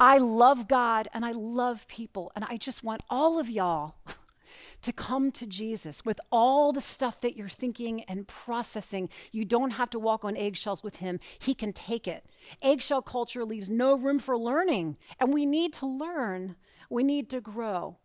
I 0.00 0.18
love 0.18 0.68
God 0.68 1.08
and 1.12 1.24
I 1.24 1.32
love 1.32 1.86
people. 1.88 2.32
And 2.34 2.44
I 2.44 2.56
just 2.56 2.82
want 2.82 3.02
all 3.08 3.38
of 3.38 3.48
y'all 3.48 3.96
to 4.82 4.92
come 4.92 5.30
to 5.32 5.46
Jesus 5.46 6.04
with 6.04 6.20
all 6.30 6.72
the 6.72 6.80
stuff 6.80 7.20
that 7.20 7.36
you're 7.36 7.48
thinking 7.48 8.02
and 8.04 8.26
processing. 8.26 9.08
You 9.30 9.44
don't 9.44 9.72
have 9.72 9.90
to 9.90 9.98
walk 9.98 10.24
on 10.24 10.36
eggshells 10.36 10.82
with 10.82 10.96
Him, 10.96 11.20
He 11.38 11.54
can 11.54 11.72
take 11.72 12.08
it. 12.08 12.26
Eggshell 12.62 13.02
culture 13.02 13.44
leaves 13.44 13.70
no 13.70 13.96
room 13.96 14.18
for 14.18 14.36
learning. 14.36 14.96
And 15.20 15.32
we 15.32 15.46
need 15.46 15.72
to 15.74 15.86
learn, 15.86 16.56
we 16.90 17.02
need 17.02 17.30
to 17.30 17.40
grow. 17.40 17.98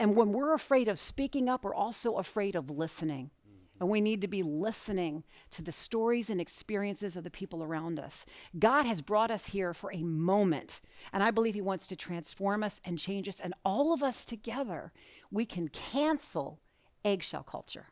And 0.00 0.16
when 0.16 0.32
we're 0.32 0.54
afraid 0.54 0.88
of 0.88 0.98
speaking 0.98 1.46
up, 1.46 1.62
we're 1.62 1.74
also 1.74 2.14
afraid 2.14 2.56
of 2.56 2.70
listening. 2.70 3.30
And 3.78 3.88
we 3.88 4.00
need 4.00 4.22
to 4.22 4.28
be 4.28 4.42
listening 4.42 5.24
to 5.52 5.62
the 5.62 5.72
stories 5.72 6.30
and 6.30 6.40
experiences 6.40 7.16
of 7.16 7.24
the 7.24 7.30
people 7.30 7.62
around 7.62 8.00
us. 8.00 8.24
God 8.58 8.84
has 8.84 9.02
brought 9.02 9.30
us 9.30 9.46
here 9.46 9.72
for 9.72 9.92
a 9.92 10.02
moment. 10.02 10.80
And 11.12 11.22
I 11.22 11.30
believe 11.30 11.54
He 11.54 11.60
wants 11.60 11.86
to 11.88 11.96
transform 11.96 12.62
us 12.62 12.80
and 12.84 12.98
change 12.98 13.28
us. 13.28 13.40
And 13.40 13.54
all 13.62 13.92
of 13.92 14.02
us 14.02 14.24
together, 14.24 14.92
we 15.30 15.44
can 15.44 15.68
cancel 15.68 16.60
eggshell 17.04 17.42
culture. 17.42 17.86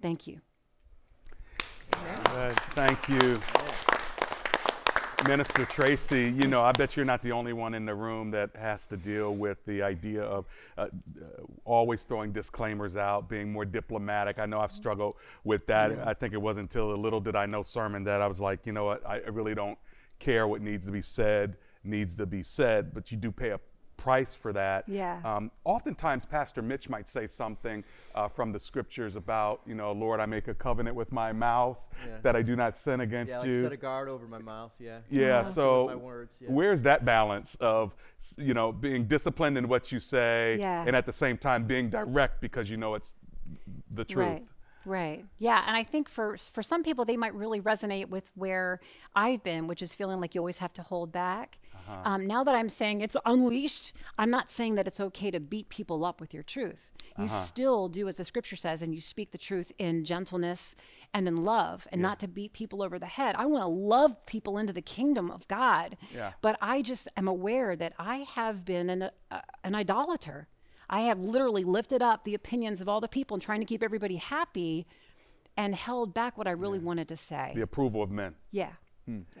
Thank 0.00 0.28
you. 0.28 0.40
Thank 2.74 3.08
you. 3.08 3.40
Minister 5.26 5.64
Tracey, 5.66 6.30
you 6.30 6.46
know, 6.46 6.62
I 6.62 6.72
bet 6.72 6.96
you're 6.96 7.04
not 7.04 7.20
the 7.22 7.32
only 7.32 7.52
one 7.52 7.74
in 7.74 7.84
the 7.84 7.94
room 7.94 8.30
that 8.30 8.50
has 8.56 8.86
to 8.86 8.96
deal 8.96 9.34
with 9.34 9.62
the 9.66 9.82
idea 9.82 10.22
of 10.22 10.46
uh, 10.78 10.82
uh, 10.82 10.88
always 11.64 12.04
throwing 12.04 12.32
disclaimers 12.32 12.96
out, 12.96 13.28
being 13.28 13.52
more 13.52 13.64
diplomatic. 13.64 14.38
I 14.38 14.46
know 14.46 14.60
I've 14.60 14.72
struggled 14.72 15.16
with 15.44 15.66
that. 15.66 15.90
Yeah. 15.90 16.04
I 16.06 16.14
think 16.14 16.32
it 16.32 16.40
wasn't 16.40 16.64
until 16.64 16.94
a 16.94 16.96
little 16.96 17.20
did 17.20 17.36
I 17.36 17.46
know 17.46 17.62
sermon 17.62 18.02
that 18.04 18.22
I 18.22 18.26
was 18.26 18.40
like, 18.40 18.66
you 18.66 18.72
know 18.72 18.84
what, 18.84 19.06
I 19.06 19.18
really 19.18 19.54
don't 19.54 19.78
care 20.18 20.48
what 20.48 20.62
needs 20.62 20.86
to 20.86 20.92
be 20.92 21.02
said, 21.02 21.56
needs 21.84 22.16
to 22.16 22.26
be 22.26 22.42
said, 22.42 22.94
but 22.94 23.10
you 23.10 23.18
do 23.18 23.30
pay 23.30 23.50
a 23.50 23.60
price 24.00 24.34
for 24.34 24.52
that. 24.52 24.84
Yeah. 24.88 25.20
Um, 25.24 25.50
oftentimes, 25.64 26.24
Pastor 26.24 26.62
Mitch 26.62 26.88
might 26.88 27.08
say 27.08 27.26
something 27.26 27.84
uh, 28.14 28.28
from 28.28 28.52
the 28.52 28.58
scriptures 28.58 29.16
about, 29.16 29.60
you 29.66 29.74
know, 29.74 29.92
Lord, 29.92 30.20
I 30.20 30.26
make 30.26 30.48
a 30.48 30.54
covenant 30.54 30.96
with 30.96 31.12
my 31.12 31.32
mouth 31.32 31.78
yeah. 32.06 32.16
that 32.22 32.34
I 32.34 32.42
do 32.42 32.56
not 32.56 32.76
sin 32.76 33.00
against 33.00 33.30
you. 33.30 33.34
yeah, 33.34 33.38
like 33.40 33.48
you. 33.48 33.62
set 33.62 33.72
a 33.72 33.76
guard 33.76 34.08
over 34.08 34.26
my 34.26 34.38
mouth. 34.38 34.72
Yeah. 34.78 34.98
Yeah. 35.10 35.44
So, 35.50 35.96
words, 35.98 36.36
yeah. 36.40 36.48
where's 36.50 36.82
that 36.82 37.04
balance 37.04 37.56
of, 37.60 37.94
you 38.38 38.54
know, 38.54 38.72
being 38.72 39.04
disciplined 39.04 39.58
in 39.58 39.68
what 39.68 39.92
you 39.92 40.00
say, 40.00 40.56
yeah. 40.58 40.84
and 40.86 40.96
at 40.96 41.06
the 41.06 41.12
same 41.12 41.36
time 41.36 41.64
being 41.64 41.90
direct 41.90 42.40
because 42.40 42.70
you 42.70 42.76
know 42.76 42.94
it's 42.94 43.16
the 43.94 44.04
truth. 44.04 44.26
Right. 44.26 44.46
Right. 44.86 45.24
Yeah, 45.38 45.62
and 45.66 45.76
I 45.76 45.82
think 45.82 46.08
for 46.08 46.38
for 46.38 46.62
some 46.62 46.82
people 46.82 47.04
they 47.04 47.16
might 47.16 47.34
really 47.34 47.60
resonate 47.60 48.08
with 48.08 48.24
where 48.34 48.80
I've 49.14 49.42
been, 49.44 49.66
which 49.66 49.82
is 49.82 49.94
feeling 49.94 50.20
like 50.20 50.34
you 50.34 50.40
always 50.40 50.58
have 50.58 50.72
to 50.74 50.82
hold 50.82 51.12
back. 51.12 51.58
Uh-huh. 51.90 52.02
Um, 52.04 52.26
now 52.26 52.44
that 52.44 52.54
I'm 52.54 52.68
saying 52.68 53.00
it's 53.00 53.16
unleashed, 53.26 53.92
I'm 54.18 54.30
not 54.30 54.50
saying 54.50 54.76
that 54.76 54.86
it's 54.86 55.00
okay 55.00 55.30
to 55.30 55.40
beat 55.40 55.68
people 55.68 56.04
up 56.04 56.20
with 56.20 56.32
your 56.32 56.42
truth. 56.42 56.90
You 57.18 57.24
uh-huh. 57.24 57.40
still 57.40 57.88
do 57.88 58.06
as 58.08 58.16
the 58.16 58.24
scripture 58.24 58.56
says, 58.56 58.82
and 58.82 58.94
you 58.94 59.00
speak 59.00 59.32
the 59.32 59.38
truth 59.38 59.72
in 59.78 60.04
gentleness 60.04 60.76
and 61.12 61.26
in 61.26 61.44
love, 61.44 61.88
and 61.90 62.00
yeah. 62.00 62.08
not 62.08 62.20
to 62.20 62.28
beat 62.28 62.52
people 62.52 62.82
over 62.82 62.98
the 62.98 63.06
head. 63.06 63.34
I 63.36 63.46
want 63.46 63.64
to 63.64 63.68
love 63.68 64.24
people 64.26 64.58
into 64.58 64.72
the 64.72 64.82
kingdom 64.82 65.30
of 65.30 65.46
God. 65.48 65.96
Yeah. 66.14 66.32
But 66.40 66.56
I 66.62 66.82
just 66.82 67.08
am 67.16 67.26
aware 67.26 67.74
that 67.76 67.94
I 67.98 68.18
have 68.18 68.64
been 68.64 68.88
an, 68.88 69.10
uh, 69.30 69.40
an 69.64 69.74
idolater. 69.74 70.48
I 70.88 71.02
have 71.02 71.18
literally 71.18 71.64
lifted 71.64 72.02
up 72.02 72.24
the 72.24 72.34
opinions 72.34 72.80
of 72.80 72.88
all 72.88 73.00
the 73.00 73.08
people 73.08 73.34
and 73.34 73.42
trying 73.42 73.60
to 73.60 73.66
keep 73.66 73.82
everybody 73.82 74.16
happy 74.16 74.86
and 75.56 75.74
held 75.74 76.14
back 76.14 76.38
what 76.38 76.46
I 76.46 76.52
really 76.52 76.78
yeah. 76.78 76.84
wanted 76.84 77.08
to 77.08 77.16
say. 77.16 77.52
The 77.54 77.62
approval 77.62 78.02
of 78.02 78.10
men. 78.10 78.34
Yeah. 78.50 78.72
Hmm. 79.06 79.20
So. 79.34 79.40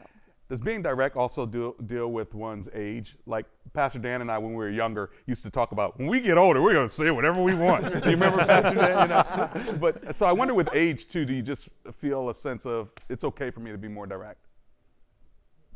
Does 0.50 0.60
being 0.60 0.82
direct 0.82 1.16
also 1.16 1.46
do, 1.46 1.76
deal 1.86 2.10
with 2.10 2.34
one's 2.34 2.68
age? 2.74 3.16
Like 3.24 3.46
Pastor 3.72 4.00
Dan 4.00 4.20
and 4.20 4.28
I, 4.28 4.36
when 4.36 4.50
we 4.50 4.56
were 4.56 4.68
younger, 4.68 5.10
used 5.26 5.44
to 5.44 5.50
talk 5.50 5.70
about 5.70 5.96
when 5.96 6.08
we 6.08 6.18
get 6.18 6.36
older, 6.36 6.60
we're 6.60 6.72
going 6.72 6.88
to 6.88 6.92
say 6.92 7.12
whatever 7.12 7.40
we 7.40 7.54
want. 7.54 7.84
do 7.84 7.98
you 8.10 8.16
remember 8.16 8.44
Pastor 8.44 8.74
Dan? 8.74 9.02
You 9.02 9.08
know? 9.08 9.78
But 9.78 10.16
so 10.16 10.26
I 10.26 10.32
wonder 10.32 10.52
with 10.52 10.68
age 10.72 11.06
too, 11.06 11.24
do 11.24 11.32
you 11.32 11.42
just 11.42 11.68
feel 11.98 12.30
a 12.30 12.34
sense 12.34 12.66
of 12.66 12.90
it's 13.08 13.22
okay 13.22 13.52
for 13.52 13.60
me 13.60 13.70
to 13.70 13.78
be 13.78 13.86
more 13.86 14.08
direct? 14.08 14.48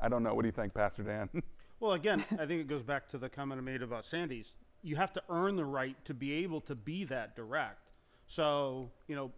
I 0.00 0.08
don't 0.08 0.24
know. 0.24 0.34
What 0.34 0.42
do 0.42 0.48
you 0.48 0.52
think, 0.52 0.74
Pastor 0.74 1.04
Dan? 1.04 1.28
well, 1.78 1.92
again, 1.92 2.24
I 2.32 2.44
think 2.44 2.60
it 2.60 2.66
goes 2.66 2.82
back 2.82 3.08
to 3.10 3.18
the 3.18 3.28
comment 3.28 3.60
I 3.60 3.62
made 3.62 3.80
about 3.80 4.04
Sandy's. 4.04 4.54
You 4.82 4.96
have 4.96 5.12
to 5.12 5.22
earn 5.28 5.54
the 5.54 5.64
right 5.64 5.96
to 6.04 6.14
be 6.14 6.32
able 6.32 6.60
to 6.62 6.74
be 6.74 7.04
that 7.04 7.36
direct. 7.36 7.92
So, 8.26 8.90
you 9.06 9.14
know, 9.14 9.30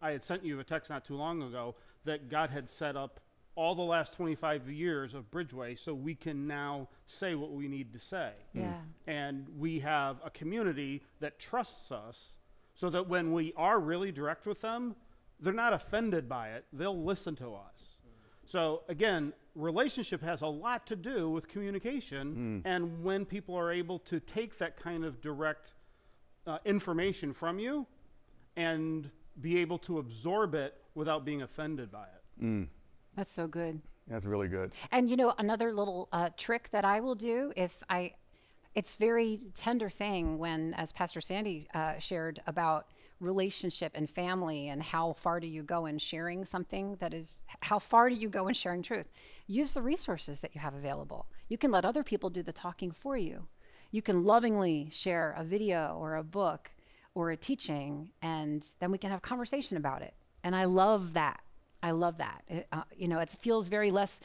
I 0.00 0.12
had 0.12 0.22
sent 0.22 0.44
you 0.44 0.60
a 0.60 0.64
text 0.64 0.88
not 0.88 1.04
too 1.04 1.16
long 1.16 1.42
ago 1.42 1.74
that 2.04 2.30
God 2.30 2.50
had 2.50 2.70
set 2.70 2.96
up 2.96 3.18
all 3.56 3.74
the 3.74 3.82
last 3.82 4.12
25 4.12 4.70
years 4.70 5.14
of 5.14 5.30
Bridgeway 5.30 5.82
so 5.82 5.94
we 5.94 6.14
can 6.14 6.46
now 6.46 6.88
say 7.06 7.34
what 7.34 7.52
we 7.52 7.66
need 7.66 7.92
to 7.94 7.98
say. 7.98 8.32
Yeah. 8.52 8.74
And 9.06 9.46
we 9.58 9.80
have 9.80 10.18
a 10.24 10.30
community 10.30 11.02
that 11.20 11.38
trusts 11.38 11.90
us 11.90 12.32
so 12.74 12.90
that 12.90 13.08
when 13.08 13.32
we 13.32 13.54
are 13.56 13.80
really 13.80 14.12
direct 14.12 14.46
with 14.46 14.60
them, 14.60 14.94
they're 15.40 15.52
not 15.52 15.72
offended 15.72 16.28
by 16.28 16.50
it. 16.50 16.66
They'll 16.72 17.02
listen 17.02 17.34
to 17.36 17.54
us. 17.54 17.96
So 18.46 18.82
again, 18.88 19.32
relationship 19.54 20.22
has 20.22 20.42
a 20.42 20.46
lot 20.46 20.86
to 20.86 20.96
do 20.96 21.30
with 21.30 21.48
communication 21.48 22.62
mm. 22.64 22.68
and 22.70 23.02
when 23.02 23.24
people 23.24 23.56
are 23.56 23.72
able 23.72 23.98
to 24.00 24.20
take 24.20 24.58
that 24.58 24.78
kind 24.78 25.04
of 25.04 25.20
direct 25.20 25.72
uh, 26.46 26.58
information 26.64 27.32
from 27.32 27.58
you 27.58 27.86
and 28.56 29.10
be 29.40 29.58
able 29.58 29.78
to 29.78 29.98
absorb 29.98 30.54
it 30.54 30.74
without 30.94 31.24
being 31.24 31.42
offended 31.42 31.90
by 31.90 32.04
it. 32.04 32.44
Mm. 32.44 32.68
That's 33.16 33.32
so 33.32 33.46
good. 33.46 33.80
That's 34.06 34.24
really 34.24 34.48
good. 34.48 34.72
And 34.92 35.10
you 35.10 35.16
know, 35.16 35.34
another 35.38 35.72
little 35.72 36.08
uh, 36.12 36.30
trick 36.36 36.70
that 36.70 36.84
I 36.84 37.00
will 37.00 37.14
do 37.14 37.52
if 37.56 37.82
I, 37.90 38.12
it's 38.74 38.94
very 38.94 39.40
tender 39.54 39.90
thing 39.90 40.38
when, 40.38 40.74
as 40.74 40.92
Pastor 40.92 41.20
Sandy 41.20 41.66
uh, 41.74 41.98
shared 41.98 42.40
about 42.46 42.86
relationship 43.18 43.92
and 43.94 44.08
family 44.08 44.68
and 44.68 44.82
how 44.82 45.14
far 45.14 45.40
do 45.40 45.46
you 45.46 45.62
go 45.62 45.86
in 45.86 45.98
sharing 45.98 46.44
something 46.44 46.96
that 46.96 47.14
is, 47.14 47.40
how 47.60 47.78
far 47.78 48.10
do 48.10 48.14
you 48.14 48.28
go 48.28 48.46
in 48.46 48.54
sharing 48.54 48.82
truth? 48.82 49.08
Use 49.46 49.72
the 49.72 49.82
resources 49.82 50.40
that 50.42 50.54
you 50.54 50.60
have 50.60 50.74
available. 50.74 51.26
You 51.48 51.56
can 51.56 51.70
let 51.70 51.84
other 51.84 52.02
people 52.02 52.28
do 52.30 52.42
the 52.42 52.52
talking 52.52 52.90
for 52.90 53.16
you. 53.16 53.46
You 53.90 54.02
can 54.02 54.24
lovingly 54.24 54.90
share 54.92 55.34
a 55.38 55.44
video 55.44 55.96
or 55.98 56.16
a 56.16 56.22
book 56.22 56.70
or 57.14 57.30
a 57.30 57.36
teaching, 57.36 58.10
and 58.20 58.68
then 58.78 58.90
we 58.90 58.98
can 58.98 59.10
have 59.10 59.22
conversation 59.22 59.78
about 59.78 60.02
it. 60.02 60.12
And 60.44 60.54
I 60.54 60.66
love 60.66 61.14
that. 61.14 61.40
I 61.82 61.92
love 61.92 62.18
that. 62.18 62.42
It, 62.48 62.66
uh, 62.72 62.82
you 62.96 63.08
know, 63.08 63.18
it 63.18 63.28
feels 63.28 63.68
very 63.68 63.90
less 63.90 64.20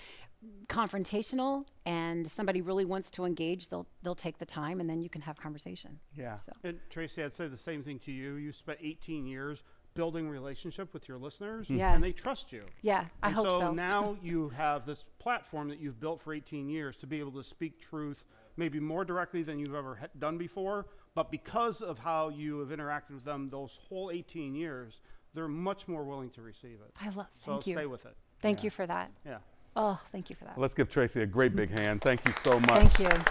confrontational 0.67 1.65
and 1.85 2.29
somebody 2.29 2.61
really 2.61 2.85
wants 2.85 3.11
to 3.11 3.25
engage 3.25 3.67
they'll 3.67 3.85
they'll 4.01 4.15
take 4.15 4.39
the 4.39 4.45
time 4.45 4.79
and 4.79 4.89
then 4.89 4.99
you 4.99 5.09
can 5.09 5.21
have 5.21 5.39
conversation 5.39 5.99
yeah 6.15 6.35
so. 6.37 6.51
and 6.63 6.79
Tracey 6.89 7.23
i'd 7.23 7.33
say 7.33 7.47
the 7.47 7.57
same 7.57 7.83
thing 7.83 7.99
to 7.99 8.11
you 8.11 8.35
you 8.35 8.51
spent 8.51 8.79
18 8.81 9.27
years 9.27 9.61
building 9.93 10.27
relationship 10.27 10.93
with 10.93 11.07
your 11.07 11.19
listeners 11.19 11.69
yeah. 11.69 11.93
and 11.93 12.03
they 12.03 12.11
trust 12.11 12.51
you 12.51 12.63
yeah 12.81 13.05
i 13.21 13.27
and 13.27 13.35
hope 13.35 13.49
so, 13.49 13.59
so 13.59 13.71
now 13.71 14.17
you 14.23 14.49
have 14.49 14.85
this 14.85 15.05
platform 15.19 15.69
that 15.69 15.79
you've 15.79 15.99
built 15.99 16.19
for 16.19 16.33
18 16.33 16.69
years 16.69 16.97
to 16.97 17.05
be 17.05 17.19
able 17.19 17.33
to 17.33 17.43
speak 17.43 17.79
truth 17.79 18.25
maybe 18.57 18.79
more 18.79 19.05
directly 19.05 19.43
than 19.43 19.59
you've 19.59 19.75
ever 19.75 19.99
done 20.17 20.39
before 20.39 20.87
but 21.13 21.29
because 21.29 21.81
of 21.81 21.99
how 21.99 22.29
you 22.29 22.59
have 22.59 22.69
interacted 22.69 23.13
with 23.13 23.25
them 23.25 23.47
those 23.51 23.77
whole 23.87 24.09
18 24.11 24.55
years 24.55 25.01
they're 25.33 25.47
much 25.47 25.87
more 25.87 26.03
willing 26.03 26.29
to 26.31 26.41
receive 26.41 26.79
it. 26.85 26.91
I 26.99 27.09
love. 27.09 27.27
Thank 27.39 27.67
you. 27.67 27.75
Stay 27.75 27.85
with 27.85 28.05
it. 28.05 28.15
Thank 28.41 28.59
yeah. 28.59 28.63
you 28.65 28.69
for 28.69 28.87
that. 28.87 29.11
Yeah. 29.25 29.37
Oh, 29.75 29.99
thank 30.09 30.29
you 30.29 30.35
for 30.35 30.45
that. 30.45 30.57
Let's 30.57 30.73
give 30.73 30.89
Tracey 30.89 31.21
a 31.21 31.25
great 31.25 31.55
big 31.55 31.77
hand. 31.77 32.01
Thank 32.01 32.25
you 32.25 32.33
so 32.33 32.59
much. 32.59 32.89
Thank 32.89 32.99
you. 32.99 33.23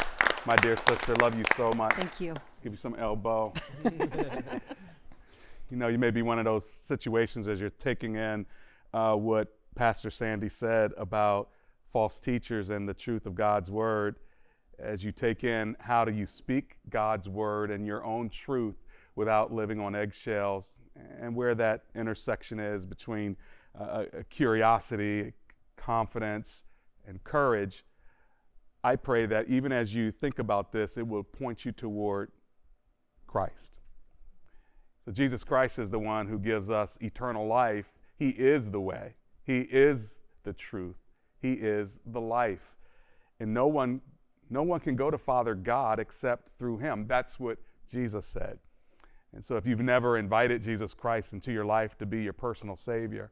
My 0.46 0.56
dear 0.56 0.76
sister, 0.76 1.14
love 1.16 1.36
you 1.36 1.44
so 1.54 1.70
much. 1.72 1.94
Thank 1.94 2.20
you. 2.20 2.34
Give 2.62 2.72
you 2.72 2.78
some 2.78 2.94
elbow. 2.94 3.52
you 3.84 5.76
know, 5.76 5.88
you 5.88 5.98
may 5.98 6.10
be 6.10 6.22
one 6.22 6.38
of 6.38 6.46
those 6.46 6.68
situations 6.68 7.46
as 7.46 7.60
you're 7.60 7.68
taking 7.70 8.16
in 8.16 8.46
uh, 8.94 9.14
what 9.14 9.54
Pastor 9.74 10.08
Sandy 10.08 10.48
said 10.48 10.92
about 10.96 11.50
false 11.92 12.20
teachers 12.20 12.70
and 12.70 12.88
the 12.88 12.94
truth 12.94 13.26
of 13.26 13.34
God's 13.34 13.70
word. 13.70 14.16
As 14.78 15.04
you 15.04 15.12
take 15.12 15.44
in 15.44 15.76
how 15.78 16.06
do 16.06 16.12
you 16.12 16.24
speak 16.24 16.78
God's 16.88 17.28
word 17.28 17.70
and 17.70 17.86
your 17.86 18.02
own 18.02 18.30
truth 18.30 18.76
without 19.14 19.52
living 19.52 19.78
on 19.78 19.94
eggshells 19.94 20.78
and 21.20 21.34
where 21.34 21.54
that 21.54 21.84
intersection 21.94 22.58
is 22.58 22.84
between 22.84 23.36
uh, 23.78 24.04
curiosity, 24.28 25.32
confidence, 25.76 26.64
and 27.06 27.22
courage, 27.24 27.84
I 28.82 28.96
pray 28.96 29.26
that 29.26 29.48
even 29.48 29.72
as 29.72 29.94
you 29.94 30.10
think 30.10 30.38
about 30.38 30.72
this, 30.72 30.96
it 30.96 31.06
will 31.06 31.22
point 31.22 31.64
you 31.64 31.72
toward 31.72 32.30
Christ. 33.26 33.72
So, 35.04 35.12
Jesus 35.12 35.44
Christ 35.44 35.78
is 35.78 35.90
the 35.90 35.98
one 35.98 36.26
who 36.26 36.38
gives 36.38 36.70
us 36.70 36.98
eternal 37.00 37.46
life. 37.46 37.92
He 38.16 38.30
is 38.30 38.70
the 38.70 38.80
way, 38.80 39.14
He 39.44 39.60
is 39.60 40.20
the 40.42 40.52
truth, 40.52 40.98
He 41.40 41.52
is 41.54 42.00
the 42.06 42.20
life. 42.20 42.76
And 43.38 43.54
no 43.54 43.66
one, 43.66 44.00
no 44.50 44.62
one 44.62 44.80
can 44.80 44.96
go 44.96 45.10
to 45.10 45.18
Father 45.18 45.54
God 45.54 45.98
except 45.98 46.50
through 46.50 46.78
Him. 46.78 47.06
That's 47.06 47.38
what 47.38 47.58
Jesus 47.90 48.26
said. 48.26 48.58
And 49.32 49.44
so, 49.44 49.56
if 49.56 49.66
you've 49.66 49.80
never 49.80 50.18
invited 50.18 50.62
Jesus 50.62 50.92
Christ 50.92 51.32
into 51.32 51.52
your 51.52 51.64
life 51.64 51.96
to 51.98 52.06
be 52.06 52.22
your 52.22 52.32
personal 52.32 52.76
Savior, 52.76 53.30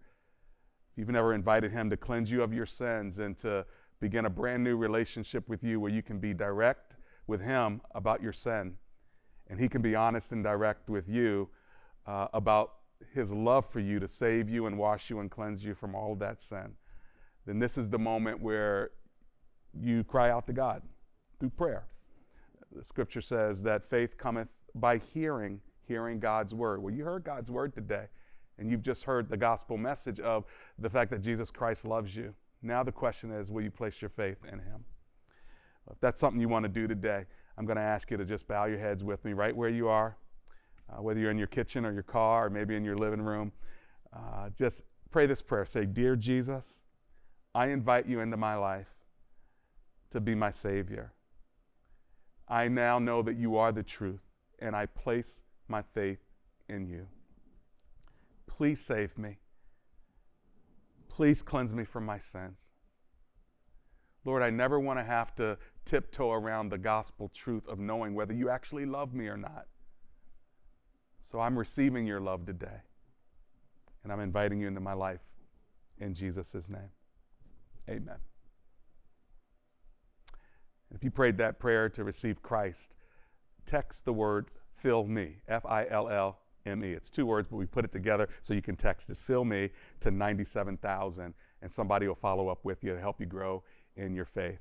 if 0.92 0.99
you've 0.99 1.09
never 1.09 1.34
invited 1.34 1.72
Him 1.72 1.90
to 1.90 1.96
cleanse 1.96 2.30
you 2.30 2.42
of 2.42 2.53
your 2.53 2.66
sins 2.66 3.18
and 3.18 3.36
to 3.38 3.66
begin 4.01 4.26
a 4.26 4.30
brand 4.30 4.62
new 4.62 4.76
relationship 4.76 5.49
with 5.49 5.64
you 5.64 5.80
where 5.80 5.90
you 5.90 6.03
can 6.03 6.18
be 6.18 6.32
direct 6.32 6.96
with 7.26 7.40
Him 7.40 7.80
about 7.94 8.22
your 8.22 8.32
sin, 8.32 8.74
and 9.49 9.59
He 9.59 9.68
can 9.68 9.82
be 9.82 9.96
honest 9.96 10.30
and 10.30 10.44
direct 10.44 10.88
with 10.88 11.09
you 11.09 11.49
uh, 12.07 12.28
about 12.32 12.74
His 13.12 13.32
love 13.32 13.68
for 13.68 13.80
you 13.80 13.99
to 13.99 14.07
save 14.07 14.49
you 14.49 14.66
and 14.66 14.78
wash 14.78 15.11
you 15.11 15.18
and 15.18 15.30
cleanse 15.30 15.64
you 15.64 15.74
from 15.74 15.96
all 15.96 16.14
that 16.16 16.40
sin, 16.40 16.74
then 17.44 17.59
this 17.59 17.76
is 17.76 17.88
the 17.88 17.99
moment 17.99 18.40
where 18.40 18.90
you 19.74 20.05
cry 20.05 20.30
out 20.30 20.46
to 20.46 20.53
God 20.53 20.82
through 21.40 21.51
prayer. 21.51 21.86
The 22.72 22.84
scripture 22.84 23.20
says 23.20 23.62
that 23.62 23.84
faith 23.84 24.16
cometh 24.16 24.49
by 24.74 24.99
hearing 24.99 25.61
hearing 25.89 26.20
God's 26.20 26.55
word. 26.55 26.82
Well, 26.82 26.95
you 26.95 27.05
heard 27.05 27.24
God's 27.24 27.51
word 27.51 27.72
today, 27.72 28.05
and 28.59 28.70
you've 28.70 28.82
just 28.82 29.05
heard 29.05 29.28
the 29.28 29.36
gospel 29.36 29.78
message 29.78 30.20
of 30.20 30.45
the 30.78 30.91
fact 30.91 31.11
that 31.11 31.20
Jesus 31.20 31.51
Christ 31.51 31.84
loves 31.84 32.14
you. 32.14 32.34
Now 32.62 32.82
the 32.82 32.93
question 32.93 33.32
is, 33.32 33.51
will 33.51 33.62
you 33.62 33.70
place 33.70 34.03
your 34.03 34.11
faith 34.11 34.45
in 34.45 34.59
him? 34.59 34.84
If 35.91 35.99
that's 36.01 36.20
something 36.20 36.41
you 36.41 36.49
want 36.49 36.64
to 36.64 36.68
do 36.68 36.86
today, 36.86 37.24
I'm 37.57 37.64
going 37.64 37.76
to 37.76 37.82
ask 37.82 38.11
you 38.11 38.16
to 38.16 38.24
just 38.24 38.47
bow 38.47 38.66
your 38.66 38.78
heads 38.78 39.03
with 39.03 39.24
me 39.24 39.32
right 39.32 39.57
where 39.57 39.70
you 39.70 39.89
are, 39.89 40.16
uh, 40.91 41.03
whether 41.03 41.18
you're 41.18 41.30
in 41.30 41.39
your 41.39 41.47
kitchen 41.47 41.84
or 41.86 41.93
your 41.93 42.03
car 42.03 42.47
or 42.47 42.51
maybe 42.51 42.76
in 42.76 42.84
your 42.84 42.97
living 42.97 43.22
room. 43.22 43.53
Uh, 44.14 44.51
just 44.51 44.82
pray 45.11 45.26
this 45.26 45.41
prayer. 45.41 45.64
Say, 45.64 45.86
Dear 45.86 46.14
Jesus, 46.14 46.82
I 47.55 47.68
invite 47.68 48.07
you 48.07 48.20
into 48.20 48.36
my 48.36 48.55
life 48.55 48.89
to 50.11 50.20
be 50.20 50.34
my 50.34 50.51
Savior. 50.51 51.12
I 52.49 52.68
now 52.68 52.99
know 52.99 53.22
that 53.22 53.36
you 53.36 53.57
are 53.57 53.72
the 53.72 53.82
truth, 53.82 54.24
and 54.59 54.74
I 54.74 54.86
place 54.86 55.43
my 55.68 55.82
faith 55.82 56.20
in 56.68 56.86
you. 56.86 57.06
Please 58.46 58.80
save 58.80 59.16
me. 59.18 59.38
Please 61.08 61.42
cleanse 61.42 61.74
me 61.74 61.84
from 61.84 62.04
my 62.04 62.18
sins. 62.18 62.70
Lord, 64.24 64.42
I 64.42 64.50
never 64.50 64.78
want 64.78 64.98
to 64.98 65.04
have 65.04 65.34
to 65.36 65.56
tiptoe 65.84 66.32
around 66.32 66.68
the 66.68 66.78
gospel 66.78 67.30
truth 67.32 67.66
of 67.66 67.78
knowing 67.78 68.14
whether 68.14 68.34
you 68.34 68.50
actually 68.50 68.84
love 68.84 69.14
me 69.14 69.26
or 69.26 69.36
not. 69.36 69.66
So 71.20 71.40
I'm 71.40 71.58
receiving 71.58 72.06
your 72.06 72.20
love 72.20 72.46
today, 72.46 72.82
and 74.04 74.12
I'm 74.12 74.20
inviting 74.20 74.60
you 74.60 74.68
into 74.68 74.80
my 74.80 74.92
life 74.92 75.22
in 75.98 76.14
Jesus' 76.14 76.68
name. 76.68 76.90
Amen. 77.88 78.18
If 80.94 81.04
you 81.04 81.10
prayed 81.10 81.38
that 81.38 81.58
prayer 81.58 81.88
to 81.90 82.04
receive 82.04 82.42
Christ, 82.42 82.96
text 83.66 84.04
the 84.04 84.12
word 84.12 84.50
fill 84.79 85.05
me, 85.05 85.37
F 85.49 85.66
I 85.66 85.87
L 85.89 86.09
L 86.09 86.39
M 86.66 86.85
E. 86.85 86.93
It's 86.93 87.11
two 87.11 87.26
words, 87.26 87.49
but 87.51 87.57
we 87.57 87.66
put 87.66 87.85
it 87.85 87.93
together 87.93 88.29
so 88.41 88.55
you 88.55 88.62
can 88.62 88.76
text 88.76 89.11
it 89.11 89.16
fill 89.16 89.45
me 89.45 89.70
to 90.01 90.11
97,000, 90.11 91.35
and 91.62 91.72
somebody 91.72 92.07
will 92.07 92.14
follow 92.14 92.49
up 92.49 92.64
with 92.64 92.85
you 92.85 92.95
to 92.95 93.01
help 93.01 93.20
you 93.20 93.26
grow 93.26 93.62
in 93.97 94.14
your 94.14 94.24
faith. 94.24 94.61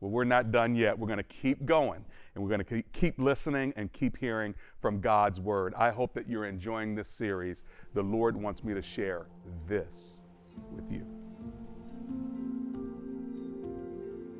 Well, 0.00 0.10
we're 0.10 0.24
not 0.24 0.50
done 0.50 0.74
yet. 0.74 0.98
We're 0.98 1.06
going 1.06 1.16
to 1.16 1.22
keep 1.22 1.64
going 1.64 2.04
and 2.34 2.44
we're 2.44 2.50
going 2.50 2.64
to 2.64 2.82
keep 2.92 3.18
listening 3.18 3.72
and 3.76 3.90
keep 3.92 4.18
hearing 4.18 4.54
from 4.80 5.00
God's 5.00 5.40
word. 5.40 5.72
I 5.78 5.90
hope 5.90 6.12
that 6.14 6.28
you're 6.28 6.44
enjoying 6.44 6.94
this 6.94 7.08
series. 7.08 7.64
The 7.94 8.02
Lord 8.02 8.36
wants 8.36 8.62
me 8.64 8.74
to 8.74 8.82
share 8.82 9.28
this 9.66 10.22
with 10.70 10.90
you. 10.90 11.23